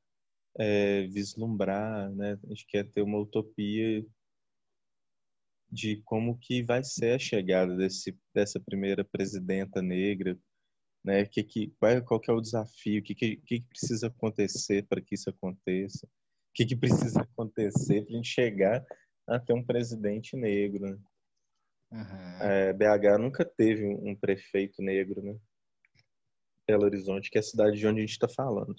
é, 0.57 1.07
vislumbrar, 1.07 2.09
né? 2.11 2.39
A 2.43 2.47
gente 2.47 2.65
quer 2.67 2.89
ter 2.89 3.01
uma 3.01 3.19
utopia 3.19 4.05
de 5.71 6.01
como 6.03 6.37
que 6.39 6.63
vai 6.63 6.83
ser 6.83 7.15
a 7.15 7.19
chegada 7.19 7.75
desse, 7.75 8.17
dessa 8.33 8.59
primeira 8.59 9.03
presidenta 9.03 9.81
negra, 9.81 10.37
né? 11.03 11.25
Que, 11.25 11.43
que, 11.43 11.67
qual, 11.79 12.03
qual 12.03 12.19
que 12.19 12.31
é 12.31 12.33
o 12.33 12.41
desafio? 12.41 12.99
O 12.99 13.03
que, 13.03 13.15
que, 13.15 13.37
que 13.37 13.61
precisa 13.61 14.07
acontecer 14.07 14.85
para 14.87 15.01
que 15.01 15.15
isso 15.15 15.29
aconteça? 15.29 16.05
O 16.05 16.53
que, 16.53 16.65
que 16.65 16.75
precisa 16.75 17.21
acontecer 17.21 18.03
para 18.03 18.13
a 18.13 18.15
gente 18.15 18.27
chegar 18.27 18.85
a 19.27 19.39
ter 19.39 19.53
um 19.53 19.63
presidente 19.63 20.35
negro? 20.35 20.89
Né? 20.89 20.99
Uhum. 21.91 22.41
É, 22.41 22.73
BH 22.73 23.19
nunca 23.19 23.45
teve 23.45 23.85
um 23.85 24.15
prefeito 24.15 24.81
negro, 24.81 25.21
né? 25.21 25.39
Belo 26.67 26.83
Horizonte, 26.83 27.31
que 27.31 27.37
é 27.37 27.41
a 27.41 27.43
cidade 27.43 27.77
de 27.77 27.87
onde 27.87 27.99
a 27.99 28.01
gente 28.01 28.11
está 28.11 28.27
falando. 28.27 28.75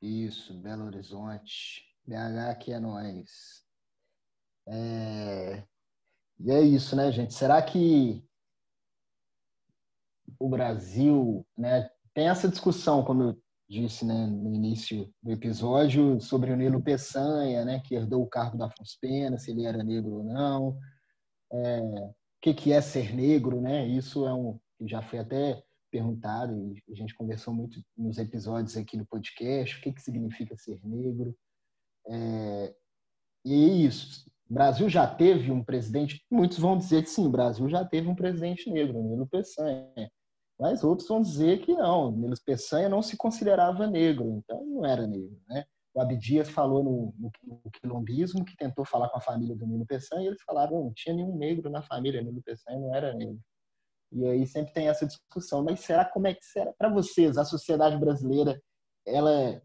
Isso, 0.00 0.54
Belo 0.54 0.84
Horizonte. 0.84 1.82
BH 2.06 2.50
aqui 2.50 2.72
é 2.72 2.80
nós. 2.80 3.64
É... 4.66 5.64
E 6.40 6.50
é 6.50 6.60
isso, 6.60 6.94
né, 6.94 7.10
gente? 7.10 7.34
Será 7.34 7.60
que 7.60 8.24
o 10.38 10.48
Brasil, 10.48 11.44
né, 11.56 11.90
tem 12.14 12.28
essa 12.28 12.48
discussão, 12.48 13.04
como 13.04 13.22
eu 13.22 13.42
disse 13.68 14.04
né, 14.04 14.26
no 14.26 14.54
início 14.54 15.12
do 15.22 15.32
episódio, 15.32 16.20
sobre 16.20 16.52
o 16.52 16.56
Nilo 16.56 16.82
Peçanha, 16.82 17.64
né, 17.64 17.80
que 17.84 17.94
herdou 17.94 18.22
o 18.22 18.28
cargo 18.28 18.56
da 18.56 18.66
Afonso 18.66 18.96
Pena, 19.00 19.36
se 19.36 19.50
ele 19.50 19.66
era 19.66 19.82
negro 19.82 20.18
ou 20.18 20.24
não. 20.24 20.78
É, 21.52 21.80
o 21.80 22.14
que, 22.40 22.54
que 22.54 22.72
é 22.72 22.80
ser 22.80 23.14
negro, 23.14 23.60
né? 23.60 23.86
Isso 23.86 24.26
é 24.26 24.32
um 24.32 24.60
já 24.82 25.02
foi 25.02 25.18
até 25.18 25.62
perguntado 25.90 26.54
e 26.54 26.92
a 26.92 26.94
gente 26.94 27.14
conversou 27.14 27.52
muito 27.52 27.80
nos 27.96 28.18
episódios 28.18 28.76
aqui 28.76 28.96
no 28.96 29.06
podcast. 29.06 29.78
O 29.78 29.82
que, 29.82 29.92
que 29.92 30.02
significa 30.02 30.56
ser 30.56 30.80
negro? 30.84 31.34
É, 32.08 32.74
e 33.44 33.52
é 33.52 33.68
isso. 33.86 34.30
O 34.48 34.54
Brasil 34.54 34.88
já 34.88 35.06
teve 35.06 35.50
um 35.50 35.62
presidente. 35.62 36.24
Muitos 36.30 36.58
vão 36.58 36.78
dizer 36.78 37.02
que 37.02 37.10
sim, 37.10 37.26
o 37.26 37.30
Brasil 37.30 37.68
já 37.68 37.84
teve 37.84 38.08
um 38.08 38.14
presidente 38.14 38.70
negro, 38.70 39.02
Nilo 39.02 39.26
Peçanha. 39.26 40.10
Mas 40.58 40.82
outros 40.82 41.08
vão 41.08 41.20
dizer 41.22 41.60
que 41.60 41.72
não, 41.74 42.10
Nilo 42.10 42.34
Peçanha 42.44 42.88
não 42.88 43.02
se 43.02 43.16
considerava 43.16 43.86
negro, 43.86 44.38
então 44.38 44.64
não 44.64 44.84
era 44.84 45.06
negro. 45.06 45.38
Né? 45.48 45.64
O 45.94 46.00
Abdias 46.00 46.48
falou 46.48 46.82
no, 46.82 47.14
no, 47.18 47.30
no, 47.44 47.70
quilombismo, 47.70 48.44
que 48.44 48.56
tentou 48.56 48.84
falar 48.84 49.08
com 49.08 49.18
a 49.18 49.20
família 49.20 49.54
do 49.54 49.66
Nilo 49.66 49.86
Peçanha, 49.86 50.22
e 50.22 50.26
eles 50.26 50.42
falaram 50.42 50.84
não 50.84 50.92
tinha 50.92 51.14
nenhum 51.14 51.36
negro 51.36 51.70
na 51.70 51.82
família, 51.82 52.22
Nilo 52.22 52.42
Peçanha 52.42 52.78
não 52.78 52.94
era 52.94 53.14
negro. 53.14 53.38
E 54.12 54.24
aí 54.26 54.46
sempre 54.46 54.72
tem 54.72 54.88
essa 54.88 55.06
discussão, 55.06 55.62
mas 55.62 55.80
será 55.80 56.04
como 56.04 56.26
é 56.26 56.34
que 56.34 56.44
será 56.44 56.72
para 56.72 56.88
vocês, 56.88 57.36
a 57.36 57.44
sociedade 57.44 57.96
brasileira, 57.98 58.60
ela 59.06 59.62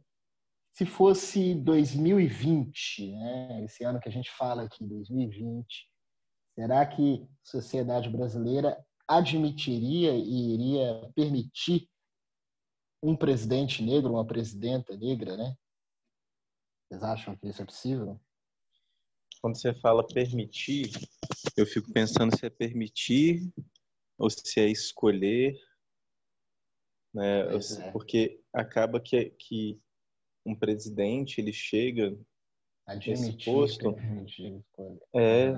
se 0.73 0.85
fosse 0.85 1.53
2020, 1.55 3.11
né, 3.11 3.63
esse 3.63 3.83
ano 3.83 3.99
que 3.99 4.09
a 4.09 4.11
gente 4.11 4.31
fala 4.31 4.63
aqui, 4.63 4.83
2020, 4.83 5.87
será 6.55 6.85
que 6.85 7.23
a 7.23 7.27
sociedade 7.43 8.09
brasileira 8.09 8.83
admitiria 9.07 10.15
e 10.15 10.53
iria 10.53 11.11
permitir 11.15 11.87
um 13.03 13.15
presidente 13.15 13.83
negro, 13.83 14.13
uma 14.13 14.25
presidenta 14.25 14.95
negra, 14.95 15.35
né? 15.35 15.55
Vocês 16.87 17.03
acham 17.03 17.35
que 17.35 17.47
isso 17.47 17.61
é 17.61 17.65
possível? 17.65 18.19
Quando 19.41 19.59
você 19.59 19.73
fala 19.73 20.07
permitir, 20.07 20.89
eu 21.57 21.65
fico 21.65 21.91
pensando 21.91 22.35
se 22.35 22.45
é 22.45 22.49
permitir 22.49 23.51
ou 24.23 24.29
se 24.29 24.61
é 24.61 24.69
escolher, 24.69 25.59
né? 27.13 27.41
É. 27.57 27.91
Porque 27.91 28.41
acaba 28.53 28.97
que, 28.97 29.31
que 29.31 29.81
um 30.45 30.55
presidente 30.55 31.41
ele 31.41 31.51
chega 31.51 32.17
Admitir, 32.87 33.09
nesse 33.11 33.45
posto, 33.45 33.95
é, 35.13 35.51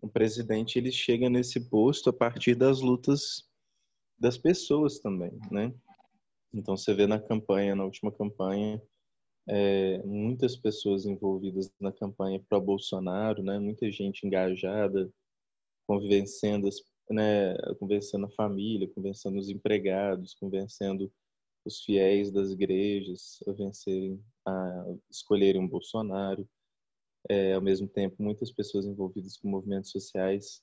o 0.00 0.08
presidente 0.08 0.78
ele 0.78 0.90
chega 0.90 1.28
nesse 1.28 1.68
posto 1.68 2.08
a 2.08 2.14
partir 2.14 2.54
das 2.54 2.80
lutas 2.80 3.46
das 4.18 4.38
pessoas 4.38 4.98
também, 4.98 5.38
né? 5.50 5.74
Então 6.54 6.78
você 6.78 6.94
vê 6.94 7.06
na 7.06 7.20
campanha, 7.20 7.74
na 7.74 7.84
última 7.84 8.10
campanha, 8.10 8.82
é, 9.46 10.02
muitas 10.02 10.56
pessoas 10.56 11.04
envolvidas 11.04 11.70
na 11.78 11.92
campanha 11.92 12.42
pró 12.48 12.58
Bolsonaro, 12.58 13.42
né? 13.42 13.58
Muita 13.58 13.90
gente 13.90 14.26
engajada, 14.26 15.12
convencendo 15.86 16.68
as, 16.68 16.80
né, 17.10 17.56
convencendo 17.78 18.26
a 18.26 18.30
família, 18.30 18.88
convencendo 18.94 19.38
os 19.38 19.48
empregados, 19.48 20.34
convencendo 20.34 21.12
os 21.64 21.82
fiéis 21.82 22.30
das 22.30 22.50
igrejas 22.50 23.38
a 23.46 23.52
vencerem, 23.52 24.22
a 24.46 24.84
escolherem 25.10 25.60
um 25.60 25.68
Bolsonaro. 25.68 26.48
É, 27.28 27.54
ao 27.54 27.60
mesmo 27.60 27.88
tempo, 27.88 28.22
muitas 28.22 28.50
pessoas 28.50 28.86
envolvidas 28.86 29.36
com 29.36 29.48
movimentos 29.48 29.90
sociais 29.90 30.62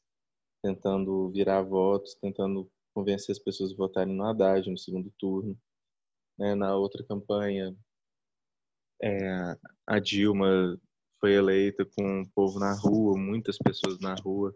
tentando 0.63 1.29
virar 1.29 1.61
votos, 1.61 2.15
tentando 2.15 2.71
convencer 2.93 3.33
as 3.33 3.39
pessoas 3.39 3.71
a 3.71 3.75
votarem 3.75 4.15
no 4.15 4.23
Haddad 4.23 4.67
no 4.69 4.77
segundo 4.77 5.11
turno. 5.19 5.55
Né? 6.39 6.55
Na 6.55 6.75
outra 6.75 7.03
campanha, 7.03 7.75
é, 9.01 9.57
a 9.85 9.99
Dilma 9.99 10.79
foi 11.19 11.33
eleita 11.33 11.85
com 11.85 12.21
o 12.21 12.29
povo 12.31 12.59
na 12.59 12.73
rua, 12.73 13.17
muitas 13.17 13.57
pessoas 13.57 13.99
na 13.99 14.15
rua 14.15 14.55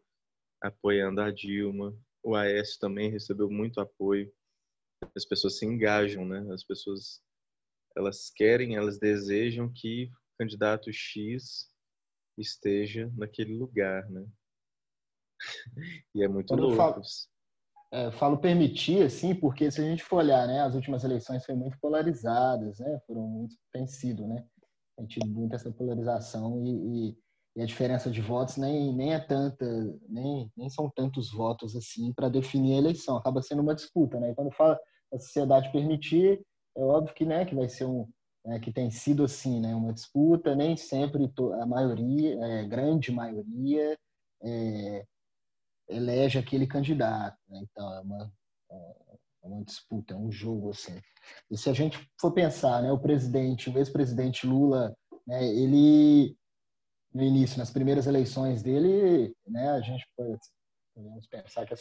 apoiando 0.61 1.21
a 1.21 1.31
Dilma. 1.31 1.95
O 2.23 2.35
Aécio 2.35 2.79
também 2.79 3.09
recebeu 3.09 3.49
muito 3.49 3.79
apoio. 3.79 4.31
As 5.15 5.25
pessoas 5.25 5.57
se 5.57 5.65
engajam, 5.65 6.25
né? 6.25 6.45
As 6.53 6.63
pessoas 6.63 7.21
elas 7.95 8.29
querem, 8.29 8.75
elas 8.75 8.99
desejam 8.99 9.71
que 9.73 10.05
o 10.05 10.37
candidato 10.39 10.91
X 10.91 11.69
esteja 12.37 13.11
naquele 13.15 13.57
lugar, 13.57 14.09
né? 14.09 14.25
e 16.15 16.23
é 16.23 16.27
muito 16.27 16.47
Quando 16.47 16.63
louco. 16.63 16.77
Falo, 16.77 17.01
é, 17.91 18.11
falo 18.11 18.37
permitir, 18.37 19.03
assim, 19.03 19.33
porque 19.33 19.71
se 19.71 19.81
a 19.81 19.83
gente 19.83 20.03
for 20.03 20.17
olhar, 20.17 20.47
né, 20.47 20.61
as 20.61 20.75
últimas 20.75 21.03
eleições 21.03 21.45
foram 21.45 21.59
muito 21.59 21.77
polarizadas, 21.79 22.79
né? 22.79 22.99
Foram 23.07 23.27
muito, 23.27 23.55
tem 23.71 23.87
sido, 23.87 24.27
né? 24.27 24.45
Tem 24.97 25.07
tido 25.07 25.27
muita 25.27 25.55
essa 25.55 25.71
polarização 25.71 26.63
e, 26.65 26.69
e, 27.09 27.17
e, 27.59 27.63
a 27.63 27.65
diferença 27.65 28.09
de 28.09 28.21
votos 28.21 28.57
nem, 28.57 28.93
nem 28.93 29.13
é 29.13 29.19
tanta, 29.19 29.65
nem, 30.07 30.51
nem 30.55 30.69
são 30.69 30.89
tantos 30.89 31.31
votos 31.31 31.75
assim 31.75 32.13
para 32.13 32.29
definir 32.29 32.75
a 32.75 32.77
eleição. 32.77 33.17
Acaba 33.17 33.41
sendo 33.41 33.61
uma 33.61 33.75
disputa, 33.75 34.19
né? 34.19 34.31
E 34.31 34.35
quando 34.35 34.51
fala 34.51 34.79
a 35.13 35.19
sociedade 35.19 35.71
permitir, 35.71 36.41
é 36.77 36.81
óbvio 36.81 37.13
que, 37.13 37.25
né, 37.25 37.45
que 37.45 37.55
vai 37.55 37.67
ser 37.67 37.85
um, 37.85 38.07
né, 38.45 38.59
que 38.59 38.71
tem 38.71 38.89
sido 38.89 39.23
assim, 39.23 39.59
né, 39.59 39.75
uma 39.75 39.91
disputa, 39.91 40.55
nem 40.55 40.77
sempre 40.77 41.31
a 41.61 41.65
maioria, 41.65 42.39
é, 42.45 42.65
grande 42.65 43.11
maioria, 43.11 43.97
é, 44.43 45.05
elege 45.89 46.37
aquele 46.39 46.67
candidato. 46.67 47.37
Né? 47.49 47.61
Então, 47.63 47.93
é 47.93 48.01
uma, 48.01 48.31
é 49.43 49.47
uma 49.47 49.63
disputa, 49.63 50.13
é 50.13 50.17
um 50.17 50.31
jogo. 50.31 50.69
Assim. 50.69 50.99
E 51.51 51.57
se 51.57 51.69
a 51.69 51.73
gente 51.73 51.99
for 52.19 52.31
pensar, 52.31 52.81
né, 52.81 52.91
o 52.91 52.99
presidente, 52.99 53.69
o 53.69 53.77
ex-presidente 53.77 54.47
Lula, 54.47 54.95
né, 55.27 55.45
ele, 55.45 56.35
no 57.13 57.23
início, 57.23 57.57
nas 57.57 57.71
primeiras 57.71 58.07
eleições 58.07 58.61
dele, 58.61 59.35
né, 59.47 59.71
a 59.71 59.81
gente 59.81 60.07
pode, 60.15 60.39
podemos 60.93 61.27
pensar 61.27 61.65
que 61.65 61.73
a, 61.73 61.77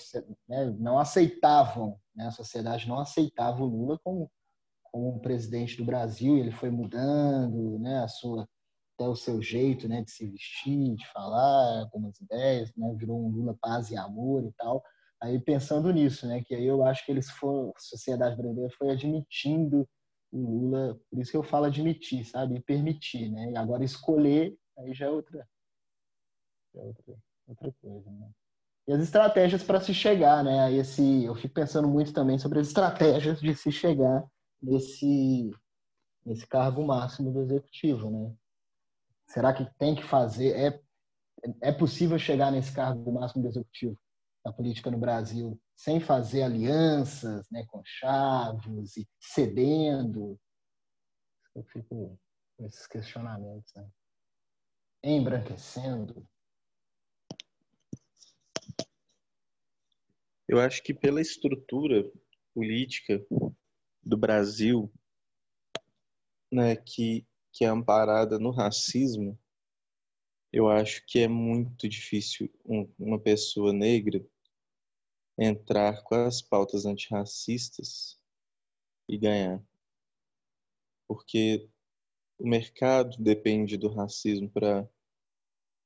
né, 0.49 0.75
não 0.79 0.99
aceitavam, 0.99 1.99
né, 2.15 2.27
a 2.27 2.33
sociedade 2.33 2.89
não 2.89 2.99
aceitava 2.99 3.63
o 3.63 3.67
Lula 3.67 3.99
como, 4.03 4.31
como 4.85 5.17
um 5.17 5.19
presidente 5.19 5.77
do 5.77 5.85
Brasil, 5.85 6.39
ele 6.39 6.51
foi 6.51 6.71
mudando 6.71 7.79
né, 7.79 8.03
a 8.03 8.09
sua 8.09 8.49
até 8.99 9.09
o 9.09 9.15
seu 9.15 9.41
jeito, 9.41 9.87
né, 9.87 10.03
de 10.03 10.11
se 10.11 10.27
vestir, 10.29 10.97
de 10.97 11.07
falar, 11.13 11.83
algumas 11.83 12.21
ideias, 12.21 12.73
né, 12.77 12.93
virou 12.99 13.25
um 13.25 13.31
Lula 13.31 13.57
paz 13.61 13.91
e 13.91 13.97
amor 13.97 14.45
e 14.45 14.53
tal. 14.55 14.83
Aí 15.23 15.39
pensando 15.39 15.93
nisso, 15.93 16.27
né, 16.27 16.43
que 16.45 16.55
aí 16.55 16.67
eu 16.67 16.85
acho 16.85 17.07
que 17.07 17.13
eles 17.13 17.31
foram, 17.31 17.73
a 17.77 17.81
sociedade 17.81 18.37
brasileira 18.37 18.75
foi 18.77 18.91
admitindo 18.91 19.89
o 20.33 20.39
Lula, 20.39 20.99
por 21.09 21.21
isso 21.21 21.31
que 21.31 21.37
eu 21.37 21.45
falo 21.45 21.67
admitir, 21.67 22.25
sabe, 22.25 22.57
e 22.57 22.61
permitir, 22.61 23.31
né, 23.31 23.53
e 23.53 23.57
agora 23.57 23.85
escolher, 23.85 24.57
aí 24.79 24.95
já 24.95 25.07
é 25.07 25.11
outra, 25.11 25.49
já 26.75 26.81
é 26.81 26.85
outra, 26.85 27.17
outra 27.47 27.73
coisa, 27.81 28.11
né. 28.11 28.31
E 28.87 28.93
as 28.93 29.03
estratégias 29.03 29.63
para 29.63 29.81
se 29.81 29.93
chegar, 29.93 30.43
né, 30.43 30.73
esse, 30.73 31.25
eu 31.25 31.35
fico 31.35 31.53
pensando 31.53 31.87
muito 31.87 32.13
também 32.13 32.39
sobre 32.39 32.59
as 32.59 32.69
estratégias 32.69 33.39
de 33.41 33.55
se 33.55 33.71
chegar 33.71 34.27
nesse, 34.63 35.51
nesse 36.25 36.47
cargo 36.47 36.83
máximo 36.87 37.31
do 37.31 37.43
executivo, 37.43 38.11
né, 38.11 38.35
Será 39.29 39.53
que 39.53 39.65
tem 39.79 39.95
que 39.95 40.03
fazer? 40.03 40.57
É, 40.57 40.81
é 41.61 41.73
possível 41.73 42.19
chegar 42.19 42.51
nesse 42.51 42.73
cargo 42.73 43.13
máximo 43.13 43.43
do 43.43 43.49
executivo 43.49 43.99
da 44.45 44.53
política 44.53 44.91
no 44.91 44.99
Brasil 44.99 45.61
sem 45.77 46.01
fazer 46.01 46.43
alianças 46.43 47.47
né, 47.51 47.65
com 47.67 47.83
chavos 47.85 48.97
e 48.97 49.07
cedendo? 49.21 50.41
Eu 51.55 51.63
fico 51.65 52.19
com 52.57 52.65
esses 52.65 52.87
questionamentos. 52.87 53.71
Né? 53.75 53.89
Embranquecendo. 55.03 56.27
Eu 60.49 60.61
acho 60.61 60.83
que 60.83 60.95
pela 60.95 61.21
estrutura 61.21 62.11
política 62.55 63.25
do 64.03 64.17
Brasil, 64.17 64.93
né, 66.51 66.75
que 66.77 67.27
que 67.59 67.65
é 67.65 67.69
amparada 67.69 68.39
no 68.39 68.51
racismo, 68.53 69.37
eu 70.53 70.69
acho 70.69 71.05
que 71.07 71.19
é 71.19 71.27
muito 71.27 71.89
difícil 71.89 72.49
um, 72.65 72.89
uma 72.97 73.19
pessoa 73.19 73.73
negra 73.73 74.25
entrar 75.37 76.03
com 76.05 76.15
as 76.15 76.41
pautas 76.41 76.87
antirracistas 76.87 78.17
e 79.09 79.19
ganhar. 79.19 79.61
Porque 81.07 81.69
o 82.39 82.49
mercado 82.49 83.17
depende 83.19 83.77
do 83.77 83.89
racismo 83.89 84.49
para 84.49 84.89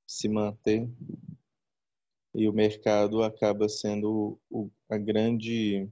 se 0.06 0.28
manter 0.28 0.88
e 2.34 2.48
o 2.48 2.52
mercado 2.52 3.22
acaba 3.22 3.68
sendo 3.68 4.38
o, 4.50 4.70
a 4.88 4.98
grande 4.98 5.88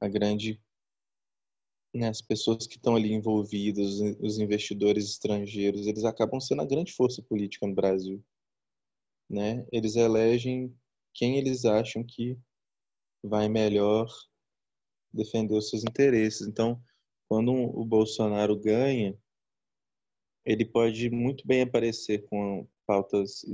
a 0.00 0.08
grande 0.08 0.60
né, 1.94 2.08
as 2.08 2.20
pessoas 2.20 2.66
que 2.66 2.76
estão 2.76 2.96
ali 2.96 3.12
envolvidas, 3.12 4.00
os 4.18 4.38
investidores 4.38 5.04
estrangeiros, 5.04 5.86
eles 5.86 6.04
acabam 6.04 6.40
sendo 6.40 6.62
a 6.62 6.66
grande 6.66 6.92
força 6.92 7.22
política 7.22 7.66
no 7.68 7.74
Brasil. 7.74 8.22
Né? 9.30 9.64
Eles 9.70 9.94
elegem 9.94 10.76
quem 11.12 11.38
eles 11.38 11.64
acham 11.64 12.02
que 12.02 12.36
vai 13.22 13.48
melhor 13.48 14.12
defender 15.12 15.54
os 15.54 15.70
seus 15.70 15.84
interesses. 15.84 16.46
Então, 16.48 16.82
quando 17.34 17.52
o 17.52 17.84
Bolsonaro 17.84 18.56
ganha, 18.56 19.18
ele 20.44 20.64
pode 20.64 21.10
muito 21.10 21.44
bem 21.44 21.62
aparecer 21.62 22.24
com 22.28 22.64
pautas, 22.86 23.44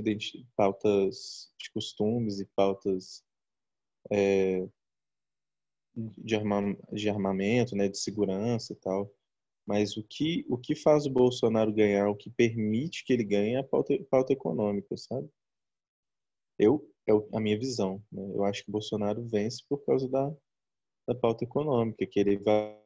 pautas 0.55 1.51
de 1.57 1.71
costumes 1.71 2.39
e 2.39 2.45
pautas 2.55 3.23
é, 4.11 4.69
de, 5.95 6.35
arma, 6.35 6.77
de 6.93 7.09
armamento, 7.09 7.75
né, 7.75 7.87
de 7.89 7.97
segurança 7.97 8.73
e 8.73 8.75
tal. 8.75 9.11
Mas 9.65 9.97
o 9.97 10.03
que, 10.03 10.45
o 10.47 10.59
que 10.59 10.75
faz 10.75 11.07
o 11.07 11.11
Bolsonaro 11.11 11.73
ganhar, 11.73 12.07
o 12.07 12.15
que 12.15 12.29
permite 12.29 13.03
que 13.03 13.13
ele 13.13 13.23
ganhe 13.23 13.55
é 13.55 13.61
a 13.61 13.63
pauta, 13.63 13.97
pauta 14.11 14.31
econômica, 14.31 14.95
sabe? 14.95 15.27
Eu, 16.59 16.87
é 17.07 17.13
a 17.35 17.39
minha 17.39 17.57
visão. 17.57 17.99
Né? 18.11 18.21
Eu 18.31 18.43
acho 18.45 18.63
que 18.63 18.69
o 18.69 18.73
Bolsonaro 18.73 19.27
vence 19.27 19.65
por 19.67 19.83
causa 19.83 20.07
da, 20.07 20.31
da 21.07 21.15
pauta 21.15 21.43
econômica, 21.43 22.05
que 22.05 22.19
ele 22.19 22.37
vai. 22.37 22.79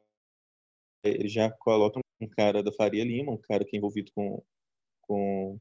Ele 1.08 1.28
já 1.28 1.50
coloca 1.50 2.00
um 2.20 2.28
cara 2.28 2.62
da 2.62 2.72
Faria 2.72 3.04
Lima, 3.04 3.32
um 3.32 3.38
cara 3.38 3.64
que 3.64 3.76
é 3.76 3.78
envolvido 3.78 4.10
com, 4.14 4.42
com 5.02 5.58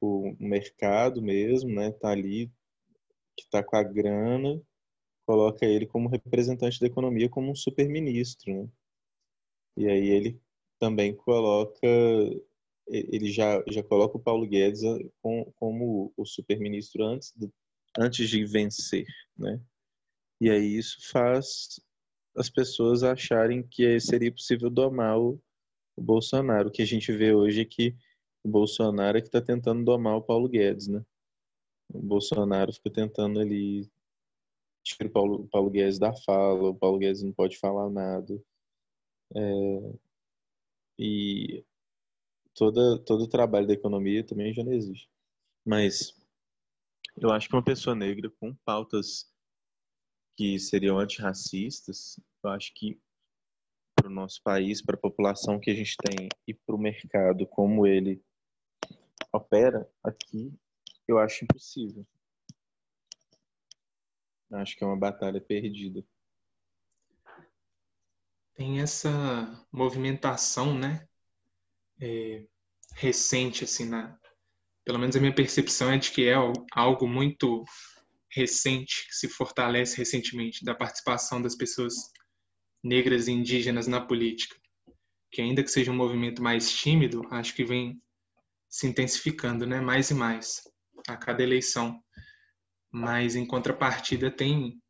o 0.00 0.36
mercado 0.38 1.22
mesmo, 1.22 1.70
né? 1.70 1.92
Tá 1.92 2.10
ali, 2.10 2.50
que 3.36 3.48
tá 3.50 3.62
com 3.62 3.76
a 3.76 3.82
grana 3.82 4.60
coloca 5.30 5.64
ele 5.64 5.86
como 5.86 6.08
representante 6.08 6.80
da 6.80 6.88
economia, 6.88 7.28
como 7.28 7.52
um 7.52 7.54
super-ministro. 7.54 8.52
Né? 8.52 8.68
E 9.76 9.86
aí 9.88 10.08
ele 10.08 10.40
também 10.76 11.14
coloca, 11.14 11.86
ele 12.88 13.30
já, 13.30 13.62
já 13.68 13.80
coloca 13.80 14.16
o 14.16 14.20
Paulo 14.20 14.44
Guedes 14.44 14.82
ah, 14.82 14.98
com, 15.22 15.44
como 15.54 16.12
o 16.16 16.26
super-ministro 16.26 17.04
antes, 17.04 17.32
antes 17.96 18.28
de 18.28 18.44
vencer. 18.44 19.06
Né? 19.38 19.60
E 20.40 20.50
aí 20.50 20.76
isso 20.76 20.98
faz 21.12 21.80
as 22.36 22.48
pessoas 22.48 23.02
acharem 23.02 23.62
que 23.62 23.98
seria 24.00 24.32
possível 24.32 24.70
domar 24.70 25.18
o, 25.18 25.40
o 25.96 26.02
Bolsonaro. 26.02 26.68
O 26.68 26.72
que 26.72 26.82
a 26.82 26.86
gente 26.86 27.12
vê 27.12 27.32
hoje 27.32 27.62
é 27.62 27.64
que 27.64 27.96
o 28.42 28.48
Bolsonaro 28.48 29.18
é 29.18 29.20
que 29.20 29.28
está 29.28 29.40
tentando 29.40 29.84
domar 29.84 30.16
o 30.16 30.22
Paulo 30.22 30.48
Guedes, 30.48 30.88
né? 30.88 31.04
O 31.92 32.00
Bolsonaro 32.00 32.72
fica 32.72 32.90
tentando 32.90 33.40
ali 33.40 33.90
tira 34.82 35.08
o 35.08 35.12
Paulo, 35.12 35.48
Paulo 35.48 35.70
Guedes 35.70 35.98
da 35.98 36.12
fala, 36.12 36.70
o 36.70 36.74
Paulo 36.74 36.98
Guedes 36.98 37.22
não 37.22 37.32
pode 37.32 37.58
falar 37.58 37.90
nada. 37.90 38.42
É, 39.34 39.94
e 40.98 41.64
toda, 42.54 42.98
todo 42.98 43.24
o 43.24 43.28
trabalho 43.28 43.66
da 43.66 43.74
economia 43.74 44.24
também 44.24 44.52
já 44.52 44.64
não 44.64 44.72
existe. 44.72 45.08
Mas 45.64 46.14
eu 47.16 47.30
acho 47.30 47.48
que 47.48 47.54
uma 47.54 47.64
pessoa 47.64 47.94
negra 47.94 48.30
com 48.30 48.54
pautas 48.64 49.29
que 50.40 50.58
seriam 50.58 50.98
antirracistas, 50.98 52.18
eu 52.42 52.48
acho 52.48 52.72
que 52.72 52.98
para 53.94 54.06
o 54.06 54.10
nosso 54.10 54.42
país, 54.42 54.80
para 54.80 54.96
a 54.96 54.98
população 54.98 55.60
que 55.60 55.70
a 55.70 55.74
gente 55.74 55.94
tem 55.98 56.30
e 56.48 56.54
para 56.54 56.74
o 56.74 56.78
mercado 56.78 57.46
como 57.46 57.86
ele 57.86 58.24
opera 59.30 59.86
aqui, 60.02 60.50
eu 61.06 61.18
acho 61.18 61.44
impossível. 61.44 62.06
Acho 64.50 64.78
que 64.78 64.82
é 64.82 64.86
uma 64.86 64.96
batalha 64.96 65.42
perdida. 65.42 66.02
Tem 68.54 68.80
essa 68.80 69.10
movimentação, 69.70 70.72
né? 70.72 71.06
É, 72.00 72.46
recente, 72.94 73.64
assim, 73.64 73.86
na, 73.90 74.18
pelo 74.86 74.98
menos 74.98 75.14
a 75.16 75.20
minha 75.20 75.34
percepção 75.34 75.90
é 75.90 75.98
de 75.98 76.10
que 76.10 76.26
é 76.26 76.34
algo 76.72 77.06
muito 77.06 77.62
recente, 78.32 79.06
que 79.08 79.14
se 79.14 79.28
fortalece 79.28 79.96
recentemente, 79.96 80.64
da 80.64 80.74
participação 80.74 81.40
das 81.40 81.54
pessoas 81.54 81.94
negras 82.82 83.28
e 83.28 83.32
indígenas 83.32 83.86
na 83.86 84.00
política. 84.00 84.56
Que 85.30 85.42
ainda 85.42 85.62
que 85.62 85.70
seja 85.70 85.90
um 85.90 85.96
movimento 85.96 86.42
mais 86.42 86.70
tímido, 86.70 87.22
acho 87.30 87.54
que 87.54 87.64
vem 87.64 88.00
se 88.68 88.86
intensificando, 88.86 89.66
né? 89.66 89.80
Mais 89.80 90.10
e 90.10 90.14
mais 90.14 90.62
a 91.08 91.16
cada 91.16 91.42
eleição. 91.42 92.02
Mas 92.92 93.36
em 93.36 93.46
contrapartida 93.46 94.30
tem 94.30 94.80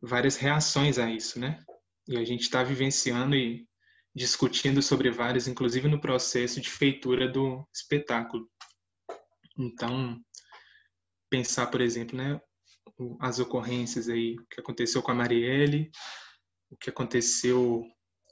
várias 0.00 0.36
reações 0.36 0.98
a 0.98 1.10
isso, 1.10 1.38
né? 1.38 1.64
E 2.06 2.16
a 2.16 2.24
gente 2.24 2.42
está 2.42 2.62
vivenciando 2.62 3.34
e 3.34 3.66
discutindo 4.14 4.80
sobre 4.80 5.10
várias, 5.10 5.48
inclusive 5.48 5.88
no 5.88 6.00
processo 6.00 6.60
de 6.60 6.70
feitura 6.70 7.28
do 7.28 7.66
espetáculo. 7.74 8.48
Então, 9.58 10.20
pensar, 11.30 11.66
por 11.66 11.80
exemplo, 11.80 12.16
né, 12.16 12.40
as 13.20 13.38
ocorrências 13.38 14.08
aí, 14.08 14.36
o 14.38 14.46
que 14.46 14.60
aconteceu 14.60 15.02
com 15.02 15.10
a 15.10 15.14
Marielle, 15.14 15.90
o 16.70 16.76
que 16.76 16.90
aconteceu 16.90 17.82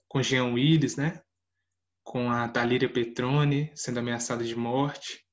com 0.09 0.23
Jean 0.23 0.53
Willis, 0.53 0.97
né, 0.97 1.23
com 2.05 2.31
a 2.31 2.49
Talíria 2.49 2.93
Petrone 2.93 3.71
sendo 3.75 3.99
ameaçada 3.99 4.45
de 4.45 4.57
morte, 4.57 5.25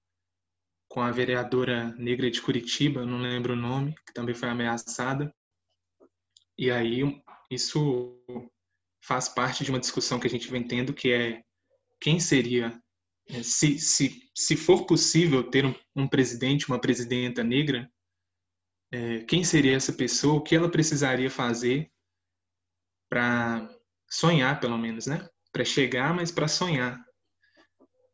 com 0.87 1.01
a 1.01 1.11
vereadora 1.11 1.93
negra 1.97 2.29
de 2.31 2.41
Curitiba, 2.41 3.05
não 3.05 3.19
lembro 3.19 3.53
o 3.53 3.55
nome, 3.55 3.93
que 4.07 4.13
também 4.13 4.33
foi 4.33 4.49
ameaçada. 4.49 5.33
E 6.57 6.71
aí 6.71 7.01
isso 7.51 8.19
faz 9.03 9.29
parte 9.29 9.63
de 9.63 9.69
uma 9.69 9.79
discussão 9.79 10.19
que 10.19 10.27
a 10.27 10.29
gente 10.29 10.49
vem 10.49 10.67
tendo, 10.67 10.93
que 10.93 11.11
é 11.11 11.43
quem 12.01 12.19
seria 12.19 12.81
é, 13.27 13.43
se, 13.43 13.77
se, 13.77 14.29
se 14.35 14.57
for 14.57 14.85
possível 14.87 15.43
ter 15.43 15.65
um, 15.65 15.75
um 15.95 16.07
presidente, 16.07 16.67
uma 16.67 16.81
presidenta 16.81 17.43
negra, 17.43 17.89
é, 18.91 19.19
quem 19.25 19.43
seria 19.43 19.75
essa 19.75 19.93
pessoa? 19.93 20.35
O 20.35 20.41
que 20.41 20.55
ela 20.55 20.69
precisaria 20.69 21.29
fazer 21.29 21.91
para 23.09 23.69
sonhar, 24.09 24.59
pelo 24.59 24.77
menos, 24.77 25.05
né? 25.05 25.27
Para 25.51 25.65
chegar, 25.65 26.13
mas 26.13 26.31
para 26.31 26.47
sonhar 26.47 27.03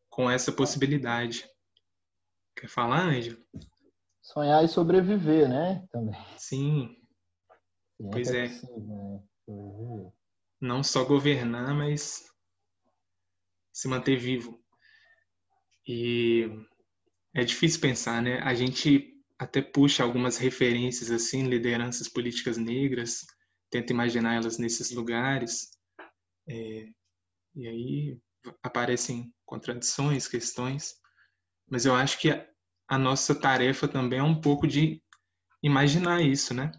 com 0.09 0.29
essa 0.29 0.51
possibilidade. 0.51 1.45
Quer 2.55 2.67
falar, 2.67 3.07
Ângelo? 3.07 3.37
Sonhar 4.21 4.63
e 4.63 4.67
sobreviver, 4.67 5.47
né? 5.47 5.85
Também. 5.91 6.19
Sim. 6.37 6.95
Sim 7.97 8.09
pois 8.11 8.29
é. 8.31 8.47
Possível, 8.47 9.23
né? 9.47 10.11
Não 10.59 10.81
só 10.83 11.03
governar, 11.03 11.75
mas 11.75 12.23
se 13.73 13.87
manter 13.87 14.17
vivo. 14.17 14.59
E 15.87 16.49
é 17.33 17.43
difícil 17.43 17.81
pensar, 17.81 18.21
né? 18.21 18.39
A 18.39 18.53
gente 18.53 19.14
até 19.37 19.61
puxa 19.61 20.03
algumas 20.03 20.37
referências 20.37 21.11
assim, 21.11 21.47
lideranças 21.47 22.07
políticas 22.07 22.57
negras, 22.57 23.25
tenta 23.69 23.91
imaginar 23.91 24.35
elas 24.35 24.57
nesses 24.57 24.91
lugares, 24.91 25.69
é, 26.47 26.87
e 27.55 27.67
aí 27.67 28.19
aparecem 28.63 29.33
contradições, 29.45 30.27
questões, 30.27 30.95
mas 31.69 31.85
eu 31.85 31.95
acho 31.95 32.19
que 32.19 32.31
a, 32.31 32.47
a 32.87 32.97
nossa 32.97 33.33
tarefa 33.33 33.87
também 33.87 34.19
é 34.19 34.23
um 34.23 34.39
pouco 34.39 34.67
de 34.67 35.01
imaginar 35.61 36.21
isso, 36.21 36.53
né? 36.53 36.71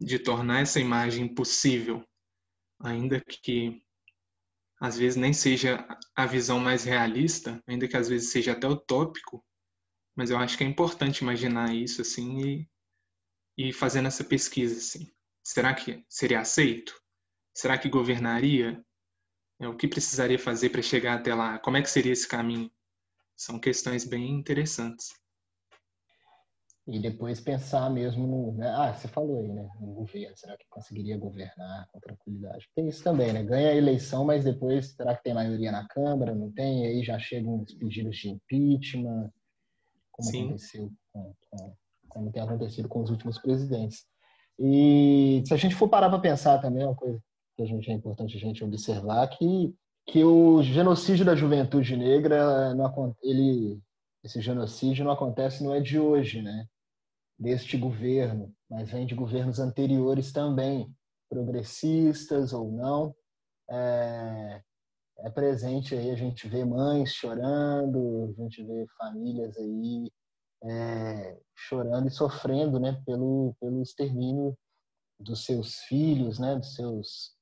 De 0.00 0.18
tornar 0.18 0.60
essa 0.60 0.80
imagem 0.80 1.34
possível, 1.34 2.04
ainda 2.80 3.20
que 3.20 3.82
às 4.80 4.98
vezes 4.98 5.16
nem 5.16 5.32
seja 5.32 5.86
a 6.14 6.26
visão 6.26 6.58
mais 6.58 6.84
realista, 6.84 7.62
ainda 7.66 7.86
que 7.86 7.96
às 7.96 8.08
vezes 8.08 8.30
seja 8.30 8.52
até 8.52 8.66
utópico, 8.66 9.44
mas 10.16 10.30
eu 10.30 10.38
acho 10.38 10.56
que 10.56 10.64
é 10.64 10.66
importante 10.66 11.18
imaginar 11.18 11.74
isso 11.74 12.02
assim 12.02 12.40
e, 12.40 13.68
e 13.68 13.72
fazendo 13.72 14.08
essa 14.08 14.24
pesquisa 14.24 14.76
assim. 14.76 15.10
Será 15.42 15.74
que 15.74 16.04
seria 16.08 16.40
aceito? 16.40 16.94
Será 17.54 17.76
que 17.76 17.88
governaria? 17.88 18.82
É, 19.60 19.68
o 19.68 19.76
que 19.76 19.88
precisaria 19.88 20.38
fazer 20.38 20.70
para 20.70 20.82
chegar 20.82 21.14
até 21.14 21.34
lá? 21.34 21.58
Como 21.58 21.76
é 21.76 21.82
que 21.82 21.90
seria 21.90 22.12
esse 22.12 22.26
caminho? 22.26 22.70
São 23.36 23.58
questões 23.58 24.04
bem 24.04 24.30
interessantes. 24.30 25.10
E 26.86 26.98
depois 27.00 27.40
pensar 27.40 27.88
mesmo 27.90 28.26
no. 28.26 28.52
Né? 28.54 28.68
Ah, 28.68 28.92
você 28.92 29.06
falou 29.06 29.40
aí, 29.40 29.48
né? 29.48 29.68
No 29.80 29.94
governo. 29.94 30.36
Será 30.36 30.56
que 30.56 30.66
conseguiria 30.68 31.16
governar 31.16 31.86
com 31.92 32.00
tranquilidade? 32.00 32.68
Tem 32.74 32.88
isso 32.88 33.04
também, 33.04 33.32
né? 33.32 33.44
Ganha 33.44 33.70
a 33.70 33.74
eleição, 33.74 34.24
mas 34.24 34.44
depois 34.44 34.90
será 34.90 35.16
que 35.16 35.22
tem 35.22 35.32
maioria 35.32 35.70
na 35.70 35.86
Câmara? 35.86 36.34
Não 36.34 36.50
tem? 36.50 36.84
E 36.84 36.86
aí 36.88 37.04
já 37.04 37.18
chegam 37.20 37.62
os 37.62 37.72
pedidos 37.72 38.16
de 38.16 38.30
impeachment, 38.30 39.30
como 40.12 40.28
Sim. 40.28 40.44
aconteceu 40.44 40.92
com, 41.12 41.34
com, 41.50 41.74
como 42.08 42.32
tem 42.32 42.42
acontecido 42.42 42.88
com 42.88 43.02
os 43.02 43.10
últimos 43.10 43.38
presidentes. 43.38 44.04
E 44.58 45.42
se 45.46 45.54
a 45.54 45.56
gente 45.56 45.74
for 45.74 45.88
parar 45.88 46.08
para 46.08 46.20
pensar 46.20 46.58
também, 46.60 46.82
é 46.82 46.86
uma 46.86 46.94
coisa 46.94 47.20
que 47.56 47.62
a 47.62 47.66
gente 47.66 47.90
é 47.90 47.94
importante 47.94 48.36
a 48.36 48.40
gente 48.40 48.62
observar 48.62 49.26
que 49.28 49.74
que 50.04 50.24
o 50.24 50.60
genocídio 50.64 51.24
da 51.24 51.36
juventude 51.36 51.96
negra 51.96 52.74
não, 52.74 53.16
ele 53.22 53.80
esse 54.24 54.40
genocídio 54.40 55.04
não 55.04 55.12
acontece 55.12 55.62
não 55.62 55.72
é 55.72 55.80
de 55.80 55.96
hoje, 55.96 56.42
né? 56.42 56.66
deste 57.42 57.76
governo, 57.76 58.54
mas 58.70 58.90
vem 58.90 59.04
de 59.04 59.16
governos 59.16 59.58
anteriores 59.58 60.32
também, 60.32 60.94
progressistas 61.28 62.52
ou 62.52 62.70
não. 62.70 63.14
É, 63.68 64.62
é 65.22 65.30
presente 65.30 65.94
aí, 65.94 66.10
a 66.10 66.16
gente 66.16 66.48
vê 66.48 66.64
mães 66.64 67.12
chorando, 67.12 68.34
a 68.36 68.42
gente 68.42 68.62
vê 68.64 68.86
famílias 68.98 69.56
aí 69.56 70.10
é, 70.64 71.38
chorando 71.54 72.08
e 72.08 72.10
sofrendo 72.10 72.78
né, 72.78 73.00
pelo, 73.06 73.54
pelo 73.60 73.82
extermínio 73.82 74.56
dos 75.18 75.44
seus 75.44 75.76
filhos, 75.82 76.38
né, 76.38 76.56
dos 76.56 76.74
seus, 76.74 77.34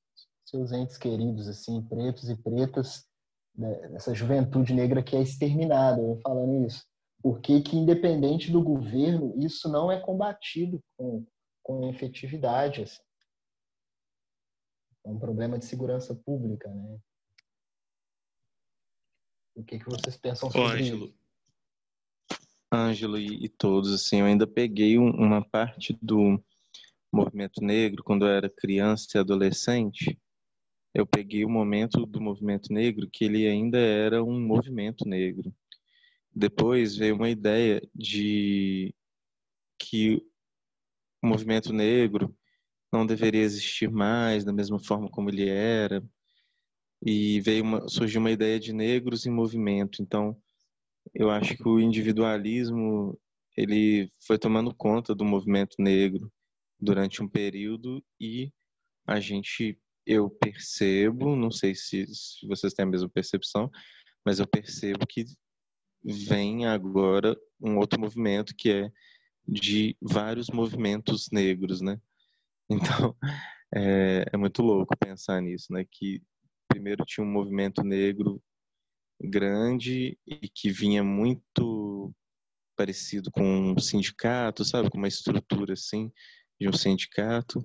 seus 0.45 0.73
entes 0.73 0.97
queridos, 0.99 1.49
assim, 1.49 1.83
pretos 1.83 2.29
e 2.29 2.37
pretas, 2.37 3.07
né, 3.55 3.89
dessa 3.89 4.15
juventude 4.15 4.75
negra 4.75 5.03
que 5.03 5.17
é 5.17 5.23
exterminada, 5.23 6.01
eu 6.01 6.19
falando 6.23 6.67
isso 6.67 6.91
por 7.23 7.41
que, 7.41 7.63
independente 7.75 8.51
do 8.51 8.63
governo, 8.63 9.35
isso 9.39 9.69
não 9.69 9.93
é 9.93 10.01
combatido 10.01 10.83
com, 10.97 11.27
com 11.63 11.89
efetividade. 11.89 12.83
Assim. 12.83 13.03
É 15.05 15.09
um 15.09 15.19
problema 15.19 15.59
de 15.59 15.65
segurança 15.65 16.15
pública, 16.15 16.69
né? 16.69 16.99
O 19.61 19.65
que, 19.65 19.79
que 19.79 19.89
vocês 19.89 20.17
pensam 20.17 20.51
sobre 20.51 20.69
Ô, 20.69 20.71
Ângelo. 20.73 21.05
isso? 21.07 21.15
Ângelo 22.73 23.19
e, 23.19 23.45
e, 23.45 23.49
todos, 23.49 23.93
assim, 23.93 24.21
eu 24.21 24.27
ainda 24.27 24.47
peguei 24.47 24.99
um, 24.99 25.11
uma 25.11 25.45
parte 25.45 25.97
do 26.01 26.43
movimento 27.13 27.63
negro 27.63 28.03
quando 28.03 28.27
eu 28.27 28.31
era 28.31 28.49
criança 28.49 29.07
e 29.15 29.19
adolescente. 29.19 30.19
Eu 30.95 31.07
peguei 31.07 31.45
o 31.45 31.51
momento 31.51 32.05
do 32.07 32.21
movimento 32.21 32.73
negro 32.73 33.09
que 33.13 33.25
ele 33.25 33.47
ainda 33.47 33.79
era 33.79 34.23
um 34.25 34.41
movimento 34.41 35.07
negro 35.07 35.55
depois 36.35 36.97
veio 36.97 37.17
uma 37.17 37.29
ideia 37.29 37.83
de 37.95 38.95
que 39.79 40.23
o 41.23 41.27
movimento 41.27 41.73
negro 41.73 42.35
não 42.93 43.05
deveria 43.05 43.43
existir 43.43 43.91
mais 43.91 44.45
da 44.45 44.53
mesma 44.53 44.79
forma 44.79 45.09
como 45.09 45.29
ele 45.29 45.49
era 45.49 46.03
e 47.03 47.41
veio 47.41 47.63
uma, 47.63 47.89
surgiu 47.89 48.21
uma 48.21 48.31
ideia 48.31 48.59
de 48.59 48.73
negros 48.73 49.27
em 49.27 49.31
movimento 49.31 50.03
então 50.03 50.37
eu 51.15 51.31
acho 51.31 51.57
que 51.57 51.69
o 51.69 51.81
individualismo 51.81 53.19
ele 53.57 54.13
foi 54.27 54.39
tomando 54.39 54.75
conta 54.75 55.15
do 55.15 55.25
movimento 55.25 55.77
negro 55.79 56.31
durante 56.79 57.23
um 57.23 57.29
período 57.29 58.05
e 58.21 58.53
a 59.07 59.19
gente 59.21 59.79
eu 60.07 60.31
percebo 60.31 61.37
não 61.37 61.51
sei 61.51 61.75
se, 61.75 62.07
se 62.07 62.47
vocês 62.47 62.73
têm 62.75 62.85
a 62.85 62.89
mesma 62.89 63.09
percepção 63.09 63.71
mas 64.25 64.39
eu 64.39 64.47
percebo 64.47 65.07
que 65.07 65.25
vem 66.03 66.67
agora 66.67 67.37
um 67.61 67.79
outro 67.79 68.01
movimento 68.01 68.55
que 68.57 68.71
é 68.71 68.91
de 69.47 69.97
vários 70.01 70.49
movimentos 70.49 71.29
negros, 71.33 71.81
né? 71.81 72.01
Então, 72.71 73.17
é, 73.75 74.25
é, 74.33 74.37
muito 74.37 74.63
louco 74.63 74.97
pensar 74.97 75.41
nisso, 75.41 75.73
né? 75.73 75.85
Que 75.91 76.23
primeiro 76.71 77.05
tinha 77.05 77.27
um 77.27 77.31
movimento 77.31 77.83
negro 77.83 78.43
grande 79.21 80.19
e 80.27 80.49
que 80.49 80.71
vinha 80.71 81.05
muito 81.05 82.15
parecido 82.77 83.31
com 83.31 83.73
um 83.73 83.79
sindicato, 83.79 84.65
sabe? 84.65 84.89
Com 84.89 84.97
uma 84.97 85.09
estrutura, 85.09 85.75
assim, 85.75 86.11
de 86.59 86.69
um 86.69 86.73
sindicato 86.73 87.61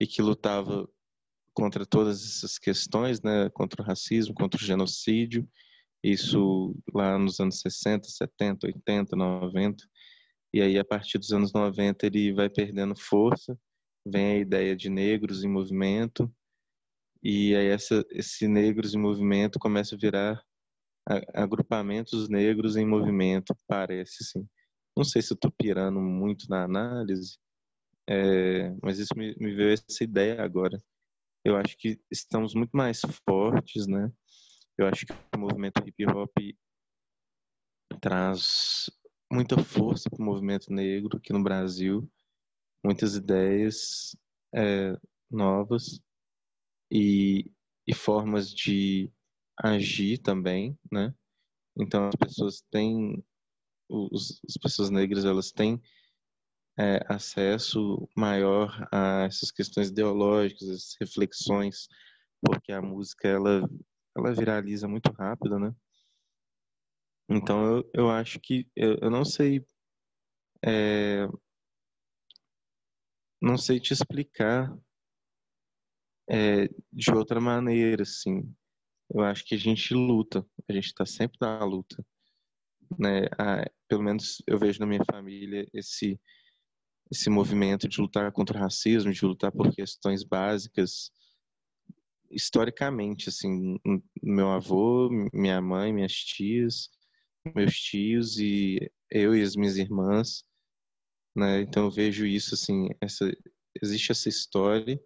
e 0.00 0.06
que 0.06 0.20
lutava 0.20 0.88
contra 1.54 1.86
todas 1.86 2.24
essas 2.24 2.58
questões, 2.58 3.22
né? 3.22 3.48
Contra 3.50 3.82
o 3.82 3.84
racismo, 3.84 4.34
contra 4.34 4.60
o 4.60 4.64
genocídio 4.64 5.48
isso 6.02 6.74
lá 6.94 7.18
nos 7.18 7.38
anos 7.40 7.60
60, 7.60 8.08
70, 8.08 8.66
80, 8.66 9.16
90. 9.16 9.84
E 10.52 10.60
aí, 10.62 10.78
a 10.78 10.84
partir 10.84 11.18
dos 11.18 11.32
anos 11.32 11.52
90, 11.52 12.06
ele 12.06 12.32
vai 12.32 12.48
perdendo 12.48 12.96
força, 12.96 13.56
vem 14.04 14.26
a 14.26 14.38
ideia 14.38 14.74
de 14.74 14.88
negros 14.88 15.44
em 15.44 15.48
movimento, 15.48 16.32
e 17.22 17.54
aí 17.54 17.66
essa, 17.68 18.04
esse 18.10 18.48
negros 18.48 18.94
em 18.94 18.98
movimento 18.98 19.58
começa 19.58 19.94
a 19.94 19.98
virar 19.98 20.42
agrupamentos 21.34 22.28
negros 22.28 22.76
em 22.76 22.86
movimento, 22.86 23.56
parece 23.66 24.24
sim. 24.24 24.48
Não 24.96 25.04
sei 25.04 25.22
se 25.22 25.32
eu 25.32 25.34
estou 25.34 25.50
pirando 25.50 26.00
muito 26.00 26.48
na 26.48 26.64
análise, 26.64 27.38
é, 28.08 28.70
mas 28.82 28.98
isso 28.98 29.14
me, 29.16 29.34
me 29.38 29.54
veio 29.54 29.72
essa 29.72 30.04
ideia 30.04 30.42
agora. 30.42 30.78
Eu 31.44 31.56
acho 31.56 31.76
que 31.76 32.00
estamos 32.10 32.54
muito 32.54 32.76
mais 32.76 33.00
fortes, 33.26 33.86
né? 33.86 34.12
Eu 34.76 34.86
acho 34.86 35.06
que 35.06 35.12
o 35.34 35.38
movimento 35.38 35.82
hip 35.86 36.06
hop 36.06 36.36
traz 38.00 38.90
muita 39.32 39.62
força 39.62 40.08
para 40.10 40.22
o 40.22 40.24
movimento 40.24 40.72
negro 40.72 41.16
aqui 41.16 41.32
no 41.32 41.42
Brasil, 41.42 42.10
muitas 42.84 43.14
ideias 43.14 44.16
é, 44.54 44.96
novas 45.30 46.00
e, 46.90 47.50
e 47.86 47.94
formas 47.94 48.52
de 48.52 49.10
agir 49.62 50.18
também, 50.18 50.78
né? 50.90 51.14
Então 51.76 52.08
as 52.08 52.14
pessoas 52.16 52.62
têm, 52.70 53.24
os, 53.88 54.40
as 54.48 54.56
pessoas 54.56 54.90
negras 54.90 55.24
elas 55.24 55.52
têm 55.52 55.80
é, 56.78 57.00
acesso 57.08 58.08
maior 58.16 58.88
a 58.92 59.24
essas 59.24 59.50
questões 59.50 59.88
ideológicas, 59.88 60.68
essas 60.68 60.96
reflexões, 61.00 61.88
porque 62.40 62.72
a 62.72 62.82
música 62.82 63.28
ela 63.28 63.68
ela 64.16 64.34
viraliza 64.34 64.88
muito 64.88 65.12
rápido, 65.12 65.58
né? 65.58 65.74
Então 67.28 67.76
eu, 67.76 67.90
eu 67.94 68.10
acho 68.10 68.40
que 68.40 68.68
eu, 68.74 68.96
eu 69.00 69.10
não 69.10 69.24
sei 69.24 69.64
é, 70.64 71.26
não 73.40 73.56
sei 73.56 73.80
te 73.80 73.92
explicar 73.92 74.76
é, 76.30 76.68
de 76.92 77.10
outra 77.12 77.40
maneira, 77.40 78.02
assim. 78.02 78.54
Eu 79.12 79.22
acho 79.22 79.44
que 79.44 79.56
a 79.56 79.58
gente 79.58 79.92
luta, 79.92 80.46
a 80.68 80.72
gente 80.72 80.86
está 80.86 81.04
sempre 81.04 81.36
na 81.40 81.64
luta, 81.64 82.04
né? 82.98 83.22
Ah, 83.38 83.68
pelo 83.88 84.02
menos 84.02 84.40
eu 84.46 84.58
vejo 84.58 84.78
na 84.78 84.86
minha 84.86 85.04
família 85.04 85.66
esse 85.74 86.18
esse 87.12 87.28
movimento 87.28 87.88
de 87.88 88.00
lutar 88.00 88.30
contra 88.30 88.56
o 88.56 88.60
racismo, 88.60 89.12
de 89.12 89.24
lutar 89.24 89.50
por 89.50 89.74
questões 89.74 90.22
básicas, 90.22 91.10
historicamente, 92.30 93.28
assim, 93.28 93.80
meu 94.22 94.48
avô, 94.52 95.10
minha 95.32 95.60
mãe, 95.60 95.92
minhas 95.92 96.12
tias, 96.12 96.88
meus 97.52 97.74
tios 97.74 98.38
e 98.38 98.90
eu 99.10 99.34
e 99.34 99.42
as 99.42 99.56
minhas 99.56 99.76
irmãs, 99.76 100.44
né? 101.34 101.62
Então 101.62 101.86
eu 101.86 101.90
vejo 101.90 102.24
isso 102.24 102.54
assim, 102.54 102.90
essa 103.00 103.28
existe 103.82 104.12
essa 104.12 104.28
história, 104.28 105.00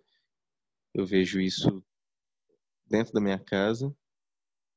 eu 0.94 1.04
vejo 1.04 1.40
isso 1.40 1.84
dentro 2.86 3.12
da 3.12 3.20
minha 3.20 3.38
casa, 3.38 3.94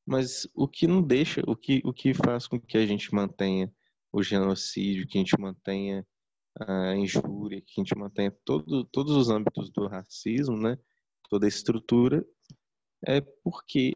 mas 0.05 0.47
o 0.55 0.67
que 0.67 0.87
não 0.87 1.01
deixa, 1.01 1.41
o 1.47 1.55
que 1.55 1.81
o 1.85 1.93
que 1.93 2.13
faz 2.13 2.47
com 2.47 2.59
que 2.59 2.77
a 2.77 2.85
gente 2.85 3.13
mantenha 3.13 3.71
o 4.11 4.23
genocídio, 4.23 5.07
que 5.07 5.17
a 5.17 5.21
gente 5.21 5.39
mantenha 5.39 6.05
a 6.59 6.95
injúria, 6.95 7.61
que 7.61 7.79
a 7.79 7.81
gente 7.81 7.95
mantenha 7.97 8.31
todo, 8.43 8.85
todos 8.85 9.15
os 9.15 9.29
âmbitos 9.29 9.69
do 9.69 9.87
racismo, 9.87 10.57
né? 10.57 10.77
Toda 11.29 11.45
a 11.45 11.49
estrutura 11.49 12.25
é 13.05 13.21
porque 13.21 13.93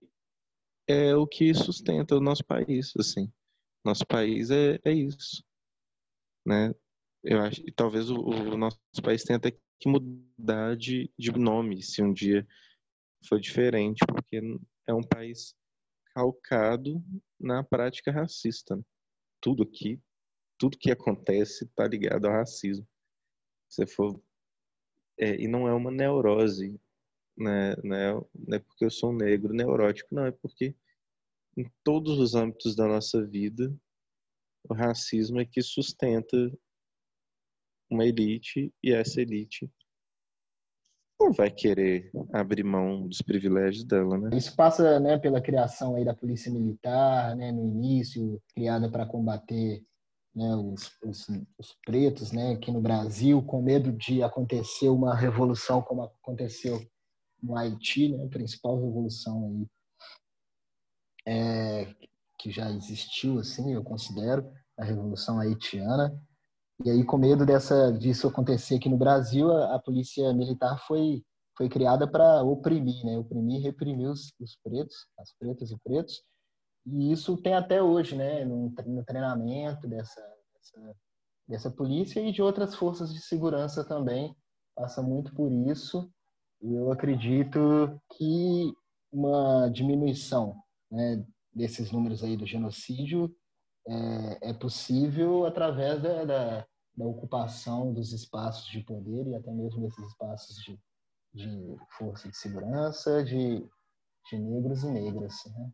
é 0.88 1.16
o 1.16 1.26
que 1.28 1.54
sustenta 1.54 2.16
o 2.16 2.22
nosso 2.22 2.46
país, 2.46 2.94
assim. 3.00 3.32
Nosso 3.84 4.06
país 4.06 4.52
é, 4.52 4.80
é 4.84 4.92
isso, 4.92 5.44
né? 6.46 6.74
Eu 7.24 7.42
acho 7.42 7.62
e 7.68 7.72
talvez 7.72 8.10
o, 8.10 8.18
o, 8.20 8.58
nosso 8.58 8.80
país 9.04 9.24
tenha 9.24 9.38
até 9.38 9.52
que 9.52 9.60
mudar 9.88 10.76
de, 10.76 11.12
de 11.18 11.32
nome 11.32 11.82
se 11.82 12.02
um 12.02 12.14
dia 12.14 12.48
for 13.28 13.40
diferente, 13.40 14.00
porque 14.08 14.42
é 14.88 14.94
um 14.94 15.04
país 15.04 15.56
calcado 16.14 17.04
na 17.40 17.64
prática 17.64 18.12
racista. 18.12 18.76
Né? 18.76 18.84
Tudo 19.42 19.64
aqui, 19.64 20.00
tudo 20.58 20.78
que 20.78 20.92
acontece 20.92 21.66
está 21.66 21.88
ligado 21.88 22.26
ao 22.26 22.34
racismo. 22.34 22.88
Se 23.70 23.88
for 23.88 24.22
é, 25.18 25.36
e 25.36 25.48
não 25.48 25.68
é 25.68 25.74
uma 25.74 25.92
neurose, 25.92 26.80
né, 27.38 27.76
não 27.84 28.56
é 28.56 28.60
porque 28.60 28.86
eu 28.86 28.92
sou 28.92 29.14
negro 29.14 29.54
neurótico, 29.54 30.14
não, 30.14 30.26
é 30.26 30.32
porque 30.32 30.76
em 31.58 31.70
todos 31.84 32.20
os 32.20 32.34
âmbitos 32.34 32.76
da 32.76 32.88
nossa 32.88 33.26
vida, 33.26 33.74
o 34.70 34.74
racismo 34.74 35.40
é 35.40 35.46
que 35.46 35.62
sustenta 35.62 36.52
uma 37.92 38.06
elite 38.06 38.74
e 38.84 38.92
essa 38.92 39.22
elite 39.22 39.70
não 41.20 41.32
vai 41.32 41.52
querer 41.52 42.10
abrir 42.34 42.64
mão 42.64 43.08
dos 43.08 43.22
privilégios 43.22 43.84
dela, 43.84 44.18
né? 44.18 44.36
Isso 44.36 44.56
passa, 44.56 45.00
né, 45.00 45.20
pela 45.20 45.40
criação 45.40 45.96
aí 45.96 46.04
da 46.04 46.16
polícia 46.16 46.52
militar, 46.52 47.36
né, 47.36 47.52
no 47.52 47.64
início, 47.64 48.42
criada 48.56 48.90
para 48.90 49.06
combater 49.06 49.84
né, 50.34 50.56
os, 50.56 50.92
os, 51.04 51.28
os, 51.60 51.78
pretos, 51.86 52.32
né, 52.32 52.54
aqui 52.54 52.72
no 52.72 52.82
Brasil, 52.82 53.40
com 53.44 53.62
medo 53.62 53.92
de 53.92 54.24
acontecer 54.24 54.90
uma 54.90 55.14
revolução 55.14 55.82
como 55.82 56.04
aconteceu 56.04 56.82
no 57.44 57.56
Haiti, 57.56 58.10
né, 58.10 58.26
a 58.26 58.30
principal 58.30 58.82
revolução 58.82 59.46
aí 59.46 59.68
é, 61.28 61.94
que 62.40 62.52
já 62.52 62.70
existiu, 62.72 63.40
assim, 63.40 63.74
eu 63.74 63.84
considero, 63.84 64.52
a 64.78 64.84
Revolução 64.84 65.40
Haitiana. 65.40 66.20
E 66.84 66.90
aí, 66.90 67.04
com 67.04 67.18
medo 67.18 67.46
dessa, 67.46 67.92
disso 67.92 68.28
acontecer 68.28 68.76
aqui 68.76 68.90
no 68.90 68.98
Brasil, 68.98 69.52
a, 69.52 69.76
a 69.76 69.80
polícia 69.80 70.34
militar 70.34 70.78
foi, 70.88 71.24
foi 71.56 71.70
criada 71.70 72.08
para 72.08 72.42
oprimir, 72.44 73.06
né? 73.06 73.18
Oprimir 73.18 73.60
e 73.60 73.64
reprimir 73.64 74.10
os, 74.10 74.34
os 74.40 74.58
pretos, 74.64 74.96
as 75.20 75.32
pretas 75.38 75.70
e 75.72 75.78
pretos. 75.84 76.24
E 76.86 77.12
isso 77.12 77.38
tem 77.38 77.54
até 77.54 77.84
hoje, 77.84 78.16
né? 78.16 78.44
No, 78.46 78.74
no 78.88 79.06
treinamento 79.06 79.88
dessa, 79.88 80.22
dessa, 80.54 80.96
dessa 81.48 81.72
polícia 81.72 82.20
e 82.20 82.32
de 82.32 82.42
outras 82.42 82.74
forças 82.74 83.14
de 83.14 83.22
segurança 83.22 83.84
também. 83.84 84.36
Passa 84.76 85.04
muito 85.04 85.34
por 85.36 85.52
isso. 85.52 86.12
E 86.62 86.74
eu 86.74 86.92
acredito 86.92 88.02
que 88.18 88.74
uma 89.12 89.70
diminuição 89.70 90.56
né, 90.90 91.24
desses 91.54 91.92
números 91.92 92.24
aí 92.24 92.38
do 92.38 92.46
genocídio 92.46 93.36
é, 93.88 94.50
é 94.50 94.54
possível 94.54 95.46
através 95.46 96.02
da, 96.02 96.24
da, 96.24 96.68
da, 96.96 97.06
ocupação 97.06 97.94
dos 97.94 98.14
espaços 98.14 98.66
de 98.70 98.82
poder 98.84 99.28
e 99.28 99.36
até 99.36 99.52
mesmo 99.52 99.82
desses 99.82 100.06
espaços 100.08 100.56
de, 100.58 100.80
de 101.34 101.76
força 101.98 102.30
de 102.30 102.38
segurança 102.38 103.24
de, 103.24 103.68
de 104.30 104.40
negros 104.40 104.84
e 104.84 104.92
negras. 104.92 105.34
Né? 105.46 105.72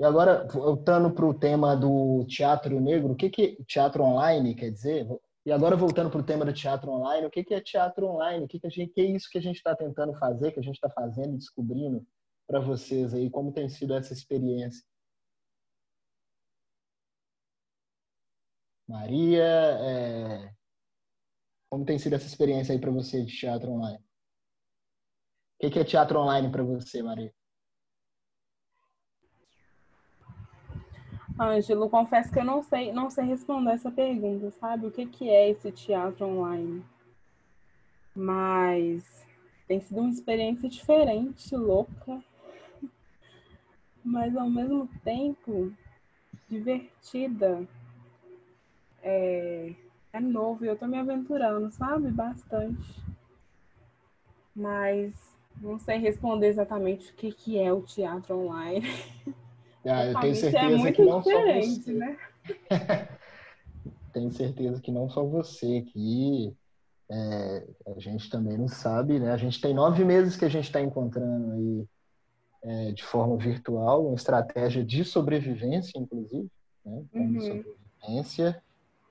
E 0.00 0.04
agora, 0.04 0.48
voltando 0.48 1.10
para 1.10 1.26
o 1.26 1.34
tema 1.34 1.76
do 1.76 2.24
teatro 2.24 2.80
negro, 2.80 3.12
o 3.12 3.16
que, 3.16 3.28
que 3.28 3.62
teatro 3.64 4.02
online 4.02 4.54
quer 4.54 4.70
dizer? 4.70 5.06
E 5.44 5.52
agora, 5.52 5.76
voltando 5.76 6.08
para 6.08 6.20
o 6.20 6.24
tema 6.24 6.44
do 6.44 6.52
teatro 6.52 6.90
online, 6.90 7.26
o 7.26 7.30
que, 7.30 7.44
que 7.44 7.52
é 7.52 7.60
teatro 7.60 8.06
online? 8.06 8.44
O 8.44 8.48
que, 8.48 8.58
que, 8.58 8.66
a 8.66 8.70
gente, 8.70 8.92
que 8.92 9.00
é 9.02 9.04
isso 9.04 9.28
que 9.30 9.36
a 9.36 9.42
gente 9.42 9.56
está 9.56 9.76
tentando 9.76 10.14
fazer, 10.14 10.52
que 10.52 10.60
a 10.60 10.62
gente 10.62 10.76
está 10.76 10.88
fazendo, 10.88 11.36
descobrindo 11.36 12.06
para 12.46 12.60
vocês 12.60 13.12
aí? 13.12 13.28
Como 13.28 13.52
tem 13.52 13.68
sido 13.68 13.94
essa 13.94 14.12
experiência? 14.12 14.82
Maria, 18.90 19.44
é... 19.44 20.52
como 21.70 21.84
tem 21.84 21.96
sido 21.96 22.16
essa 22.16 22.26
experiência 22.26 22.72
aí 22.72 22.80
para 22.80 22.90
você 22.90 23.24
de 23.24 23.32
teatro 23.32 23.70
online? 23.70 24.02
O 25.62 25.70
que 25.70 25.78
é 25.78 25.84
teatro 25.84 26.18
online 26.18 26.50
para 26.50 26.64
você, 26.64 27.00
Maria? 27.00 27.32
Ângelo, 31.38 31.88
confesso 31.88 32.32
que 32.32 32.40
eu 32.40 32.44
não 32.44 32.64
sei, 32.64 32.92
não 32.92 33.08
sei 33.08 33.26
responder 33.26 33.70
essa 33.70 33.92
pergunta, 33.92 34.50
sabe? 34.50 34.86
O 34.86 34.90
que, 34.90 35.06
que 35.06 35.30
é 35.30 35.50
esse 35.50 35.70
teatro 35.70 36.26
online? 36.26 36.84
Mas 38.14 39.24
tem 39.68 39.80
sido 39.80 40.00
uma 40.00 40.10
experiência 40.10 40.68
diferente, 40.68 41.54
louca, 41.54 42.20
mas 44.04 44.36
ao 44.36 44.50
mesmo 44.50 44.88
tempo 45.04 45.72
divertida. 46.48 47.66
É, 49.02 49.74
é 50.12 50.20
novo 50.20 50.64
e 50.64 50.68
eu 50.68 50.76
tô 50.76 50.86
me 50.86 50.98
aventurando, 50.98 51.70
sabe? 51.70 52.10
Bastante. 52.10 53.00
Mas 54.54 55.12
não 55.60 55.78
sei 55.78 55.98
responder 55.98 56.48
exatamente 56.48 57.10
o 57.12 57.14
que, 57.14 57.32
que 57.32 57.58
é 57.58 57.72
o 57.72 57.82
teatro 57.82 58.36
online. 58.38 58.86
Ah, 59.82 60.04
eu 60.04 60.20
tenho 60.20 60.32
é 60.32 60.36
certeza 60.36 60.66
é 60.66 60.76
muito 60.76 60.94
que 60.94 61.02
não 61.02 61.22
diferente, 61.22 61.82
só 61.82 61.90
você. 61.90 61.94
né? 61.94 62.18
tenho 64.12 64.30
certeza 64.30 64.80
que 64.82 64.92
não 64.92 65.08
só 65.08 65.24
você 65.24 65.80
que 65.82 66.54
é, 67.10 67.66
a 67.96 67.98
gente 67.98 68.28
também 68.28 68.58
não 68.58 68.68
sabe, 68.68 69.18
né? 69.18 69.32
A 69.32 69.38
gente 69.38 69.58
tem 69.60 69.72
nove 69.72 70.04
meses 70.04 70.36
que 70.36 70.44
a 70.44 70.50
gente 70.50 70.64
está 70.64 70.82
encontrando 70.82 71.52
aí 71.52 71.88
é, 72.62 72.92
de 72.92 73.02
forma 73.02 73.38
virtual, 73.38 74.06
uma 74.06 74.14
estratégia 74.16 74.84
de 74.84 75.02
sobrevivência, 75.02 75.98
inclusive, 75.98 76.48
né? 76.84 77.04
Como, 77.10 77.38
Uhum. 77.38 77.64
experiência, 77.98 78.62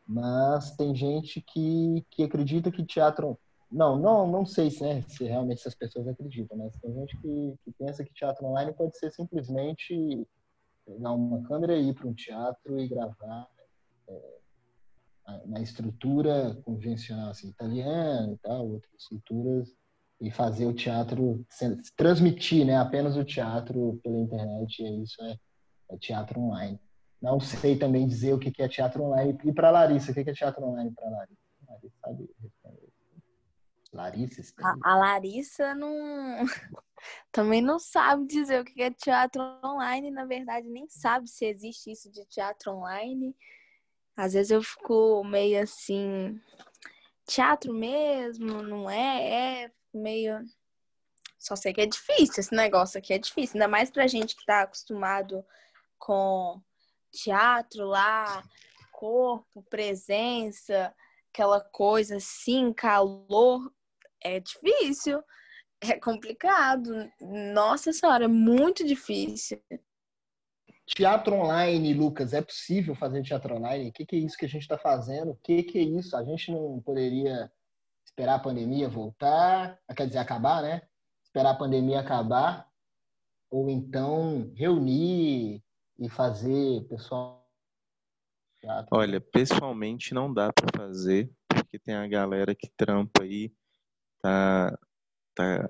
mas 0.09 0.75
tem 0.75 0.95
gente 0.95 1.39
que, 1.39 2.03
que 2.09 2.23
acredita 2.23 2.71
que 2.71 2.83
teatro 2.83 3.39
não, 3.71 3.95
não, 3.95 4.25
não 4.25 4.45
sei 4.47 4.71
se, 4.71 4.81
né, 4.81 5.03
se 5.07 5.23
realmente 5.25 5.59
essas 5.59 5.75
pessoas 5.75 6.07
acreditam, 6.07 6.57
mas 6.57 6.75
tem 6.77 6.91
gente 6.91 7.15
que, 7.17 7.55
que 7.63 7.71
pensa 7.77 8.03
que 8.03 8.11
teatro 8.11 8.47
online 8.47 8.73
pode 8.73 8.97
ser 8.97 9.11
simplesmente 9.11 10.27
pegar 10.83 11.11
uma 11.11 11.43
câmera 11.43 11.77
e 11.77 11.89
ir 11.89 11.93
para 11.93 12.07
um 12.07 12.13
teatro 12.15 12.79
e 12.79 12.87
gravar 12.87 13.47
é, 14.07 14.39
na 15.45 15.61
estrutura 15.61 16.59
convencional, 16.65 17.29
assim, 17.29 17.49
italiana 17.49 18.33
e 18.33 18.37
tal, 18.39 18.67
outras 18.67 18.91
estruturas, 18.99 19.71
e 20.19 20.31
fazer 20.31 20.65
o 20.65 20.73
teatro, 20.73 21.45
transmitir 21.95 22.65
né, 22.65 22.75
apenas 22.75 23.15
o 23.15 23.23
teatro 23.23 23.99
pela 24.03 24.17
internet, 24.17 24.81
e 24.81 25.03
isso 25.03 25.23
é, 25.23 25.37
é 25.91 25.97
teatro 25.97 26.39
online. 26.39 26.79
Não 27.21 27.39
sei 27.39 27.77
também 27.77 28.07
dizer 28.07 28.33
o 28.33 28.39
que 28.39 28.53
é 28.61 28.67
teatro 28.67 29.03
online. 29.03 29.37
E 29.43 29.53
para 29.53 29.71
Larissa, 29.71 30.11
o 30.11 30.13
que 30.13 30.21
é 30.21 30.33
teatro 30.33 30.63
online 30.63 30.91
para 30.91 31.09
Larissa? 31.09 31.49
Larissa 31.67 31.93
sabe. 32.03 32.89
Larissa? 33.91 34.53
A, 34.61 34.75
a, 34.83 34.97
Larissa 34.97 35.75
não 35.75 36.45
também 37.31 37.61
não 37.61 37.79
sabe 37.79 38.25
dizer 38.27 38.61
o 38.61 38.65
que 38.65 38.81
é 38.81 38.91
teatro 38.91 39.41
online, 39.63 40.11
na 40.11 40.25
verdade 40.25 40.69
nem 40.69 40.87
sabe 40.87 41.27
se 41.27 41.45
existe 41.45 41.91
isso 41.91 42.11
de 42.11 42.25
teatro 42.25 42.71
online. 42.71 43.35
Às 44.15 44.33
vezes 44.33 44.51
eu 44.51 44.61
fico 44.61 45.23
meio 45.23 45.61
assim, 45.63 46.39
teatro 47.25 47.73
mesmo, 47.73 48.61
não 48.61 48.89
é? 48.89 49.63
É 49.65 49.71
meio 49.93 50.39
só 51.37 51.55
sei 51.55 51.73
que 51.73 51.81
é 51.81 51.85
difícil 51.85 52.41
esse 52.41 52.53
negócio 52.53 52.97
aqui, 52.99 53.13
é 53.13 53.17
difícil, 53.17 53.55
ainda 53.55 53.67
mais 53.67 53.89
pra 53.89 54.07
gente 54.07 54.35
que 54.35 54.45
tá 54.45 54.61
acostumado 54.63 55.43
com 55.97 56.61
teatro 57.11 57.87
lá, 57.87 58.43
corpo, 58.91 59.63
presença, 59.69 60.93
aquela 61.33 61.61
coisa 61.61 62.17
assim, 62.17 62.73
calor 62.73 63.71
é 64.21 64.39
difícil, 64.39 65.23
é 65.81 65.99
complicado. 65.99 67.09
Nossa 67.53 67.93
senhora, 67.93 68.25
é 68.25 68.27
muito 68.27 68.85
difícil. 68.85 69.61
Teatro 70.85 71.35
online, 71.35 71.93
Lucas, 71.93 72.33
é 72.33 72.41
possível 72.41 72.95
fazer 72.95 73.21
teatro 73.21 73.55
online? 73.55 73.89
O 73.89 73.93
que, 73.93 74.05
que 74.05 74.15
é 74.15 74.19
isso 74.19 74.37
que 74.37 74.45
a 74.45 74.49
gente 74.49 74.63
está 74.63 74.77
fazendo? 74.77 75.31
O 75.31 75.39
que, 75.43 75.61
que 75.63 75.77
é 75.77 75.83
isso? 75.83 76.17
A 76.17 76.23
gente 76.23 76.51
não 76.51 76.81
poderia 76.81 77.49
esperar 78.03 78.35
a 78.35 78.39
pandemia 78.39 78.89
voltar, 78.89 79.79
quer 79.95 80.07
dizer, 80.07 80.17
acabar, 80.17 80.63
né? 80.63 80.81
Esperar 81.23 81.51
a 81.51 81.57
pandemia 81.57 81.99
acabar, 81.99 82.67
ou 83.51 83.69
então 83.69 84.51
reunir 84.55 85.63
e 85.99 86.09
fazer 86.09 86.83
pessoal. 86.87 87.45
Olha, 88.91 89.21
pessoalmente 89.21 90.13
não 90.13 90.33
dá 90.33 90.51
para 90.51 90.67
fazer, 90.75 91.31
porque 91.47 91.79
tem 91.79 91.95
a 91.95 92.07
galera 92.07 92.53
que 92.55 92.69
trampa 92.75 93.23
aí 93.23 93.53
tá, 94.21 94.77
tá, 95.33 95.69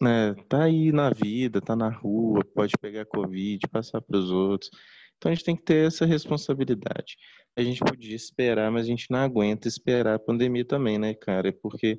né, 0.00 0.34
tá 0.48 0.64
aí 0.64 0.92
na 0.92 1.10
vida, 1.10 1.60
tá 1.60 1.74
na 1.74 1.88
rua, 1.88 2.44
pode 2.54 2.74
pegar 2.80 3.06
Covid, 3.06 3.66
passar 3.68 4.00
para 4.00 4.18
os 4.18 4.30
outros. 4.30 4.70
Então 5.16 5.32
a 5.32 5.34
gente 5.34 5.44
tem 5.44 5.56
que 5.56 5.64
ter 5.64 5.86
essa 5.86 6.06
responsabilidade. 6.06 7.16
A 7.56 7.62
gente 7.62 7.80
podia 7.80 8.14
esperar, 8.14 8.70
mas 8.70 8.86
a 8.86 8.88
gente 8.88 9.06
não 9.10 9.18
aguenta 9.18 9.66
esperar 9.66 10.14
a 10.14 10.18
pandemia 10.18 10.64
também, 10.64 10.96
né, 10.96 11.14
cara? 11.14 11.52
Porque 11.52 11.98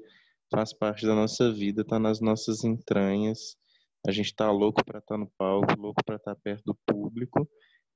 faz 0.50 0.72
parte 0.74 1.06
da 1.06 1.14
nossa 1.14 1.52
vida, 1.52 1.84
tá 1.84 2.00
nas 2.00 2.22
nossas 2.22 2.64
entranhas. 2.64 3.58
A 4.08 4.12
gente 4.12 4.34
tá 4.34 4.50
louco 4.50 4.84
para 4.86 5.00
estar 5.00 5.16
tá 5.16 5.18
no 5.18 5.30
palco, 5.38 5.78
louco 5.78 6.02
para 6.06 6.16
estar 6.16 6.34
tá 6.34 6.42
perto 6.42 6.64
do 6.66 6.78
público. 6.86 7.50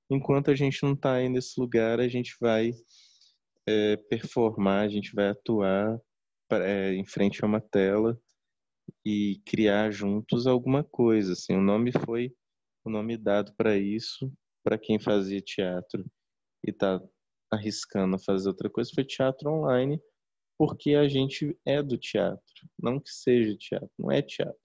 Enquanto 0.09 0.51
a 0.51 0.55
gente 0.55 0.83
não 0.83 0.95
tá 0.95 1.13
aí 1.15 1.29
nesse 1.29 1.59
lugar, 1.59 1.99
a 1.99 2.07
gente 2.07 2.35
vai 2.39 2.71
é, 3.67 3.97
performar, 3.97 4.85
a 4.85 4.89
gente 4.89 5.13
vai 5.13 5.29
atuar 5.29 5.99
é, 6.51 6.93
em 6.93 7.05
frente 7.05 7.43
a 7.43 7.47
uma 7.47 7.61
tela 7.61 8.19
e 9.05 9.41
criar 9.45 9.91
juntos 9.91 10.45
alguma 10.45 10.83
coisa. 10.83 11.33
Assim, 11.33 11.55
o 11.55 11.61
nome 11.61 11.91
foi 12.05 12.33
o 12.85 12.89
nome 12.89 13.17
dado 13.17 13.53
para 13.55 13.77
isso, 13.77 14.31
para 14.63 14.77
quem 14.77 14.99
fazia 14.99 15.41
teatro 15.41 16.05
e 16.65 16.71
está 16.71 17.01
arriscando 17.51 18.17
fazer 18.19 18.49
outra 18.49 18.69
coisa, 18.69 18.91
foi 18.93 19.05
teatro 19.05 19.49
online, 19.49 20.01
porque 20.57 20.95
a 20.95 21.07
gente 21.07 21.57
é 21.65 21.81
do 21.81 21.97
teatro. 21.97 22.69
Não 22.81 22.99
que 22.99 23.09
seja 23.09 23.55
teatro, 23.57 23.89
não 23.97 24.11
é 24.11 24.21
teatro, 24.21 24.57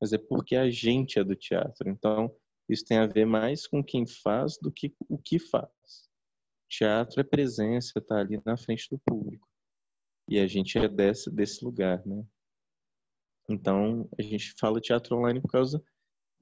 mas 0.00 0.12
é 0.12 0.18
porque 0.18 0.56
a 0.56 0.70
gente 0.70 1.18
é 1.18 1.24
do 1.24 1.34
teatro. 1.34 1.88
Então, 1.88 2.34
isso 2.68 2.84
tem 2.84 2.98
a 2.98 3.06
ver 3.06 3.26
mais 3.26 3.66
com 3.66 3.82
quem 3.82 4.06
faz 4.06 4.56
do 4.60 4.72
que 4.72 4.94
o 5.08 5.18
que 5.18 5.38
faz. 5.38 6.08
Teatro 6.68 7.20
é 7.20 7.24
presença, 7.24 8.00
tá 8.00 8.18
ali 8.18 8.40
na 8.44 8.56
frente 8.56 8.88
do 8.90 8.98
público. 8.98 9.48
E 10.28 10.38
a 10.38 10.46
gente 10.46 10.78
é 10.78 10.88
desse, 10.88 11.30
desse 11.30 11.64
lugar, 11.64 12.04
né? 12.06 12.24
Então, 13.48 14.08
a 14.18 14.22
gente 14.22 14.54
fala 14.58 14.80
teatro 14.80 15.16
online 15.16 15.40
por 15.40 15.50
causa 15.50 15.82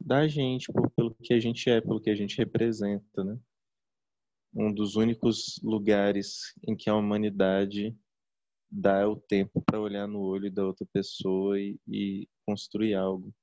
da 0.01 0.27
gente, 0.29 0.73
por, 0.73 0.89
pelo 0.93 1.14
que 1.16 1.35
a 1.35 1.41
gente 1.41 1.68
é, 1.68 1.81
pelo 1.81 2.01
que 2.01 2.11
a 2.11 2.14
gente 2.14 2.37
representa, 2.39 3.25
né? 3.25 3.39
Um 4.55 4.73
dos 4.73 4.97
únicos 4.97 5.59
lugares 5.62 6.55
em 6.66 6.77
que 6.77 6.89
a 6.89 6.95
humanidade 6.95 7.97
dá 8.70 9.09
o 9.09 9.16
tempo 9.16 9.62
para 9.62 9.81
olhar 9.81 10.07
no 10.07 10.20
olho 10.20 10.51
da 10.51 10.64
outra 10.64 10.87
pessoa 10.93 11.59
e, 11.61 11.79
e 11.89 12.29
construir 12.47 12.95
algo. 12.95 13.35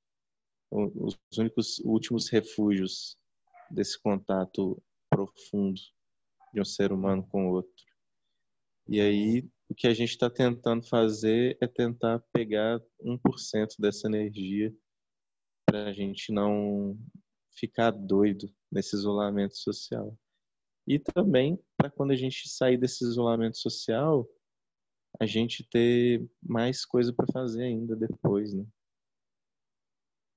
Os 0.71 1.17
únicos 1.37 1.79
últimos 1.79 2.29
refúgios 2.29 3.17
desse 3.71 3.99
contato 3.99 4.81
profundo 5.09 5.79
de 6.53 6.61
um 6.61 6.65
ser 6.65 6.91
humano 6.91 7.27
com 7.27 7.49
o 7.49 7.53
outro. 7.53 7.85
E 8.87 8.99
aí 8.99 9.47
o 9.69 9.75
que 9.75 9.87
a 9.87 9.93
gente 9.93 10.09
está 10.09 10.29
tentando 10.29 10.83
fazer 10.83 11.57
é 11.61 11.67
tentar 11.67 12.19
pegar 12.33 12.81
1% 13.03 13.75
dessa 13.79 14.07
energia 14.07 14.75
para 15.65 15.85
a 15.85 15.93
gente 15.93 16.31
não 16.31 16.97
ficar 17.51 17.91
doido 17.91 18.51
nesse 18.71 18.95
isolamento 18.95 19.55
social. 19.57 20.17
E 20.87 20.97
também 20.97 21.59
para 21.77 21.91
quando 21.91 22.11
a 22.11 22.15
gente 22.15 22.49
sair 22.49 22.77
desse 22.77 23.03
isolamento 23.03 23.57
social, 23.57 24.27
a 25.19 25.25
gente 25.25 25.63
ter 25.63 26.27
mais 26.41 26.83
coisa 26.83 27.13
para 27.13 27.31
fazer 27.31 27.63
ainda 27.63 27.95
depois, 27.95 28.53
né? 28.53 28.65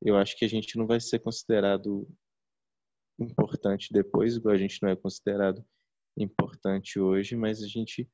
Eu 0.05 0.17
acho 0.17 0.37
que 0.37 0.45
a 0.45 0.49
gente 0.49 0.77
não 0.77 0.87
vai 0.87 1.01
ser 1.01 1.21
considerado 1.21 2.09
importante 3.19 3.93
depois, 3.93 4.37
igual 4.37 4.55
a 4.55 4.59
gente 4.59 4.83
não 4.83 4.89
é 4.89 4.97
considerado 4.97 5.65
importante 6.19 6.99
hoje, 6.99 7.37
mas 7.37 7.63
a 7.63 7.69
gente 7.69 8.09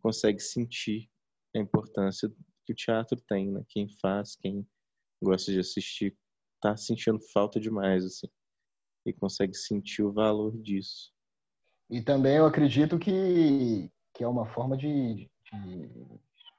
consegue 0.00 0.40
sentir 0.40 1.10
a 1.54 1.58
importância 1.58 2.30
que 2.64 2.72
o 2.72 2.76
teatro 2.76 3.20
tem, 3.28 3.50
né? 3.50 3.64
Quem 3.68 3.88
faz, 4.00 4.36
quem 4.36 4.66
gosta 5.22 5.52
de 5.52 5.58
assistir, 5.58 6.16
tá 6.60 6.76
sentindo 6.76 7.18
falta 7.32 7.58
demais, 7.58 8.04
assim, 8.04 8.28
e 9.04 9.12
consegue 9.12 9.54
sentir 9.54 10.02
o 10.02 10.12
valor 10.12 10.56
disso. 10.58 11.12
E 11.90 12.00
também 12.00 12.36
eu 12.36 12.46
acredito 12.46 12.98
que, 12.98 13.90
que 14.14 14.22
é 14.22 14.28
uma 14.28 14.46
forma 14.46 14.76
de, 14.76 15.28
de 15.44 15.90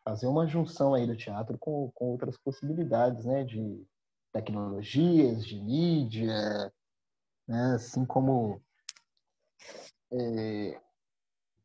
fazer 0.03 0.27
uma 0.27 0.45
junção 0.45 0.93
aí 0.93 1.07
do 1.07 1.15
teatro 1.15 1.57
com, 1.57 1.89
com 1.93 2.11
outras 2.11 2.37
possibilidades, 2.37 3.25
né? 3.25 3.43
De 3.45 3.87
tecnologias, 4.31 5.45
de 5.45 5.59
mídia, 5.59 6.71
né? 7.47 7.75
Assim 7.75 8.05
como 8.05 8.61
é, 10.11 10.81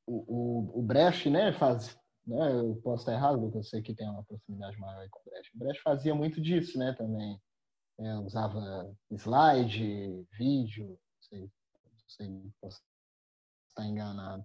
o, 0.07 0.71
o, 0.77 0.79
o 0.79 0.83
Brecht, 0.83 1.29
né, 1.29 1.53
faz, 1.53 1.99
né, 2.27 2.53
eu 2.53 2.77
posso 2.83 3.03
estar 3.03 3.13
errado, 3.13 3.41
porque 3.41 3.59
eu 3.59 3.65
sei 3.65 3.83
que 3.83 3.95
tem 3.95 4.09
uma 4.09 4.23
proximidade 4.25 4.79
maior 4.79 5.09
com 5.11 5.21
o 5.21 5.31
Brecht. 5.31 5.55
O 5.55 5.59
Brecht 5.59 5.83
fazia 5.83 6.15
muito 6.15 6.41
disso, 6.41 6.79
né, 6.79 6.93
também. 6.93 7.41
É, 7.99 8.15
usava 8.19 8.95
slide, 9.11 10.27
vídeo, 10.33 10.87
não 10.87 11.23
sei, 11.23 11.41
não 11.41 12.09
sei, 12.09 12.53
posso 12.61 12.83
estar 13.69 13.87
enganado. 13.87 14.45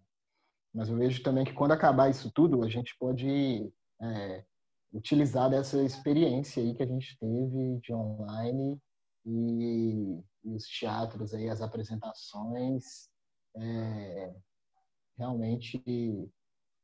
Mas 0.73 0.89
eu 0.89 0.95
vejo 0.95 1.21
também 1.21 1.43
que 1.43 1.53
quando 1.53 1.73
acabar 1.73 2.09
isso 2.09 2.31
tudo, 2.31 2.63
a 2.63 2.69
gente 2.69 2.95
pode 2.97 3.69
é, 4.01 4.45
utilizar 4.93 5.49
dessa 5.49 5.81
experiência 5.83 6.61
aí 6.61 6.73
que 6.73 6.83
a 6.83 6.87
gente 6.87 7.17
teve 7.17 7.79
de 7.79 7.93
online 7.93 8.79
e, 9.25 10.19
e 10.43 10.55
os 10.55 10.65
teatros 10.67 11.33
aí, 11.33 11.49
as 11.49 11.61
apresentações, 11.61 13.09
é, 13.55 14.33
realmente 15.17 15.81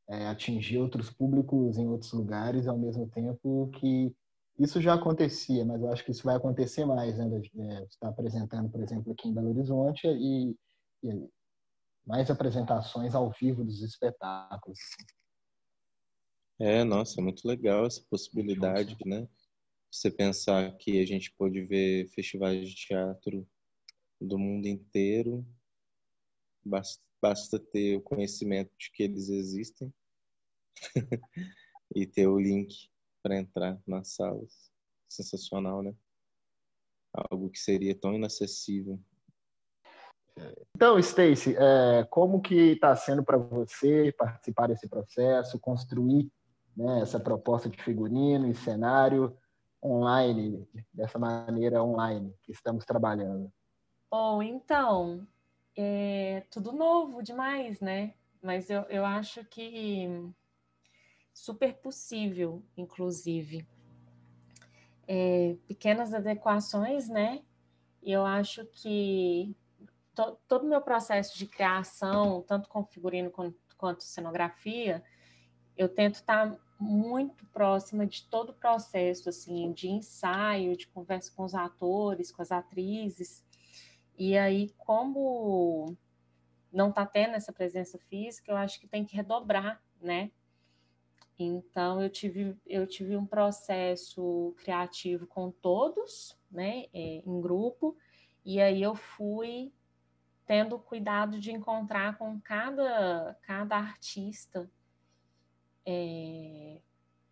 é, 0.09 0.27
atingir 0.27 0.77
outros 0.77 1.09
públicos 1.09 1.77
em 1.77 1.87
outros 1.87 2.13
lugares, 2.13 2.67
ao 2.67 2.77
mesmo 2.77 3.07
tempo 3.09 3.69
que 3.79 4.15
isso 4.59 4.81
já 4.81 4.95
acontecia, 4.95 5.63
mas 5.65 5.81
eu 5.81 5.91
acho 5.91 6.03
que 6.03 6.11
isso 6.11 6.23
vai 6.23 6.35
acontecer 6.35 6.85
mais, 6.85 7.17
né? 7.17 7.41
É, 7.59 7.83
está 7.83 8.09
apresentando, 8.09 8.69
por 8.69 8.81
exemplo, 8.81 9.11
aqui 9.11 9.27
em 9.27 9.33
Belo 9.33 9.49
Horizonte 9.49 10.07
e, 10.07 10.55
e 11.03 11.29
mais 12.05 12.31
apresentações 12.31 13.13
ao 13.13 13.29
vivo 13.31 13.63
dos 13.63 13.81
espetáculos. 13.83 14.79
É, 16.59 16.83
nossa, 16.83 17.21
é 17.21 17.23
muito 17.23 17.47
legal 17.47 17.85
essa 17.85 18.03
possibilidade, 18.09 18.97
né? 19.05 19.27
Você 19.91 20.09
pensar 20.09 20.75
que 20.77 20.99
a 20.99 21.05
gente 21.05 21.31
pode 21.33 21.61
ver 21.63 22.07
festivais 22.09 22.69
de 22.69 22.75
teatro 22.75 23.47
do 24.19 24.39
mundo 24.39 24.67
inteiro 24.67 25.45
basta 27.21 27.59
ter 27.59 27.97
o 27.97 28.01
conhecimento 28.01 28.71
de 28.77 28.91
que 28.91 29.03
eles 29.03 29.29
existem 29.29 29.93
e 31.95 32.05
ter 32.05 32.27
o 32.27 32.39
link 32.39 32.89
para 33.23 33.37
entrar 33.37 33.79
nas 33.85 34.09
salas. 34.09 34.71
Sensacional, 35.09 35.81
né? 35.81 35.95
Algo 37.13 37.49
que 37.49 37.59
seria 37.59 37.95
tão 37.95 38.13
inacessível. 38.13 38.99
Então, 40.75 40.99
Stacy, 40.99 41.55
é, 41.55 42.03
como 42.09 42.41
que 42.41 42.73
está 42.73 42.95
sendo 42.95 43.23
para 43.23 43.37
você 43.37 44.11
participar 44.11 44.67
desse 44.67 44.87
processo, 44.87 45.59
construir 45.59 46.31
né, 46.77 47.01
essa 47.01 47.19
proposta 47.19 47.67
de 47.67 47.81
figurino 47.81 48.47
e 48.47 48.53
cenário 48.53 49.35
online, 49.83 50.67
dessa 50.93 51.17
maneira 51.17 51.83
online 51.83 52.33
que 52.43 52.51
estamos 52.51 52.85
trabalhando? 52.85 53.51
Bom, 54.09 54.41
então, 54.43 55.27
é 55.75 56.43
tudo 56.51 56.71
novo 56.71 57.21
demais, 57.23 57.81
né? 57.81 58.13
Mas 58.41 58.69
eu, 58.69 58.83
eu 58.83 59.03
acho 59.05 59.43
que 59.45 60.07
super 61.33 61.73
possível, 61.75 62.63
inclusive. 62.75 63.67
É, 65.07 65.55
pequenas 65.67 66.13
adequações, 66.13 67.09
né? 67.09 67.43
Eu 68.03 68.25
acho 68.25 68.65
que 68.65 69.55
to, 70.13 70.37
todo 70.47 70.63
o 70.63 70.69
meu 70.69 70.81
processo 70.81 71.37
de 71.37 71.47
criação, 71.47 72.41
tanto 72.41 72.69
com 72.69 72.85
figurino 72.85 73.31
quanto, 73.31 73.57
quanto 73.77 74.03
cenografia, 74.03 75.03
eu 75.75 75.87
tento 75.87 76.15
estar 76.15 76.57
muito 76.79 77.45
próxima 77.47 78.05
de 78.05 78.23
todo 78.25 78.49
o 78.49 78.53
processo, 78.53 79.29
assim, 79.29 79.71
de 79.71 79.89
ensaio, 79.89 80.77
de 80.77 80.87
conversa 80.87 81.31
com 81.35 81.43
os 81.43 81.55
atores, 81.55 82.31
com 82.31 82.41
as 82.41 82.51
atrizes. 82.51 83.43
E 84.17 84.37
aí, 84.37 84.69
como 84.77 85.95
não 86.71 86.89
está 86.89 87.05
tendo 87.05 87.35
essa 87.35 87.51
presença 87.51 87.97
física, 87.97 88.51
eu 88.51 88.57
acho 88.57 88.79
que 88.79 88.87
tem 88.87 89.05
que 89.05 89.15
redobrar, 89.15 89.81
né? 90.01 90.31
Então, 91.39 92.01
eu 92.01 92.09
tive, 92.09 92.57
eu 92.65 92.87
tive 92.87 93.15
um 93.15 93.25
processo 93.25 94.55
criativo 94.57 95.27
com 95.27 95.51
todos, 95.51 96.35
né, 96.49 96.85
é, 96.93 97.21
em 97.23 97.41
grupo, 97.41 97.95
e 98.43 98.59
aí 98.59 98.81
eu 98.81 98.95
fui 98.95 99.71
tendo 100.47 100.79
cuidado 100.79 101.39
de 101.39 101.51
encontrar 101.51 102.17
com 102.17 102.39
cada, 102.39 103.37
cada 103.41 103.77
artista 103.77 104.67
é, 105.89 106.81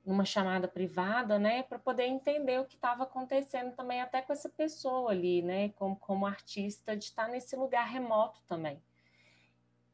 numa 0.06 0.24
chamada 0.24 0.66
privada, 0.66 1.38
né, 1.38 1.64
para 1.64 1.78
poder 1.78 2.06
entender 2.06 2.58
o 2.58 2.66
que 2.66 2.76
estava 2.76 3.04
acontecendo 3.04 3.76
também 3.76 4.02
até 4.02 4.22
com 4.22 4.32
essa 4.32 4.48
pessoa 4.48 5.12
ali, 5.12 5.42
né, 5.42 5.70
como, 5.70 5.98
como 5.98 6.26
artista, 6.26 6.96
de 6.96 7.04
estar 7.04 7.28
nesse 7.28 7.54
lugar 7.58 7.86
remoto 7.86 8.40
também. 8.48 8.82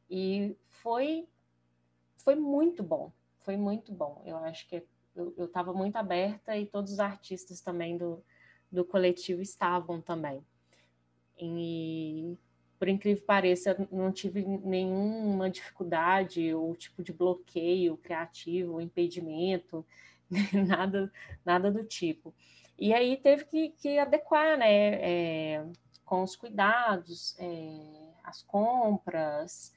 E 0.08 0.56
foi, 0.68 1.28
foi 2.18 2.36
muito 2.36 2.84
bom, 2.84 3.10
foi 3.40 3.56
muito 3.56 3.92
bom. 3.92 4.22
Eu 4.24 4.36
acho 4.36 4.68
que 4.68 4.86
eu 5.16 5.44
estava 5.44 5.72
muito 5.72 5.96
aberta 5.96 6.56
e 6.56 6.66
todos 6.66 6.92
os 6.92 7.00
artistas 7.00 7.60
também 7.60 7.96
do, 7.96 8.22
do 8.70 8.84
coletivo 8.84 9.42
estavam 9.42 10.00
também. 10.00 10.44
E 11.36 12.38
por 12.82 12.88
incrível 12.88 13.20
que 13.20 13.26
pareça, 13.28 13.76
não 13.92 14.10
tive 14.10 14.44
nenhuma 14.44 15.48
dificuldade 15.48 16.52
ou 16.52 16.74
tipo 16.74 17.00
de 17.00 17.12
bloqueio 17.12 17.96
criativo, 17.96 18.80
impedimento, 18.80 19.86
nada, 20.66 21.12
nada 21.44 21.70
do 21.70 21.84
tipo. 21.84 22.34
E 22.76 22.92
aí 22.92 23.16
teve 23.16 23.44
que, 23.44 23.68
que 23.68 24.00
adequar, 24.00 24.58
né, 24.58 24.94
é, 24.94 25.64
com 26.04 26.24
os 26.24 26.34
cuidados, 26.34 27.36
é, 27.38 28.14
as 28.24 28.42
compras, 28.42 29.72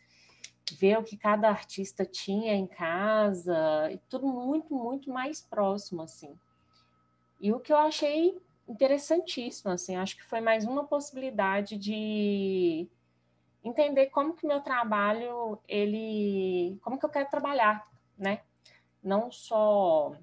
ver 0.72 0.98
o 0.98 1.04
que 1.04 1.16
cada 1.16 1.48
artista 1.48 2.04
tinha 2.08 2.56
em 2.56 2.66
casa, 2.66 3.88
e 3.92 4.00
tudo 4.10 4.26
muito, 4.26 4.74
muito 4.74 5.12
mais 5.12 5.42
próximo, 5.42 6.02
assim. 6.02 6.36
E 7.40 7.54
o 7.54 7.60
que 7.60 7.72
eu 7.72 7.78
achei 7.78 8.36
interessantíssimo, 8.68 9.72
assim, 9.72 9.96
acho 9.96 10.16
que 10.16 10.24
foi 10.24 10.42
mais 10.42 10.66
uma 10.66 10.86
possibilidade 10.86 11.78
de 11.78 12.90
entender 13.66 14.08
como 14.08 14.34
que 14.34 14.48
meu 14.48 14.62
trabalho, 14.62 15.60
ele, 15.68 16.78
como 16.82 16.98
que 17.00 17.06
eu 17.06 17.10
quero 17.10 17.30
trabalhar, 17.30 17.86
né? 18.18 18.42
Não 19.04 19.32
só, 19.32 20.16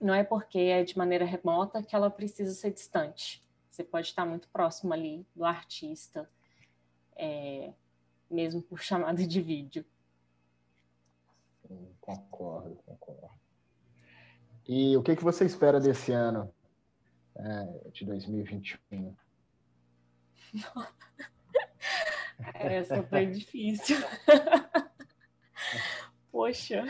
não 0.00 0.14
é 0.14 0.24
porque 0.24 0.58
é 0.58 0.84
de 0.84 0.96
maneira 0.96 1.24
remota 1.24 1.82
que 1.82 1.94
ela 1.94 2.10
precisa 2.10 2.54
ser 2.54 2.72
distante. 2.72 3.42
Você 3.70 3.84
pode 3.84 4.06
estar 4.06 4.24
muito 4.24 4.48
próximo 4.48 4.92
ali 4.92 5.26
do 5.34 5.44
artista, 5.44 6.28
é, 7.16 7.72
mesmo 8.30 8.62
por 8.62 8.80
chamada 8.82 9.26
de 9.26 9.42
vídeo. 9.42 9.84
concordo, 12.00 12.76
concordo. 12.86 13.30
E 14.66 14.96
o 14.96 15.02
que, 15.02 15.16
que 15.16 15.24
você 15.24 15.44
espera 15.44 15.80
desse 15.80 16.12
ano? 16.12 16.52
é, 17.36 17.90
de 17.90 18.04
2021? 18.04 19.14
Essa 22.54 23.02
foi 23.02 23.26
difícil. 23.26 23.96
Poxa, 26.30 26.86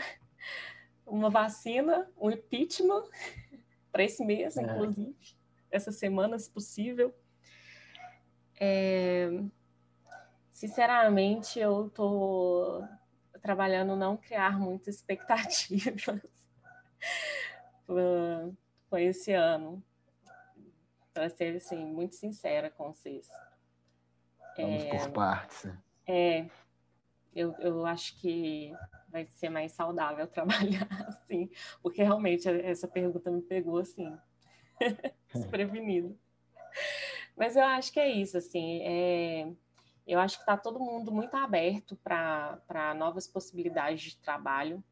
uma 1.05 1.29
vacina, 1.29 2.09
um 2.17 2.29
impeachment 2.29 3.03
para 3.91 4.03
esse 4.03 4.23
mês, 4.23 4.57
é. 4.57 4.61
inclusive, 4.61 5.15
essa 5.69 5.91
semana, 5.91 6.39
se 6.39 6.49
possível. 6.49 7.13
É, 8.59 9.29
sinceramente, 10.53 11.59
eu 11.59 11.87
estou 11.87 12.87
trabalhando 13.41 13.95
não 13.95 14.15
criar 14.15 14.59
muitas 14.59 14.95
expectativas 14.95 16.05
para 18.89 19.01
esse 19.01 19.33
ano 19.33 19.83
para 21.13 21.29
ser 21.29 21.57
assim, 21.57 21.85
muito 21.85 22.15
sincera 22.15 22.69
com 22.69 22.93
vocês. 22.93 23.29
Vamos 24.61 24.83
é, 24.83 24.89
por 24.89 25.11
partes. 25.11 25.63
Né? 25.65 25.77
É, 26.07 26.49
eu, 27.33 27.53
eu 27.59 27.85
acho 27.85 28.19
que 28.19 28.73
vai 29.09 29.25
ser 29.25 29.49
mais 29.49 29.71
saudável 29.73 30.27
trabalhar 30.27 30.87
assim, 31.07 31.49
porque 31.81 32.03
realmente 32.03 32.47
essa 32.47 32.87
pergunta 32.87 33.31
me 33.31 33.41
pegou 33.41 33.79
assim, 33.79 34.17
desprevenido. 35.33 36.17
Mas 37.35 37.55
eu 37.55 37.63
acho 37.63 37.91
que 37.91 37.99
é 37.99 38.09
isso, 38.09 38.37
assim, 38.37 38.81
é, 38.83 39.51
eu 40.05 40.19
acho 40.19 40.37
que 40.37 40.43
está 40.43 40.57
todo 40.57 40.79
mundo 40.79 41.11
muito 41.11 41.35
aberto 41.35 41.95
para 41.97 42.93
novas 42.95 43.27
possibilidades 43.27 44.11
de 44.11 44.17
trabalho. 44.17 44.83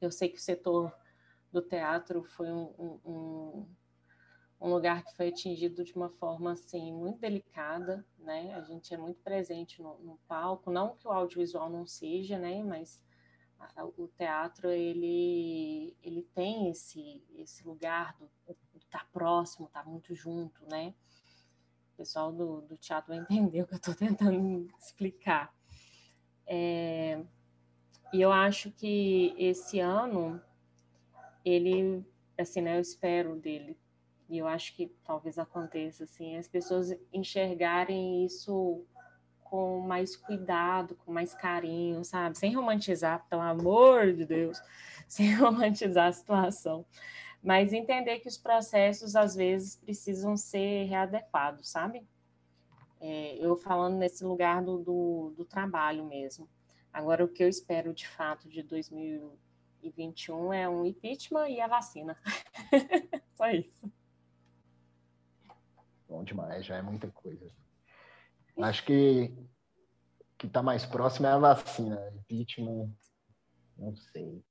Eu 0.00 0.10
sei 0.10 0.28
que 0.28 0.38
o 0.38 0.40
setor 0.40 0.94
do 1.52 1.60
teatro 1.60 2.22
foi 2.22 2.50
um, 2.50 2.72
um, 2.78 3.00
um 3.04 3.68
lugar 4.68 5.02
que 5.02 5.16
foi 5.16 5.28
atingido 5.28 5.82
de 5.82 5.94
uma 5.94 6.10
forma 6.10 6.52
assim 6.52 6.92
muito 6.92 7.18
delicada, 7.18 8.04
né? 8.18 8.54
A 8.54 8.60
gente 8.60 8.92
é 8.92 8.96
muito 8.98 9.18
presente 9.22 9.80
no, 9.80 9.98
no 10.00 10.18
palco, 10.28 10.70
não 10.70 10.94
que 10.94 11.08
o 11.08 11.10
audiovisual 11.10 11.70
não 11.70 11.86
seja, 11.86 12.38
né? 12.38 12.62
Mas 12.62 13.02
a, 13.58 13.86
o 13.86 14.06
teatro 14.08 14.68
ele 14.68 15.96
ele 16.02 16.22
tem 16.34 16.68
esse 16.68 17.24
esse 17.36 17.66
lugar 17.66 18.14
do 18.18 18.28
estar 18.76 18.98
tá 18.98 19.06
próximo, 19.10 19.66
tá 19.72 19.82
muito 19.82 20.14
junto, 20.14 20.62
né? 20.66 20.94
O 21.94 21.96
pessoal 21.96 22.30
do, 22.30 22.60
do 22.60 22.76
teatro 22.76 23.14
vai 23.14 23.18
entender 23.18 23.62
o 23.62 23.66
que 23.66 23.74
eu 23.74 23.78
estou 23.78 23.94
tentando 23.94 24.68
explicar. 24.78 25.54
É, 26.46 27.24
e 28.12 28.20
eu 28.20 28.30
acho 28.30 28.70
que 28.72 29.34
esse 29.38 29.80
ano 29.80 30.38
ele 31.42 32.04
assim, 32.36 32.60
né? 32.60 32.76
Eu 32.76 32.80
espero 32.80 33.36
dele 33.36 33.78
e 34.30 34.38
eu 34.38 34.46
acho 34.46 34.76
que 34.76 34.86
talvez 35.04 35.38
aconteça 35.38 36.04
assim, 36.04 36.36
as 36.36 36.46
pessoas 36.46 36.96
enxergarem 37.12 38.24
isso 38.24 38.86
com 39.42 39.80
mais 39.80 40.16
cuidado, 40.16 40.94
com 40.94 41.12
mais 41.12 41.34
carinho, 41.34 42.04
sabe? 42.04 42.38
Sem 42.38 42.54
romantizar, 42.54 43.26
pelo 43.28 43.42
amor 43.42 44.12
de 44.12 44.24
Deus, 44.24 44.62
sem 45.08 45.34
romantizar 45.34 46.06
a 46.06 46.12
situação. 46.12 46.86
Mas 47.42 47.72
entender 47.72 48.20
que 48.20 48.28
os 48.28 48.38
processos, 48.38 49.16
às 49.16 49.34
vezes, 49.34 49.74
precisam 49.74 50.36
ser 50.36 50.84
readequados, 50.84 51.68
sabe? 51.68 52.06
É, 53.00 53.36
eu 53.44 53.56
falando 53.56 53.96
nesse 53.96 54.24
lugar 54.24 54.62
do, 54.62 54.78
do, 54.78 55.34
do 55.36 55.44
trabalho 55.44 56.04
mesmo. 56.04 56.48
Agora, 56.92 57.24
o 57.24 57.28
que 57.28 57.42
eu 57.42 57.48
espero, 57.48 57.92
de 57.92 58.06
fato, 58.06 58.48
de 58.48 58.62
2021 58.62 60.52
é 60.52 60.68
um 60.68 60.84
impeachment 60.86 61.48
e 61.48 61.60
a 61.60 61.66
vacina. 61.66 62.16
Só 63.34 63.50
isso. 63.50 63.99
Bom 66.10 66.24
demais, 66.24 66.66
já 66.66 66.76
é 66.76 66.82
muita 66.82 67.08
coisa. 67.08 67.48
Acho 68.58 68.84
que 68.84 69.32
que 70.36 70.46
está 70.46 70.62
mais 70.62 70.84
próximo 70.86 71.26
é 71.26 71.30
a 71.30 71.38
vacina. 71.38 72.00
Impeachment, 72.16 72.90
não 73.76 73.94
sei. 73.94 74.42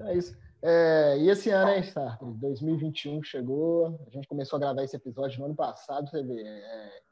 É 0.00 0.16
isso. 0.16 0.36
É, 0.62 1.18
e 1.18 1.28
esse 1.28 1.50
ano, 1.50 1.72
hein, 1.72 1.82
Sartre? 1.82 2.26
2021 2.34 3.22
chegou, 3.22 4.00
a 4.06 4.10
gente 4.10 4.26
começou 4.26 4.56
a 4.56 4.60
gravar 4.60 4.82
esse 4.84 4.96
episódio 4.96 5.38
no 5.40 5.46
ano 5.46 5.54
passado, 5.54 6.08
você 6.08 6.22
vê. 6.22 6.42
É, 6.42 7.02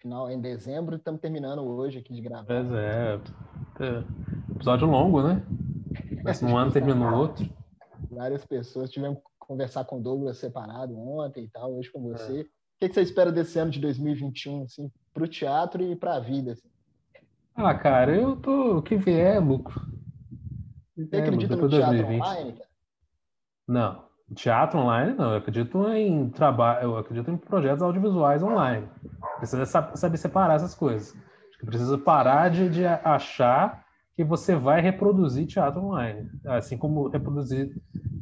final 0.00 0.30
em 0.30 0.40
dezembro 0.40 0.94
e 0.94 0.98
estamos 0.98 1.20
terminando 1.20 1.62
hoje 1.62 1.98
aqui 1.98 2.14
de 2.14 2.22
gravar. 2.22 2.46
Pois 2.46 2.72
é. 2.72 3.20
é. 3.80 4.52
Episódio 4.52 4.88
longo, 4.88 5.22
né? 5.22 5.42
Mas 6.24 6.42
um 6.42 6.56
ano 6.56 6.72
termina 6.72 7.14
o 7.14 7.18
outro. 7.18 7.48
Várias 8.10 8.44
pessoas. 8.46 8.90
Tivemos 8.90 9.18
conversar 9.50 9.84
com 9.84 9.98
o 9.98 10.00
Douglas 10.00 10.38
separado 10.38 10.96
ontem 10.96 11.42
e 11.42 11.48
tal, 11.48 11.76
hoje 11.76 11.90
com 11.90 12.00
você. 12.00 12.38
É. 12.38 12.42
O 12.42 12.46
que, 12.78 12.88
que 12.88 12.94
você 12.94 13.02
espera 13.02 13.32
desse 13.32 13.58
ano 13.58 13.72
de 13.72 13.80
2021, 13.80 14.62
assim, 14.62 14.88
para 15.12 15.24
o 15.24 15.28
teatro 15.28 15.82
e 15.82 15.96
para 15.96 16.14
a 16.14 16.20
vida? 16.20 16.52
Assim? 16.52 16.68
Ah, 17.56 17.74
cara, 17.74 18.14
eu 18.14 18.36
tô. 18.36 18.78
O 18.78 18.82
que 18.82 18.96
vier 18.96 19.34
é 19.34 19.40
lucro. 19.40 19.80
Você 20.96 21.16
é, 21.16 21.20
acredita 21.20 21.56
no 21.56 21.68
teatro 21.68 21.96
2020. 21.96 22.22
online, 22.22 22.52
cara? 22.52 22.68
Não. 23.66 24.10
Teatro 24.36 24.78
online, 24.78 25.14
não. 25.14 25.32
Eu 25.32 25.38
acredito 25.38 25.88
em 25.88 26.30
trabalho, 26.30 26.82
eu 26.84 26.96
acredito 26.96 27.28
em 27.28 27.36
projetos 27.36 27.82
audiovisuais 27.82 28.44
online. 28.44 28.88
Precisa 29.38 29.66
saber 29.66 30.16
separar 30.16 30.54
essas 30.54 30.76
coisas. 30.76 31.12
Precisa 31.66 31.98
parar 31.98 32.50
de, 32.50 32.70
de 32.70 32.86
achar 32.86 33.84
que 34.14 34.22
você 34.22 34.54
vai 34.54 34.80
reproduzir 34.80 35.46
teatro 35.46 35.82
online, 35.82 36.30
assim 36.46 36.78
como 36.78 37.08
reproduzir, 37.08 37.74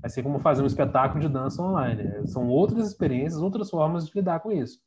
assim 0.02 0.22
como 0.22 0.38
fazer 0.40 0.62
um 0.62 0.66
espetáculo 0.66 1.20
de 1.20 1.28
dança 1.28 1.62
online. 1.62 2.26
São 2.26 2.48
outras 2.48 2.88
experiências, 2.88 3.42
outras 3.42 3.70
formas 3.70 4.06
de 4.06 4.12
lidar 4.14 4.40
com 4.40 4.52
isso. 4.52 4.78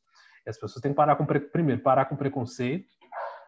E 0.45 0.49
as 0.49 0.57
pessoas 0.57 0.81
têm 0.81 0.91
que 0.91 0.95
parar 0.95 1.15
com 1.15 1.25
primeiro 1.25 1.81
parar 1.81 2.05
com 2.05 2.15
preconceito. 2.15 2.89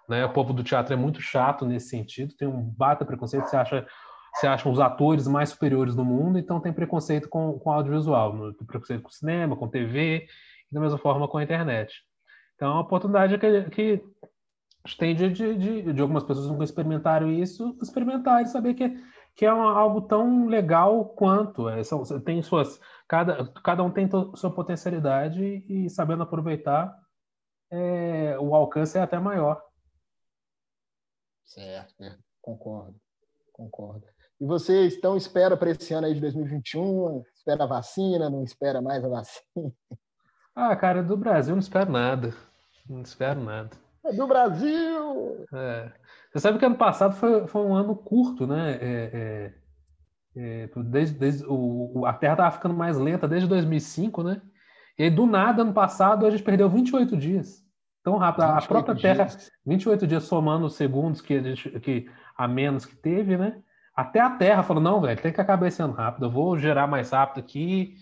Né? 0.07 0.25
O 0.25 0.33
povo 0.33 0.53
do 0.53 0.63
teatro 0.63 0.93
é 0.93 0.97
muito 0.97 1.21
chato 1.21 1.65
nesse 1.65 1.89
sentido, 1.89 2.35
tem 2.35 2.47
um 2.47 2.61
bata 2.61 3.05
preconceito. 3.05 3.45
Você 3.45 3.55
acha 3.55 3.87
você 4.33 4.47
acha 4.47 4.67
os 4.67 4.79
atores 4.79 5.27
mais 5.27 5.49
superiores 5.49 5.95
do 5.95 6.03
mundo, 6.03 6.39
então 6.39 6.59
tem 6.59 6.73
preconceito 6.73 7.29
com, 7.29 7.59
com 7.59 7.71
audiovisual, 7.71 8.53
tem 8.53 8.65
preconceito 8.65 9.03
com 9.03 9.09
cinema, 9.11 9.55
com 9.55 9.67
TV, 9.67 10.25
e 10.71 10.73
da 10.73 10.81
mesma 10.81 10.97
forma 10.97 11.27
com 11.27 11.37
a 11.37 11.43
internet. 11.43 12.01
Então, 12.55 12.69
é 12.69 12.71
uma 12.71 12.81
oportunidade 12.81 13.37
que, 13.37 13.63
que 13.69 14.03
tem 14.97 15.15
de, 15.15 15.29
de, 15.29 15.93
de, 15.93 16.01
algumas 16.01 16.23
pessoas 16.23 16.47
que 16.47 16.51
nunca 16.51 16.63
experimentaram 16.63 17.31
isso, 17.31 17.77
experimentar 17.81 18.41
e 18.41 18.47
saber 18.47 18.73
que, 18.73 18.97
que 19.35 19.45
é 19.45 19.53
uma, 19.53 19.71
algo 19.71 20.01
tão 20.01 20.47
legal 20.47 21.05
quanto. 21.09 21.67
É, 21.69 21.83
são, 21.83 22.03
tem 22.21 22.41
suas, 22.41 22.79
cada, 23.07 23.47
cada 23.63 23.83
um 23.83 23.91
tem 23.91 24.09
sua 24.35 24.53
potencialidade 24.53 25.43
e, 25.67 25.89
sabendo 25.89 26.23
aproveitar, 26.23 26.95
é, 27.71 28.37
o 28.39 28.53
alcance 28.55 28.97
é 28.97 29.01
até 29.01 29.19
maior. 29.19 29.61
Certo, 31.45 32.03
é, 32.03 32.17
concordo, 32.41 32.95
concordo. 33.51 34.05
E 34.39 34.45
vocês 34.45 34.93
estão 34.93 35.15
espera 35.15 35.55
para 35.55 35.71
esse 35.71 35.93
ano 35.93 36.07
aí 36.07 36.13
de 36.13 36.19
2021? 36.19 37.23
Espera 37.33 37.63
a 37.63 37.67
vacina? 37.67 38.29
Não 38.29 38.43
espera 38.43 38.81
mais 38.81 39.03
a 39.03 39.07
vacina? 39.07 39.71
Ah, 40.55 40.75
cara, 40.75 41.01
do 41.01 41.17
Brasil 41.17 41.55
não 41.55 41.61
espero 41.61 41.91
nada. 41.91 42.33
Não 42.87 43.01
espero 43.01 43.41
nada. 43.41 43.71
É 44.05 44.13
do 44.13 44.27
Brasil! 44.27 45.45
É. 45.53 45.91
Você 46.33 46.39
sabe 46.39 46.57
que 46.57 46.65
ano 46.65 46.75
passado 46.75 47.15
foi, 47.15 47.45
foi 47.45 47.61
um 47.61 47.75
ano 47.75 47.95
curto, 47.95 48.47
né? 48.47 48.71
É, 48.81 49.53
é, 50.35 50.63
é 50.65 50.69
desde, 50.77 51.19
desde 51.19 51.45
o, 51.47 52.05
a 52.07 52.13
Terra 52.13 52.33
estava 52.33 52.51
ficando 52.51 52.73
mais 52.73 52.97
lenta 52.97 53.27
desde 53.27 53.47
2005, 53.47 54.23
né? 54.23 54.41
E 54.97 55.03
aí, 55.03 55.09
do 55.11 55.27
nada, 55.27 55.61
ano 55.61 55.73
passado, 55.73 56.25
a 56.25 56.31
gente 56.31 56.41
perdeu 56.41 56.67
28 56.67 57.15
dias. 57.15 57.63
Tão 58.03 58.17
rápido. 58.17 58.43
A 58.43 58.61
própria 58.63 58.95
Terra, 58.95 59.25
dias. 59.25 59.51
28 59.63 60.07
dias 60.07 60.23
somando 60.23 60.65
os 60.65 60.75
segundos 60.75 61.21
que 61.21 61.35
a, 61.35 61.41
gente, 61.41 61.79
que, 61.79 62.09
a 62.35 62.47
menos 62.47 62.83
que 62.83 62.95
teve, 62.95 63.37
né? 63.37 63.61
Até 63.95 64.19
a 64.19 64.31
Terra 64.31 64.63
falou: 64.63 64.81
não, 64.81 64.99
velho, 65.01 65.21
tem 65.21 65.31
que 65.31 65.39
acabar 65.39 65.67
esse 65.67 65.83
ano 65.83 65.93
rápido. 65.93 66.25
Eu 66.25 66.31
vou 66.31 66.57
gerar 66.57 66.87
mais 66.87 67.11
rápido 67.11 67.43
aqui. 67.43 67.95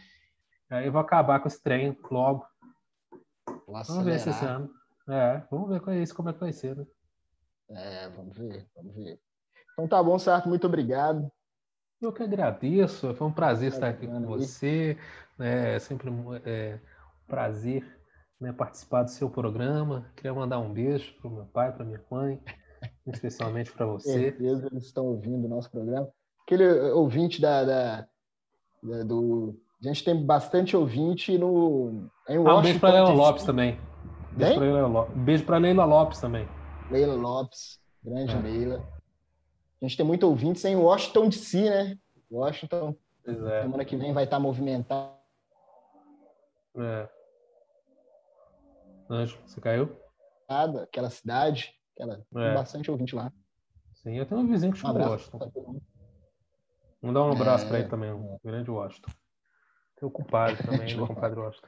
Aí 0.70 0.86
eu 0.86 0.91
vou 0.91 1.02
acabar 1.02 1.41
com 1.41 1.49
esse 1.49 1.62
trem 1.62 1.98
logo. 2.10 2.45
Vamos 3.68 4.06
ver 4.06 4.20
se 4.20 4.30
esse 4.30 4.45
ano. 4.45 4.70
É, 5.10 5.44
vamos 5.52 5.70
ver 5.70 5.82
com 5.82 5.91
isso, 5.91 6.16
como 6.16 6.30
é 6.30 6.34
que 6.34 6.40
vai 6.40 6.53
ser, 6.53 6.78
né? 6.78 6.86
É, 7.76 8.10
vamos 8.10 8.38
ver, 8.38 8.68
vamos 8.76 8.95
ver. 8.95 9.19
Então 9.73 9.88
tá 9.88 10.02
bom, 10.03 10.18
Sarto, 10.19 10.49
muito 10.49 10.68
obrigado. 10.68 11.31
Eu 12.02 12.11
que 12.11 12.23
agradeço, 12.23 13.14
foi 13.14 13.27
um 13.27 13.31
prazer 13.31 13.69
estar 13.69 13.89
aqui 13.89 14.07
com 14.07 14.26
você. 14.26 14.98
É 15.39 15.77
sempre 15.80 16.10
é, 16.45 16.76
um 16.76 17.27
prazer 17.27 17.85
né, 18.39 18.52
participar 18.52 19.03
do 19.03 19.11
seu 19.11 19.30
programa. 19.30 20.11
Queria 20.15 20.34
mandar 20.34 20.60
um 20.60 20.73
beijo 20.73 21.14
para 21.19 21.30
o 21.30 21.34
meu 21.34 21.45
pai, 21.45 21.72
para 21.72 21.85
minha 21.85 22.02
mãe, 22.10 22.41
especialmente 23.06 23.72
para 23.72 23.85
você. 23.85 24.14
Com 24.14 24.19
certeza 24.19 24.68
eles 24.72 24.85
estão 24.85 25.06
ouvindo 25.06 25.45
o 25.45 25.49
nosso 25.49 25.69
programa. 25.69 26.10
Aquele 26.41 26.68
ouvinte 26.91 27.39
da, 27.39 27.64
da, 27.64 28.07
da 28.81 29.03
do. 29.03 29.56
A 29.84 29.88
gente 29.88 30.03
tem 30.03 30.26
bastante 30.26 30.76
ouvinte 30.76 31.38
no. 31.38 32.10
Em 32.27 32.38
Washington, 32.38 32.49
ah, 32.49 32.57
um 32.57 32.61
beijo 32.64 32.80
para 32.80 32.93
Leila 32.93 33.14
Lopes 33.14 33.43
também. 33.43 33.80
Beijo 34.31 34.56
para 34.56 34.64
Leila, 34.64 35.06
beijo 35.15 35.45
para 35.45 35.57
Leila 35.57 35.85
Lopes 35.85 36.19
também. 36.19 36.48
Leila 36.92 37.16
Lopes, 37.16 37.80
grande 38.04 38.34
é. 38.34 38.40
Leila. 38.40 39.02
A 39.82 39.86
gente 39.86 39.98
tem 39.98 40.06
muito 40.06 40.28
ouvintes 40.28 40.64
em 40.66 40.76
Washington 40.76 41.30
DC, 41.30 41.70
né? 41.70 41.98
Washington. 42.30 42.96
É. 43.26 43.62
Semana 43.62 43.86
que 43.86 43.96
vem 43.96 44.14
vai 44.14 44.26
estar 44.26 44.40
movimentado. 44.40 45.14
É. 46.78 47.10
Anjo, 49.10 49.40
você 49.46 49.60
caiu? 49.62 49.98
Aquela 50.48 51.10
cidade. 51.10 51.74
Aquela, 51.96 52.16
é. 52.16 52.18
Tem 52.18 52.54
bastante 52.54 52.92
ouvinte 52.92 53.16
lá. 53.16 53.32
Sim, 53.96 54.18
eu 54.18 54.26
tenho 54.26 54.42
um 54.42 54.48
vizinho 54.48 54.74
que 54.74 54.80
chama 54.80 55.00
um 55.00 55.10
Washington. 55.10 55.52
Vamos 57.02 57.14
dar 57.14 57.24
um 57.24 57.32
abraço 57.32 57.66
é, 57.66 57.68
para 57.68 57.80
ele 57.80 57.90
também, 57.90 58.12
um 58.12 58.38
grande 58.44 58.70
Washington. 58.70 59.12
Tem 59.96 60.08
o 60.08 60.12
compadre 60.12 60.58
também, 60.64 61.00
o 61.00 61.08
compadre 61.08 61.40
Washington. 61.40 61.68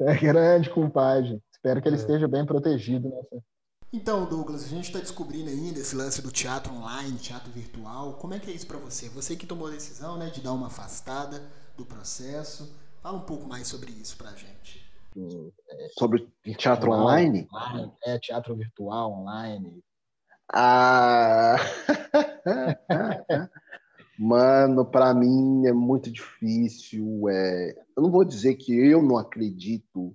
É. 0.00 0.12
é 0.12 0.18
grande 0.18 0.70
compadre. 0.70 1.42
Espero 1.64 1.80
que 1.80 1.88
ele 1.88 1.96
é. 1.96 1.98
esteja 1.98 2.28
bem 2.28 2.44
protegido 2.44 3.08
nessa. 3.08 3.42
Então, 3.90 4.26
Douglas, 4.26 4.64
a 4.64 4.68
gente 4.68 4.84
está 4.84 4.98
descobrindo 4.98 5.48
ainda 5.48 5.80
esse 5.80 5.96
lance 5.96 6.20
do 6.20 6.30
teatro 6.30 6.70
online, 6.74 7.16
teatro 7.16 7.50
virtual. 7.50 8.18
Como 8.18 8.34
é 8.34 8.38
que 8.38 8.50
é 8.50 8.54
isso 8.54 8.66
para 8.66 8.76
você? 8.76 9.08
Você 9.08 9.34
que 9.34 9.46
tomou 9.46 9.68
a 9.68 9.70
decisão 9.70 10.18
né, 10.18 10.28
de 10.28 10.42
dar 10.42 10.52
uma 10.52 10.66
afastada 10.66 11.40
do 11.74 11.86
processo. 11.86 12.76
Fala 13.00 13.16
um 13.16 13.24
pouco 13.24 13.48
mais 13.48 13.66
sobre 13.66 13.92
isso 13.92 14.18
para 14.18 14.28
a 14.28 14.34
gente. 14.34 14.84
Sobre 15.98 16.28
teatro 16.58 16.92
online? 16.92 17.48
É, 18.04 18.18
teatro 18.18 18.54
virtual, 18.54 19.12
online. 19.12 19.82
Ah! 20.52 21.56
Mano, 24.18 24.84
para 24.84 25.14
mim 25.14 25.66
é 25.66 25.72
muito 25.72 26.12
difícil. 26.12 27.26
É... 27.30 27.74
Eu 27.96 28.02
não 28.02 28.10
vou 28.10 28.22
dizer 28.22 28.54
que 28.56 28.74
eu 28.74 29.02
não 29.02 29.16
acredito 29.16 30.14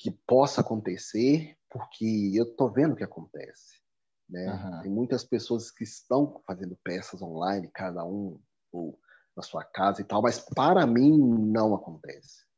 que 0.00 0.10
possa 0.26 0.60
acontecer, 0.60 1.56
porque 1.70 2.32
eu 2.34 2.56
tô 2.56 2.68
vendo 2.68 2.92
o 2.92 2.96
que 2.96 3.04
acontece. 3.04 3.80
Né? 4.28 4.52
Uhum. 4.52 4.82
Tem 4.82 4.90
muitas 4.90 5.24
pessoas 5.24 5.70
que 5.70 5.84
estão 5.84 6.40
fazendo 6.46 6.78
peças 6.82 7.20
online, 7.20 7.70
cada 7.72 8.04
um 8.04 8.40
ou 8.72 8.98
na 9.36 9.42
sua 9.42 9.64
casa 9.64 10.00
e 10.00 10.04
tal, 10.04 10.22
mas 10.22 10.40
para 10.40 10.86
mim 10.86 11.16
não 11.18 11.74
acontece 11.74 12.50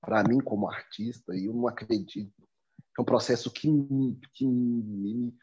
para 0.00 0.24
mim 0.28 0.40
como 0.40 0.68
artista, 0.68 1.32
eu 1.34 1.52
não 1.52 1.68
acredito. 1.68 2.32
É 2.98 3.02
um 3.02 3.04
processo 3.04 3.50
que, 3.50 3.68
que 4.32 4.46
me, 4.46 5.34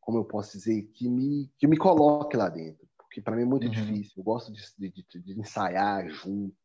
como 0.00 0.18
eu 0.18 0.24
posso 0.24 0.56
dizer, 0.56 0.82
que 0.94 1.08
me, 1.08 1.50
que 1.58 1.66
me 1.66 1.76
coloque 1.76 2.36
lá 2.36 2.48
dentro. 2.48 2.88
Porque 2.96 3.20
para 3.20 3.34
mim 3.34 3.42
é 3.42 3.46
muito 3.46 3.64
uhum. 3.64 3.70
difícil. 3.70 4.14
Eu 4.18 4.24
gosto 4.24 4.52
de, 4.52 4.62
de, 4.78 5.20
de 5.20 5.40
ensaiar 5.40 6.08
junto, 6.08 6.56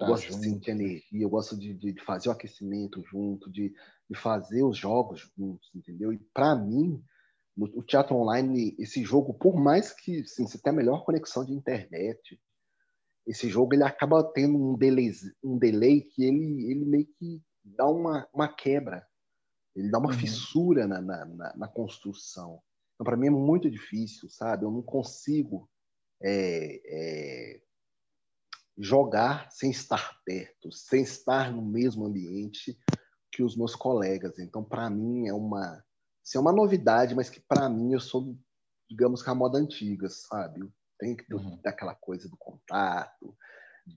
eu 0.00 0.06
gosto 0.06 0.26
junto. 0.26 0.40
de 0.40 0.48
sentir 0.48 0.70
energia, 0.70 1.22
eu 1.22 1.30
gosto 1.30 1.56
de, 1.58 1.74
de, 1.74 2.04
fazer 2.04 2.28
o 2.28 2.32
aquecimento 2.32 3.02
junto, 3.04 3.50
de, 3.50 3.72
de 4.08 4.18
fazer 4.18 4.62
os 4.62 4.76
jogos 4.76 5.30
juntos, 5.36 5.70
entendeu? 5.74 6.12
E 6.12 6.18
para 6.32 6.56
mim, 6.56 7.02
no, 7.56 7.66
o 7.78 7.82
teatro 7.82 8.16
online, 8.16 8.74
esse 8.78 9.02
jogo, 9.02 9.34
por 9.34 9.56
mais 9.56 9.92
que 9.92 10.20
assim, 10.20 10.46
você 10.46 10.58
tenha 10.58 10.72
a 10.72 10.76
melhor 10.76 11.04
conexão 11.04 11.44
de 11.44 11.52
internet, 11.52 12.40
esse 13.26 13.48
jogo 13.48 13.74
ele 13.74 13.84
acaba 13.84 14.24
tendo 14.32 14.56
um 14.56 14.76
delay, 14.76 15.12
um 15.44 15.58
delay 15.58 16.00
que 16.00 16.24
ele, 16.24 16.70
ele 16.70 16.84
meio 16.84 17.06
que 17.18 17.42
dá 17.62 17.86
uma, 17.86 18.26
uma 18.32 18.48
quebra, 18.48 19.06
ele 19.76 19.90
dá 19.90 19.98
uma 19.98 20.10
uhum. 20.10 20.18
fissura 20.18 20.86
na, 20.86 21.00
na, 21.00 21.24
na, 21.26 21.56
na, 21.56 21.68
construção. 21.68 22.60
Então, 22.94 23.04
para 23.04 23.16
mim 23.16 23.26
é 23.26 23.30
muito 23.30 23.70
difícil, 23.70 24.28
sabe? 24.28 24.64
Eu 24.64 24.70
não 24.70 24.82
consigo 24.82 25.68
é, 26.22 26.80
é, 26.86 27.60
jogar 28.78 29.50
sem 29.50 29.70
estar 29.70 30.18
perto, 30.24 30.70
sem 30.70 31.02
estar 31.02 31.52
no 31.52 31.62
mesmo 31.62 32.06
ambiente 32.06 32.78
que 33.32 33.42
os 33.42 33.56
meus 33.56 33.74
colegas. 33.74 34.38
Então, 34.38 34.62
para 34.62 34.88
mim 34.88 35.26
é 35.26 35.34
uma, 35.34 35.84
assim, 36.24 36.38
é 36.38 36.40
uma 36.40 36.52
novidade, 36.52 37.14
mas 37.14 37.28
que 37.28 37.40
para 37.40 37.68
mim 37.68 37.92
eu 37.92 38.00
sou, 38.00 38.36
digamos 38.88 39.22
que 39.22 39.30
a 39.30 39.34
moda 39.34 39.58
antiga, 39.58 40.08
sabe? 40.08 40.60
Tem 40.98 41.16
que 41.16 41.26
ter 41.26 41.34
uhum. 41.34 41.60
aquela 41.64 41.94
coisa 41.94 42.28
do 42.28 42.36
contato, 42.36 43.36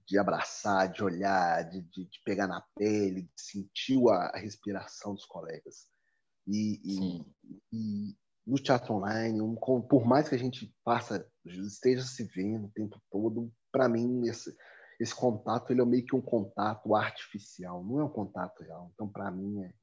de 0.07 0.17
abraçar, 0.17 0.91
de 0.91 1.03
olhar, 1.03 1.69
de, 1.69 1.81
de, 1.81 2.05
de 2.05 2.21
pegar 2.25 2.47
na 2.47 2.61
pele, 2.75 3.23
de 3.23 3.41
sentir 3.41 3.99
a, 4.09 4.31
a 4.33 4.37
respiração 4.37 5.13
dos 5.13 5.25
colegas. 5.25 5.87
E, 6.47 6.81
e, 6.83 7.25
e, 7.71 8.15
no 8.45 8.57
teatro 8.57 8.95
online, 8.95 9.41
um, 9.41 9.55
por 9.55 10.05
mais 10.05 10.27
que 10.27 10.35
a 10.35 10.39
gente 10.39 10.73
faça, 10.83 11.27
esteja 11.45 12.03
se 12.03 12.23
vendo 12.23 12.65
o 12.65 12.71
tempo 12.71 12.99
todo, 13.11 13.51
para 13.71 13.87
mim 13.87 14.27
esse, 14.27 14.55
esse 15.01 15.15
contato 15.15 15.71
ele 15.71 15.81
é 15.81 15.85
meio 15.85 16.05
que 16.05 16.15
um 16.15 16.21
contato 16.21 16.93
artificial, 16.93 17.83
não 17.83 17.99
é 17.99 18.03
um 18.03 18.09
contato 18.09 18.61
real. 18.61 18.91
Então, 18.93 19.09
para 19.09 19.31
mim, 19.31 19.63
é, 19.63 19.73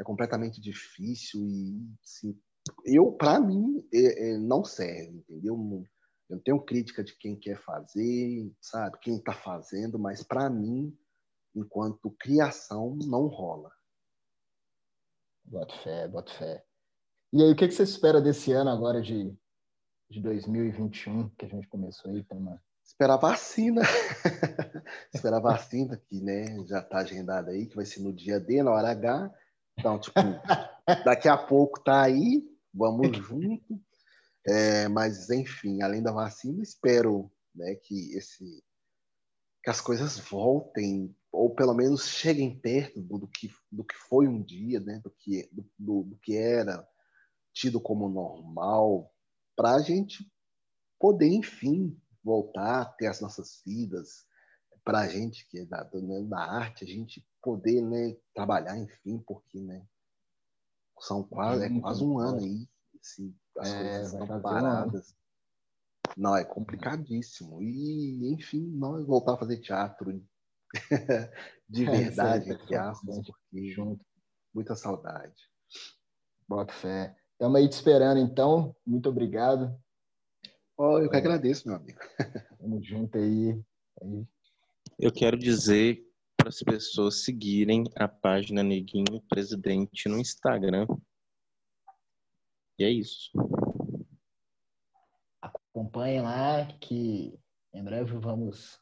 é 0.00 0.02
completamente 0.02 0.60
difícil 0.60 1.46
e 1.46 1.78
assim, 2.02 2.36
eu, 2.84 3.12
para 3.12 3.38
mim, 3.38 3.86
é, 3.94 4.30
é, 4.30 4.38
não 4.38 4.64
serve, 4.64 5.18
entendeu? 5.18 5.86
Eu 6.28 6.40
tenho 6.40 6.60
crítica 6.60 7.04
de 7.04 7.16
quem 7.16 7.38
quer 7.38 7.56
fazer, 7.62 8.52
sabe? 8.60 8.98
Quem 8.98 9.18
está 9.18 9.32
fazendo, 9.32 9.96
mas 9.96 10.24
para 10.24 10.50
mim, 10.50 10.92
enquanto 11.54 12.10
criação, 12.18 12.96
não 12.96 13.28
rola. 13.28 13.70
Bota 15.44 15.74
fé, 15.84 16.08
bota 16.08 16.32
fé. 16.32 16.64
E 17.32 17.42
aí, 17.42 17.52
o 17.52 17.56
que, 17.56 17.68
que 17.68 17.74
você 17.74 17.84
espera 17.84 18.20
desse 18.20 18.50
ano 18.50 18.70
agora 18.70 19.00
de, 19.00 19.32
de 20.10 20.20
2021, 20.20 21.28
que 21.30 21.46
a 21.46 21.48
gente 21.48 21.68
começou 21.68 22.10
aí? 22.10 22.26
Uma... 22.32 22.60
Esperar 22.88 23.18
vacina. 23.18 23.82
Esperar 25.14 25.40
vacina, 25.40 25.98
que 26.08 26.22
né, 26.22 26.56
já 26.66 26.80
está 26.80 27.00
agendada 27.00 27.50
aí, 27.50 27.66
que 27.66 27.76
vai 27.76 27.84
ser 27.84 28.00
no 28.00 28.14
dia 28.14 28.40
D, 28.40 28.62
na 28.62 28.72
hora 28.72 28.90
H. 28.90 29.30
Então, 29.78 30.00
tipo, 30.00 30.18
daqui 31.04 31.28
a 31.28 31.36
pouco 31.36 31.80
tá 31.84 32.02
aí, 32.02 32.42
vamos 32.72 33.14
junto. 33.14 33.78
É, 34.46 34.88
mas, 34.88 35.28
enfim, 35.28 35.82
além 35.82 36.02
da 36.02 36.10
vacina, 36.10 36.62
espero 36.62 37.30
né, 37.54 37.74
que, 37.74 38.16
esse, 38.16 38.64
que 39.62 39.68
as 39.68 39.82
coisas 39.82 40.18
voltem, 40.18 41.14
ou 41.30 41.54
pelo 41.54 41.74
menos 41.74 42.08
cheguem 42.08 42.58
perto 42.58 43.02
do, 43.02 43.18
do 43.18 43.28
que, 43.28 43.50
do 43.70 43.84
que 43.84 43.94
foi 44.08 44.26
um 44.26 44.42
dia, 44.42 44.80
né, 44.80 44.98
do, 45.04 45.10
que, 45.10 45.46
do, 45.52 45.70
do, 45.78 46.02
do 46.04 46.16
que 46.16 46.34
era 46.34 46.88
tido 47.52 47.80
como 47.80 48.08
normal, 48.08 49.12
para 49.54 49.74
a 49.74 49.82
gente 49.82 50.26
poder, 50.98 51.28
enfim, 51.28 51.94
voltar 52.28 52.82
a 52.82 52.84
ter 52.84 53.06
as 53.06 53.20
nossas 53.22 53.62
vidas, 53.64 54.26
para 54.84 55.00
a 55.00 55.08
gente 55.08 55.48
que 55.48 55.60
é 55.60 55.64
da, 55.64 55.88
né, 55.94 56.22
da 56.24 56.38
arte, 56.38 56.84
a 56.84 56.86
gente 56.86 57.26
poder 57.42 57.80
né, 57.80 58.16
trabalhar, 58.34 58.76
enfim, 58.76 59.18
porque 59.26 59.58
né, 59.60 59.82
são 61.00 61.22
quase, 61.24 61.64
é 61.64 61.80
quase 61.80 62.04
um 62.04 62.18
ano 62.18 62.40
aí 62.40 62.68
se 63.00 63.34
as 63.56 63.72
é, 63.72 63.78
coisas 63.78 64.12
estão 64.12 64.40
paradas. 64.42 65.16
Não, 66.16 66.36
é 66.36 66.44
complicadíssimo. 66.44 67.62
E, 67.62 68.32
enfim, 68.32 68.66
nós 68.76 69.06
voltar 69.06 69.34
a 69.34 69.38
fazer 69.38 69.58
teatro 69.58 70.22
de 71.68 71.84
é, 71.86 71.90
verdade, 71.90 72.50
é, 72.50 72.54
entre 72.54 72.76
aspas, 72.76 73.26
porque 73.26 73.70
junto. 73.70 74.04
muita 74.52 74.74
saudade. 74.74 75.40
Bota 76.46 76.72
fé. 76.74 77.16
Estamos 77.32 77.56
aí 77.56 77.68
te 77.68 77.72
esperando, 77.72 78.20
então. 78.20 78.74
Muito 78.84 79.08
obrigado. 79.08 79.78
Oh, 80.80 81.00
eu 81.00 81.10
que 81.10 81.16
agradeço, 81.16 81.66
meu 81.66 81.76
amigo. 81.76 81.98
Tamo 82.60 82.80
junto 82.80 83.18
aí. 83.18 83.60
aí. 84.00 84.26
Eu 84.96 85.12
quero 85.12 85.36
dizer 85.36 86.06
para 86.36 86.50
as 86.50 86.60
pessoas 86.60 87.24
seguirem 87.24 87.82
a 87.96 88.06
página 88.06 88.62
Neguinho 88.62 89.20
Presidente 89.28 90.08
no 90.08 90.18
Instagram, 90.18 90.86
e 92.78 92.84
é 92.84 92.90
isso. 92.90 93.32
Acompanhem 95.42 96.22
lá 96.22 96.64
que 96.80 97.36
em 97.74 97.82
breve 97.82 98.16
vamos 98.16 98.80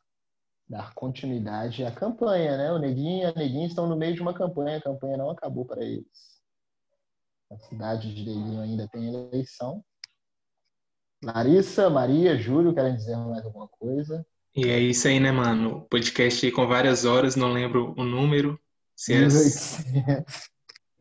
dar 0.68 0.92
continuidade 0.92 1.82
à 1.82 1.90
campanha, 1.90 2.58
né? 2.58 2.72
O 2.72 2.78
Neguinho 2.78 3.22
e 3.22 3.24
a 3.24 3.32
Neguinha 3.32 3.66
estão 3.66 3.86
no 3.86 3.96
meio 3.96 4.14
de 4.14 4.20
uma 4.20 4.34
campanha, 4.34 4.76
a 4.76 4.82
campanha 4.82 5.16
não 5.16 5.30
acabou 5.30 5.64
para 5.64 5.82
eles. 5.82 6.42
A 7.50 7.58
cidade 7.58 8.14
de 8.14 8.22
Neguinho 8.26 8.60
ainda 8.60 8.86
tem 8.88 9.08
eleição. 9.08 9.82
Larissa, 11.26 11.90
Maria, 11.90 12.38
Júlio, 12.38 12.72
querem 12.72 12.94
dizer 12.94 13.16
mais 13.16 13.44
alguma 13.44 13.66
coisa? 13.66 14.24
E 14.54 14.68
é 14.68 14.78
isso 14.78 15.08
aí, 15.08 15.18
né, 15.18 15.32
mano? 15.32 15.84
Podcast 15.90 16.48
com 16.52 16.68
várias 16.68 17.04
horas, 17.04 17.34
não 17.34 17.52
lembro 17.52 17.92
o 17.98 18.04
número. 18.04 18.56
Se 18.94 19.12
é 19.12 19.26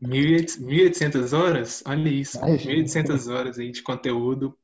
1.800 0.02 1.32
horas? 1.32 1.84
Olha 1.86 2.08
isso, 2.08 2.40
1.800 2.40 3.32
horas 3.32 3.56
aí 3.56 3.70
de 3.70 3.82
conteúdo 3.82 4.58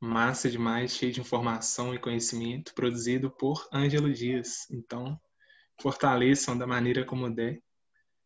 massa 0.00 0.50
demais, 0.50 0.96
cheio 0.96 1.12
de 1.12 1.20
informação 1.20 1.94
e 1.94 1.98
conhecimento, 1.98 2.72
produzido 2.74 3.30
por 3.30 3.68
Ângelo 3.72 4.10
Dias. 4.10 4.66
Então, 4.70 5.20
fortaleçam 5.80 6.56
da 6.56 6.66
maneira 6.66 7.04
como 7.04 7.28
der, 7.28 7.60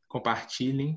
compartilhem, 0.06 0.96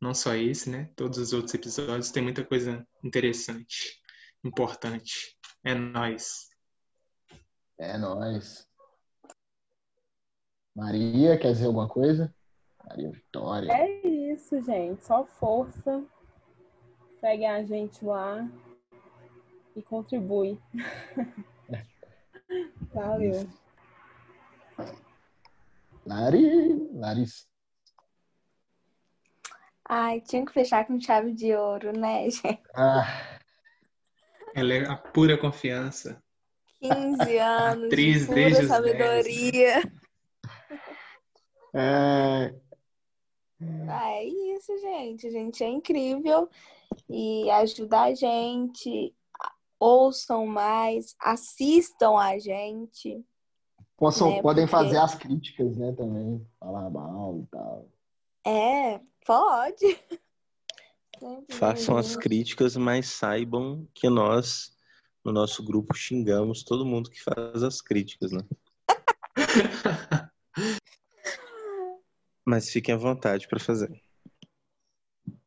não 0.00 0.14
só 0.14 0.34
esse, 0.34 0.70
né? 0.70 0.90
Todos 0.96 1.18
os 1.18 1.34
outros 1.34 1.52
episódios 1.54 2.10
tem 2.10 2.22
muita 2.22 2.42
coisa 2.42 2.84
interessante, 3.04 3.98
importante. 4.44 5.36
É 5.64 5.74
nós. 5.74 6.48
É 7.78 7.98
nós. 7.98 8.68
Maria, 10.74 11.38
quer 11.38 11.52
dizer 11.52 11.66
alguma 11.66 11.88
coisa? 11.88 12.34
Maria 12.84 13.10
Vitória. 13.10 13.72
É 13.72 14.06
isso, 14.06 14.62
gente. 14.62 15.04
Só 15.04 15.24
força. 15.24 16.04
Segue 17.20 17.44
a 17.44 17.64
gente 17.64 18.04
lá 18.04 18.48
e 19.74 19.82
contribui. 19.82 20.60
Valeu. 22.94 23.48
Lari, 26.06 26.88
Larissa. 26.92 27.46
Ai, 29.84 30.20
tinha 30.20 30.44
que 30.44 30.52
fechar 30.52 30.86
com 30.86 31.00
chave 31.00 31.32
de 31.32 31.54
ouro, 31.54 31.98
né, 31.98 32.28
gente? 32.30 32.62
Ah. 32.74 33.37
Ela 34.58 34.74
é 34.74 34.86
a 34.88 34.96
pura 34.96 35.38
confiança. 35.38 36.22
15 36.80 36.90
anos 37.38 37.86
Atriz 37.86 38.20
de 38.20 38.26
pura 38.26 38.66
sabedoria. 38.66 39.82
É, 41.74 42.54
ah, 43.88 44.10
é 44.12 44.24
isso, 44.24 44.78
gente. 44.78 45.26
A 45.26 45.30
gente 45.30 45.64
é 45.64 45.68
incrível 45.68 46.48
e 47.08 47.50
ajuda 47.50 48.02
a 48.02 48.14
gente. 48.14 49.14
Ouçam 49.80 50.46
mais, 50.46 51.14
assistam 51.20 52.16
a 52.18 52.38
gente. 52.38 53.24
Possam, 53.96 54.30
né? 54.30 54.42
Podem 54.42 54.66
Porque... 54.66 54.84
fazer 54.84 54.98
as 54.98 55.14
críticas, 55.14 55.76
né, 55.76 55.92
também. 55.92 56.44
Falar 56.58 56.88
mal 56.90 57.38
e 57.38 57.46
tal. 57.46 57.88
É, 58.46 59.00
pode. 59.26 59.86
Façam 61.50 61.96
as 61.96 62.16
críticas, 62.16 62.76
mas 62.76 63.08
saibam 63.08 63.86
que 63.94 64.08
nós, 64.08 64.70
no 65.24 65.32
nosso 65.32 65.64
grupo, 65.64 65.94
xingamos 65.94 66.62
todo 66.62 66.86
mundo 66.86 67.10
que 67.10 67.22
faz 67.22 67.62
as 67.62 67.80
críticas, 67.80 68.32
né? 68.32 68.42
Mas 72.44 72.70
fiquem 72.70 72.94
à 72.94 72.98
vontade 72.98 73.46
para 73.46 73.60
fazer. 73.60 73.92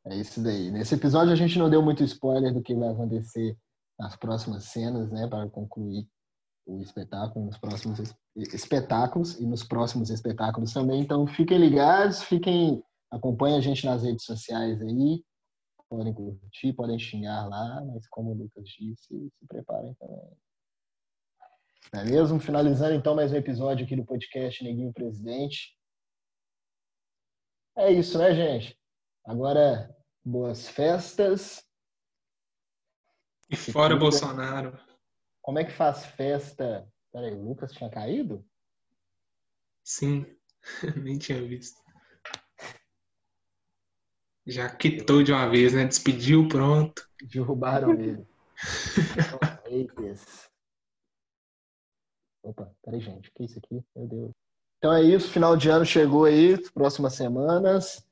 É 0.05 0.15
isso 0.15 0.41
daí. 0.41 0.69
Nesse 0.69 0.93
episódio 0.93 1.33
a 1.33 1.35
gente 1.35 1.57
não 1.57 1.67
deu 1.67 1.81
muito 1.81 2.03
spoiler 2.03 2.53
do 2.53 2.61
que 2.61 2.75
vai 2.75 2.89
acontecer 2.89 3.57
nas 3.97 4.15
próximas 4.15 4.65
cenas, 4.65 5.11
né, 5.11 5.27
para 5.27 5.49
concluir 5.49 6.07
o 6.65 6.81
espetáculo, 6.81 7.45
nos 7.45 7.57
próximos 7.57 8.13
espetáculos 8.35 9.39
e 9.39 9.45
nos 9.45 9.63
próximos 9.63 10.09
espetáculos 10.09 10.73
também. 10.73 11.01
Então 11.01 11.25
fiquem 11.25 11.57
ligados, 11.57 12.21
fiquem, 12.21 12.83
acompanhem 13.09 13.57
a 13.57 13.61
gente 13.61 13.85
nas 13.85 14.03
redes 14.03 14.23
sociais 14.23 14.81
aí. 14.81 15.23
Podem 15.91 16.13
curtir, 16.13 16.71
podem 16.71 16.97
xingar 16.97 17.49
lá, 17.49 17.83
mas 17.83 18.07
como 18.07 18.31
o 18.31 18.33
Lucas 18.33 18.63
disse, 18.69 19.29
se 19.29 19.45
preparem 19.45 19.93
também. 19.95 20.37
Não 21.93 21.99
é 21.99 22.05
mesmo? 22.05 22.39
Finalizando 22.39 22.93
então 22.93 23.13
mais 23.13 23.33
um 23.33 23.35
episódio 23.35 23.85
aqui 23.85 23.97
do 23.97 24.05
podcast 24.05 24.63
Neguinho 24.63 24.93
Presidente. 24.93 25.77
É 27.75 27.91
isso, 27.91 28.17
né, 28.17 28.33
gente? 28.33 28.79
Agora, 29.25 29.93
boas 30.23 30.69
festas. 30.69 31.61
E 33.49 33.57
fora 33.57 33.93
Bolsonaro. 33.97 34.79
Como 35.41 35.59
é 35.59 35.65
que 35.65 35.73
faz 35.73 36.05
festa? 36.05 36.89
Peraí, 37.11 37.33
o 37.33 37.43
Lucas 37.43 37.73
tinha 37.73 37.89
caído? 37.89 38.47
Sim, 39.83 40.25
nem 41.03 41.17
tinha 41.17 41.45
visto. 41.45 41.80
Já 44.45 44.69
quitou 44.69 45.23
de 45.23 45.31
uma 45.31 45.47
vez, 45.49 45.73
né? 45.73 45.85
Despediu, 45.85 46.47
pronto. 46.47 47.07
Derrubaram 47.21 47.93
ele. 47.93 48.25
Opa, 52.43 52.73
peraí, 52.83 52.99
gente. 52.99 53.29
O 53.29 53.33
que 53.33 53.43
é 53.43 53.45
isso 53.45 53.59
aqui? 53.59 53.83
Meu 53.95 54.07
Deus. 54.07 54.31
Então 54.77 54.93
é 54.93 55.03
isso, 55.03 55.29
final 55.29 55.55
de 55.55 55.69
ano 55.69 55.85
chegou 55.85 56.25
aí, 56.25 56.57
próximas 56.71 57.13
semanas. 57.13 58.03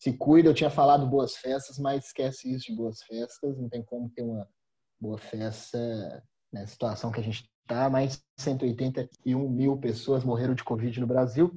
Se 0.00 0.16
cuida, 0.16 0.48
eu 0.48 0.54
tinha 0.54 0.70
falado 0.70 1.06
boas 1.06 1.36
festas, 1.36 1.78
mas 1.78 2.06
esquece 2.06 2.50
isso 2.50 2.66
de 2.66 2.76
boas 2.76 3.02
festas. 3.02 3.58
Não 3.58 3.68
tem 3.68 3.82
como 3.82 4.08
ter 4.08 4.22
uma 4.22 4.48
boa 4.98 5.18
festa 5.18 5.78
na 6.50 6.66
situação 6.66 7.12
que 7.12 7.20
a 7.20 7.22
gente 7.22 7.46
está. 7.60 7.90
Mais 7.90 8.22
181 8.38 9.48
mil 9.50 9.76
pessoas 9.76 10.24
morreram 10.24 10.54
de 10.54 10.64
Covid 10.64 10.98
no 10.98 11.06
Brasil. 11.06 11.52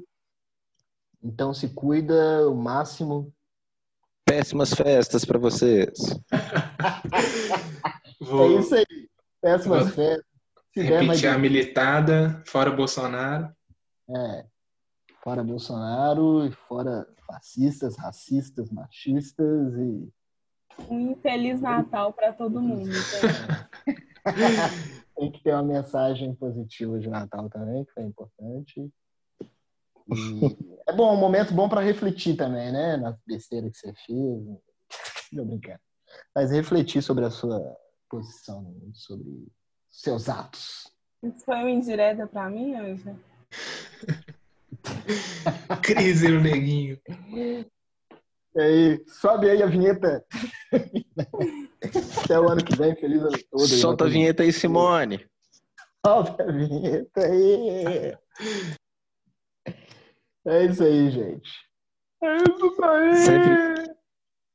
Então 1.24 1.54
se 1.54 1.70
cuida 1.70 2.50
o 2.50 2.56
máximo. 2.56 3.34
Péssimas 4.28 4.74
festas 4.74 5.24
para 5.24 5.40
vocês. 5.40 5.94
Vou... 8.20 8.58
É 8.58 8.60
isso 8.60 8.76
aí. 8.76 9.10
Péssimas 9.42 9.86
Vou... 9.86 9.94
festas. 9.94 10.26
Se 10.74 10.82
Repetir 10.82 11.00
der, 11.00 11.08
mas... 11.08 11.26
a 11.26 11.38
militada, 11.38 12.44
fora 12.46 12.70
Bolsonaro. 12.70 13.50
É. 14.10 14.46
Fora 15.24 15.44
Bolsonaro 15.44 16.46
e 16.46 16.52
fora 16.52 17.08
fascistas, 17.26 17.96
racistas, 17.98 18.70
machistas 18.70 19.74
e. 19.76 20.12
Um 20.90 21.12
infeliz 21.12 21.62
Natal 21.62 22.14
para 22.14 22.34
todo 22.34 22.62
mundo. 22.62 22.90
Então. 22.90 23.30
Tem 25.18 25.32
que 25.32 25.42
ter 25.42 25.54
uma 25.54 25.64
mensagem 25.64 26.36
positiva 26.36 27.00
de 27.00 27.10
Natal 27.10 27.50
também, 27.50 27.86
que 27.86 27.94
foi 27.94 28.04
importante. 28.04 28.92
É 30.88 30.94
bom, 30.94 31.14
um 31.14 31.20
momento 31.20 31.54
bom 31.54 31.68
para 31.68 31.82
refletir 31.82 32.36
também, 32.36 32.72
né? 32.72 32.98
Na 32.98 33.18
besteira 33.26 33.70
que 33.70 33.78
você 33.78 33.94
fez. 34.06 34.44
Não 35.34 35.46
brincando. 35.46 35.80
Mas 36.34 36.52
refletir 36.52 37.02
sobre 37.02 37.26
a 37.26 37.30
sua 37.30 37.60
posição, 38.10 38.74
sobre 38.94 39.48
seus 39.90 40.30
atos. 40.30 40.90
Isso 41.24 41.44
foi 41.44 41.56
uma 41.56 41.70
indireta 41.70 42.28
para 42.28 42.50
mim, 42.50 42.76
Anja? 42.76 43.16
Crise 45.84 46.30
no 46.30 46.42
neguinho. 46.42 47.00
E 48.56 48.62
aí, 48.62 49.04
sobe 49.08 49.50
aí 49.50 49.62
a 49.62 49.68
vinheta. 49.68 50.26
Até 52.24 52.40
o 52.40 52.50
ano 52.50 52.64
que 52.64 52.76
vem, 52.76 52.96
feliz 52.96 53.22
ano 53.22 53.38
todo. 53.52 53.68
Solta 53.68 54.06
a 54.06 54.10
vinheta 54.10 54.44
aí, 54.44 54.54
Simone. 54.54 55.28
Solta 56.06 56.44
a 56.44 56.52
vinheta 56.52 57.22
aí. 57.22 58.18
É 60.50 60.64
isso 60.64 60.82
aí, 60.82 61.12
gente. 61.12 61.52
É 62.24 62.38
isso 62.38 62.86
aí. 62.86 63.16
Sempre, 63.18 63.96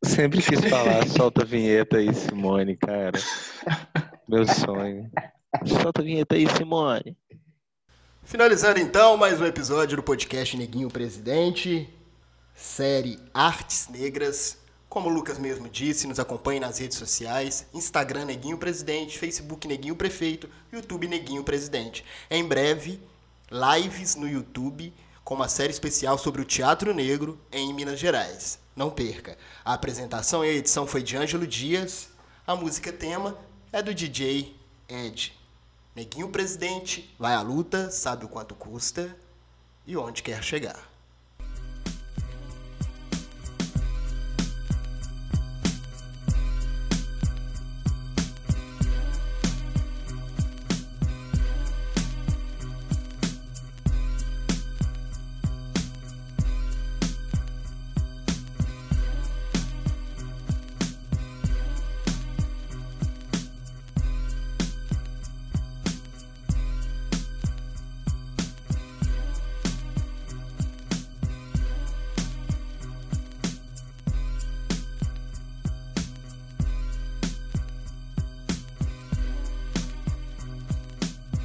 sempre 0.03 0.43
quis 0.43 0.65
falar, 0.65 1.07
solta 1.07 1.43
a 1.43 1.45
vinheta 1.45 1.99
aí, 1.99 2.15
Simone, 2.15 2.79
cara. 2.79 3.21
Meu 4.27 4.47
sonho. 4.47 5.11
Solta 5.67 6.01
a 6.01 6.05
vinheta 6.05 6.35
aí, 6.35 6.49
Simone. 6.49 7.15
Finalizando 8.23 8.81
então 8.81 9.19
mais 9.19 9.39
um 9.39 9.45
episódio 9.45 9.99
do 9.99 10.03
podcast 10.03 10.57
Neguinho 10.57 10.89
Presidente, 10.91 11.87
série 12.55 13.19
Artes 13.35 13.89
Negras. 13.89 14.57
Como 14.89 15.11
o 15.11 15.13
Lucas 15.13 15.39
mesmo 15.39 15.69
disse, 15.69 16.07
nos 16.07 16.19
acompanhe 16.19 16.59
nas 16.59 16.79
redes 16.79 16.97
sociais: 16.97 17.69
Instagram 17.75 18.25
Neguinho 18.25 18.57
Presidente, 18.57 19.19
Facebook 19.19 19.69
Neguinho 19.69 19.95
Prefeito, 19.95 20.49
YouTube 20.73 21.07
Neguinho 21.07 21.45
Presidente. 21.45 22.03
Em 22.31 22.43
breve, 22.43 22.99
lives 23.51 24.17
no 24.17 24.27
YouTube 24.27 24.91
com 25.25 25.35
uma 25.35 25.49
série 25.49 25.73
especial 25.73 26.19
sobre 26.19 26.43
o 26.43 26.45
teatro 26.45 26.93
negro 26.93 27.39
em 27.51 27.73
Minas 27.73 27.99
Gerais. 27.99 28.59
Não 28.75 28.91
perca. 28.91 29.37
A 29.65 29.75
apresentação 29.75 30.45
e 30.45 30.49
a 30.49 30.53
edição 30.53 30.87
foi 30.87 31.03
de 31.03 31.17
Ângelo 31.17 31.47
Dias. 31.47 32.09
A 32.47 32.57
música 32.57 32.93
tema 32.93 33.37
é 33.73 33.83
do 33.83 33.95
DJ 33.95 34.57
Ed. 34.89 35.39
Neguinho 35.95 36.31
Presidente 36.31 37.15
vai 37.19 37.35
à 37.35 37.43
luta, 37.43 37.91
sabe 37.91 38.25
o 38.25 38.29
quanto 38.29 38.55
custa 38.55 39.15
e 39.87 39.97
onde 39.97 40.23
quer 40.23 40.43
chegar. 40.43 40.92